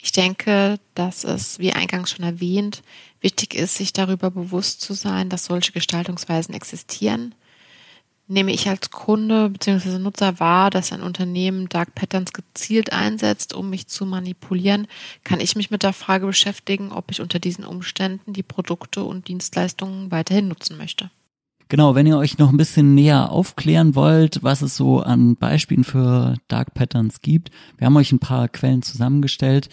Ich 0.00 0.10
denke, 0.10 0.80
dass 0.94 1.22
es, 1.22 1.60
wie 1.60 1.72
eingangs 1.72 2.10
schon 2.10 2.24
erwähnt, 2.24 2.82
wichtig 3.20 3.54
ist, 3.54 3.76
sich 3.76 3.92
darüber 3.92 4.30
bewusst 4.32 4.80
zu 4.80 4.92
sein, 4.92 5.28
dass 5.28 5.44
solche 5.44 5.72
Gestaltungsweisen 5.72 6.54
existieren 6.54 7.34
nehme 8.28 8.52
ich 8.52 8.68
als 8.68 8.90
Kunde 8.90 9.50
bzw. 9.50 9.98
Nutzer 9.98 10.40
wahr, 10.40 10.70
dass 10.70 10.92
ein 10.92 11.02
Unternehmen 11.02 11.68
Dark 11.68 11.94
Patterns 11.94 12.32
gezielt 12.32 12.92
einsetzt, 12.92 13.54
um 13.54 13.70
mich 13.70 13.86
zu 13.86 14.06
manipulieren, 14.06 14.86
kann 15.24 15.40
ich 15.40 15.56
mich 15.56 15.70
mit 15.70 15.82
der 15.82 15.92
Frage 15.92 16.26
beschäftigen, 16.26 16.92
ob 16.92 17.10
ich 17.10 17.20
unter 17.20 17.38
diesen 17.38 17.64
Umständen 17.64 18.32
die 18.32 18.42
Produkte 18.42 19.04
und 19.04 19.28
Dienstleistungen 19.28 20.10
weiterhin 20.10 20.48
nutzen 20.48 20.76
möchte. 20.76 21.10
Genau, 21.68 21.96
wenn 21.96 22.06
ihr 22.06 22.16
euch 22.16 22.38
noch 22.38 22.50
ein 22.50 22.56
bisschen 22.56 22.94
näher 22.94 23.32
aufklären 23.32 23.96
wollt, 23.96 24.44
was 24.44 24.62
es 24.62 24.76
so 24.76 25.00
an 25.00 25.34
Beispielen 25.34 25.82
für 25.82 26.36
Dark 26.46 26.74
Patterns 26.74 27.22
gibt, 27.22 27.50
wir 27.76 27.86
haben 27.86 27.96
euch 27.96 28.12
ein 28.12 28.20
paar 28.20 28.46
Quellen 28.48 28.82
zusammengestellt, 28.82 29.68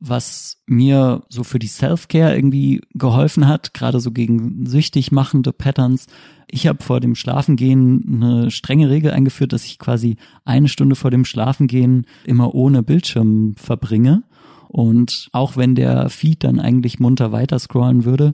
was 0.00 0.58
mir 0.66 1.22
so 1.28 1.44
für 1.44 1.58
die 1.58 1.68
Self-Care 1.68 2.34
irgendwie 2.34 2.82
geholfen 2.94 3.46
hat, 3.48 3.72
gerade 3.74 4.00
so 4.00 4.10
gegen 4.10 4.66
süchtig 4.66 5.12
machende 5.12 5.52
Patterns. 5.52 6.06
Ich 6.48 6.66
habe 6.66 6.82
vor 6.82 7.00
dem 7.00 7.14
Schlafengehen 7.14 8.22
eine 8.22 8.50
strenge 8.50 8.90
Regel 8.90 9.12
eingeführt, 9.12 9.52
dass 9.52 9.64
ich 9.64 9.78
quasi 9.78 10.16
eine 10.44 10.68
Stunde 10.68 10.96
vor 10.96 11.10
dem 11.10 11.24
Schlafengehen 11.24 12.06
immer 12.24 12.54
ohne 12.54 12.82
Bildschirm 12.82 13.54
verbringe. 13.56 14.24
Und 14.68 15.28
auch 15.32 15.56
wenn 15.56 15.74
der 15.74 16.08
Feed 16.08 16.44
dann 16.44 16.58
eigentlich 16.58 16.98
munter 16.98 17.30
weiter 17.32 17.58
scrollen 17.58 18.04
würde, 18.04 18.32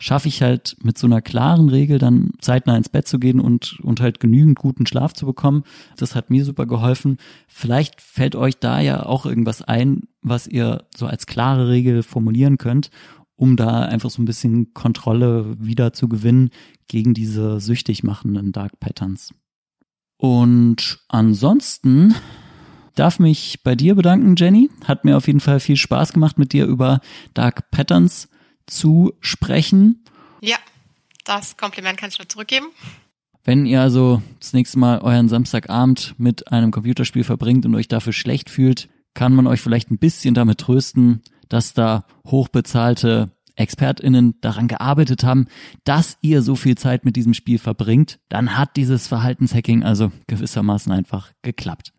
schaffe 0.00 0.28
ich 0.28 0.42
halt 0.42 0.76
mit 0.82 0.98
so 0.98 1.06
einer 1.06 1.20
klaren 1.20 1.68
Regel 1.68 1.98
dann 1.98 2.30
zeitnah 2.40 2.76
ins 2.76 2.88
Bett 2.88 3.06
zu 3.06 3.18
gehen 3.18 3.38
und, 3.38 3.78
und 3.82 4.00
halt 4.00 4.18
genügend 4.18 4.58
guten 4.58 4.86
Schlaf 4.86 5.12
zu 5.12 5.26
bekommen. 5.26 5.62
Das 5.96 6.14
hat 6.14 6.30
mir 6.30 6.44
super 6.44 6.66
geholfen. 6.66 7.18
Vielleicht 7.46 8.00
fällt 8.00 8.34
euch 8.34 8.58
da 8.58 8.80
ja 8.80 9.04
auch 9.04 9.26
irgendwas 9.26 9.60
ein, 9.62 10.04
was 10.22 10.46
ihr 10.46 10.86
so 10.96 11.06
als 11.06 11.26
klare 11.26 11.68
Regel 11.68 12.02
formulieren 12.02 12.56
könnt, 12.56 12.90
um 13.36 13.56
da 13.56 13.82
einfach 13.82 14.10
so 14.10 14.22
ein 14.22 14.24
bisschen 14.24 14.72
Kontrolle 14.72 15.54
wieder 15.60 15.92
zu 15.92 16.08
gewinnen 16.08 16.48
gegen 16.88 17.12
diese 17.12 17.60
süchtig 17.60 18.02
machenden 18.02 18.52
Dark 18.52 18.80
Patterns. 18.80 19.34
Und 20.16 20.98
ansonsten 21.08 22.14
darf 22.94 23.18
mich 23.18 23.62
bei 23.62 23.74
dir 23.74 23.94
bedanken, 23.94 24.34
Jenny. 24.36 24.70
Hat 24.86 25.04
mir 25.04 25.18
auf 25.18 25.26
jeden 25.26 25.40
Fall 25.40 25.60
viel 25.60 25.76
Spaß 25.76 26.14
gemacht, 26.14 26.38
mit 26.38 26.54
dir 26.54 26.64
über 26.64 27.00
Dark 27.34 27.70
Patterns 27.70 28.30
zu 28.66 29.12
sprechen. 29.20 30.04
Ja, 30.40 30.56
das 31.24 31.56
Kompliment 31.56 31.98
kann 31.98 32.10
ich 32.10 32.18
nur 32.18 32.28
zurückgeben. 32.28 32.66
Wenn 33.44 33.66
ihr 33.66 33.80
also 33.80 34.22
das 34.38 34.52
nächste 34.52 34.78
Mal 34.78 35.00
euren 35.00 35.28
Samstagabend 35.28 36.14
mit 36.18 36.52
einem 36.52 36.70
Computerspiel 36.70 37.24
verbringt 37.24 37.64
und 37.64 37.74
euch 37.74 37.88
dafür 37.88 38.12
schlecht 38.12 38.50
fühlt, 38.50 38.88
kann 39.14 39.34
man 39.34 39.46
euch 39.46 39.60
vielleicht 39.60 39.90
ein 39.90 39.98
bisschen 39.98 40.34
damit 40.34 40.58
trösten, 40.58 41.22
dass 41.48 41.72
da 41.72 42.04
hochbezahlte 42.26 43.30
ExpertInnen 43.56 44.40
daran 44.40 44.68
gearbeitet 44.68 45.24
haben, 45.24 45.46
dass 45.84 46.16
ihr 46.22 46.42
so 46.42 46.56
viel 46.56 46.76
Zeit 46.76 47.04
mit 47.04 47.16
diesem 47.16 47.34
Spiel 47.34 47.58
verbringt, 47.58 48.18
dann 48.28 48.56
hat 48.56 48.76
dieses 48.76 49.06
Verhaltenshacking 49.06 49.82
also 49.82 50.12
gewissermaßen 50.26 50.90
einfach 50.92 51.32
geklappt. 51.42 51.92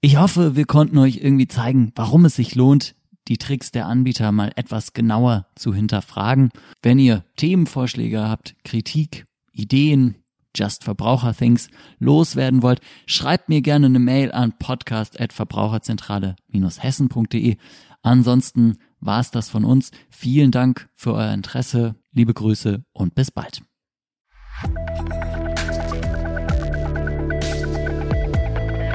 Ich 0.00 0.16
hoffe, 0.18 0.56
wir 0.56 0.64
konnten 0.64 0.98
euch 0.98 1.18
irgendwie 1.18 1.48
zeigen, 1.48 1.92
warum 1.94 2.24
es 2.24 2.36
sich 2.36 2.54
lohnt, 2.54 2.94
die 3.28 3.38
Tricks 3.38 3.70
der 3.70 3.86
Anbieter 3.86 4.32
mal 4.32 4.50
etwas 4.56 4.92
genauer 4.92 5.46
zu 5.54 5.72
hinterfragen. 5.74 6.50
Wenn 6.82 6.98
ihr 6.98 7.24
Themenvorschläge 7.36 8.28
habt, 8.28 8.56
Kritik, 8.64 9.26
Ideen, 9.52 10.16
Just 10.56 10.82
Verbraucher 10.84 11.34
Things 11.34 11.68
loswerden 11.98 12.62
wollt, 12.62 12.80
schreibt 13.06 13.48
mir 13.48 13.62
gerne 13.62 13.86
eine 13.86 14.00
Mail 14.00 14.32
an 14.32 14.52
podcast@verbraucherzentrale-hessen.de. 14.58 17.56
Ansonsten 18.02 18.78
war 19.00 19.20
es 19.20 19.30
das 19.30 19.48
von 19.48 19.64
uns. 19.64 19.92
Vielen 20.10 20.50
Dank 20.50 20.90
für 20.94 21.14
euer 21.14 21.32
Interesse, 21.32 21.94
liebe 22.12 22.34
Grüße 22.34 22.84
und 22.92 23.14
bis 23.14 23.30
bald. 23.30 23.62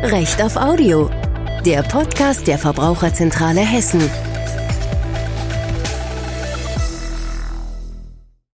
Recht 0.03 0.39
auf 0.41 0.55
Audio 0.55 1.09
der 1.65 1.81
Podcast 1.81 2.45
der 2.45 2.59
Verbraucherzentrale 2.59 3.61
Hessen. 3.61 4.01